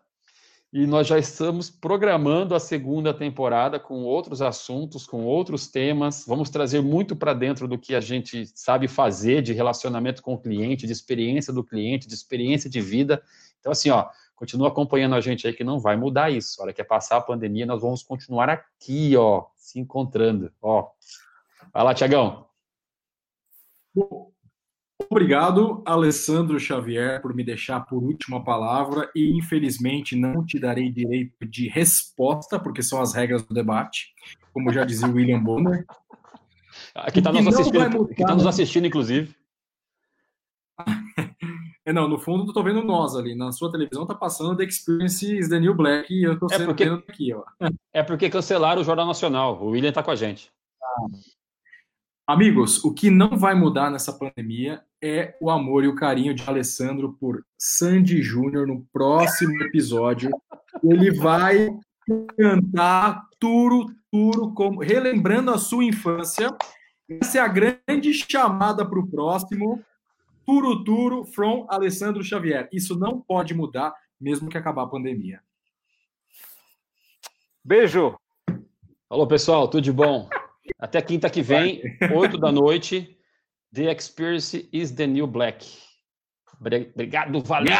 e 0.71 0.87
nós 0.87 1.07
já 1.07 1.19
estamos 1.19 1.71
programando 1.71 2.55
a 2.55 2.61
segunda 2.61 3.15
temporada 3.15 3.81
com 3.81 4.03
outros 4.03 4.43
assuntos, 4.43 5.07
com 5.07 5.25
outros 5.25 5.67
temas. 5.67 6.27
Vamos 6.27 6.51
trazer 6.51 6.83
muito 6.83 7.17
para 7.17 7.33
dentro 7.33 7.67
do 7.67 7.79
que 7.79 7.95
a 7.95 8.01
gente 8.01 8.47
sabe 8.55 8.87
fazer 8.87 9.41
de 9.41 9.55
relacionamento 9.55 10.23
com 10.23 10.35
o 10.35 10.39
cliente, 10.39 10.87
de 10.87 10.93
experiência 10.93 11.53
do 11.53 11.65
cliente, 11.65 12.07
de 12.07 12.15
experiência 12.15 12.69
de 12.69 12.83
vida. 12.83 13.23
Então, 13.61 13.73
assim, 13.73 13.89
ó, 13.89 14.09
continua 14.37 14.69
acompanhando 14.69 15.15
a 15.15 15.23
gente 15.23 15.47
aí 15.47 15.55
que 15.55 15.65
não 15.65 15.81
vai 15.81 15.97
mudar 15.97 16.31
isso. 16.31 16.61
A 16.61 16.65
hora 16.65 16.73
que 16.75 16.83
é 16.83 16.85
passar 16.85 17.17
a 17.17 17.23
pandemia, 17.23 17.65
nós 17.65 17.81
vamos 17.81 18.03
continuar 18.03 18.51
aqui, 18.51 19.17
ó, 19.17 19.47
se 19.57 19.81
encontrando, 19.81 20.53
ó. 20.61 20.89
Vai 21.73 21.83
lá, 21.83 21.95
Tiagão. 21.95 22.48
Obrigado, 25.11 25.83
Alessandro 25.87 26.59
Xavier, 26.59 27.23
por 27.23 27.35
me 27.35 27.45
deixar 27.45 27.81
por 27.81 28.03
última 28.03 28.45
palavra 28.45 29.11
e, 29.15 29.31
infelizmente, 29.39 30.17
não 30.17 30.45
te 30.45 30.59
darei 30.59 30.91
direito 30.91 31.47
de 31.47 31.69
resposta, 31.69 32.59
porque 32.59 32.83
são 32.83 33.01
as 33.01 33.15
regras 33.15 33.43
do 33.43 33.55
debate, 33.55 34.13
como 34.53 34.73
já 34.73 34.85
dizia 34.85 35.09
o 35.09 35.13
William 35.13 35.43
Bonner. 35.43 35.87
Aqui 36.95 37.21
está 37.21 37.33
nos, 37.33 37.47
assistindo, 37.47 38.09
tá 38.09 38.35
nos 38.35 38.47
assistindo, 38.47 38.87
inclusive. 38.87 39.35
É, 41.87 41.93
não, 41.93 42.07
no 42.07 42.19
fundo, 42.19 42.51
eu 42.51 42.53
tô 42.53 42.63
vendo 42.63 42.85
nós 42.85 43.17
ali. 43.17 43.35
Na 43.35 43.51
sua 43.51 43.73
televisão 43.73 44.05
tá 44.05 44.15
passando 44.15 44.55
The 44.55 44.65
Experience 44.65 45.39
is 45.39 45.49
the 45.49 45.59
New 45.59 45.75
Black 45.75 46.13
e 46.13 46.23
eu 46.23 46.39
tô 46.39 46.47
é 46.51 46.59
porque, 46.63 46.85
vendo 46.85 47.03
aqui, 47.09 47.33
ó. 47.33 47.43
É 47.95 48.03
porque 48.03 48.29
cancelaram 48.29 48.83
o 48.83 48.85
Jornal 48.85 49.07
Nacional. 49.07 49.59
O 49.63 49.71
William 49.71 49.91
tá 49.91 50.03
com 50.03 50.11
a 50.11 50.15
gente. 50.15 50.53
Ah. 50.83 51.38
Amigos, 52.29 52.85
o 52.85 52.93
que 52.93 53.09
não 53.09 53.39
vai 53.39 53.55
mudar 53.55 53.91
nessa 53.91 54.13
pandemia 54.13 54.85
é 55.03 55.35
o 55.41 55.49
amor 55.49 55.83
e 55.83 55.89
o 55.89 55.95
carinho 55.95 56.35
de 56.35 56.47
Alessandro 56.47 57.17
por 57.19 57.43
Sandy 57.57 58.21
Júnior 58.21 58.67
no 58.67 58.87
próximo 58.93 59.63
episódio. 59.63 60.31
Ele 60.85 61.11
vai 61.11 61.71
cantar 62.37 63.27
Turo 63.41 63.87
Turo, 64.13 64.53
como, 64.53 64.83
relembrando 64.83 65.51
a 65.51 65.57
sua 65.57 65.83
infância. 65.83 66.55
Essa 67.09 67.39
é 67.39 67.41
a 67.41 67.49
grande 67.49 68.13
chamada 68.13 68.87
para 68.87 69.01
o 69.01 69.09
próximo. 69.09 69.83
Turo 70.45 70.85
Turo 70.85 71.25
from 71.25 71.67
Alessandro 71.71 72.23
Xavier. 72.23 72.69
Isso 72.71 72.99
não 72.99 73.23
pode 73.23 73.55
mudar, 73.55 73.95
mesmo 74.21 74.51
que 74.51 74.59
acabar 74.59 74.83
a 74.83 74.89
pandemia. 74.89 75.41
Beijo. 77.65 78.19
Alô, 79.09 79.27
pessoal, 79.27 79.67
tudo 79.67 79.81
de 79.81 79.93
bom? 79.93 80.29
Até 80.79 81.01
quinta 81.03 81.31
que 81.31 81.43
vem, 81.43 81.83
8 82.15 82.39
da 82.39 82.53
noite. 82.53 83.17
The 83.73 83.91
Experience 83.91 84.69
is 84.73 84.93
the 84.93 85.07
New 85.07 85.27
Black. 85.27 85.67
Obrigado, 86.61 87.41
valeu! 87.43 87.73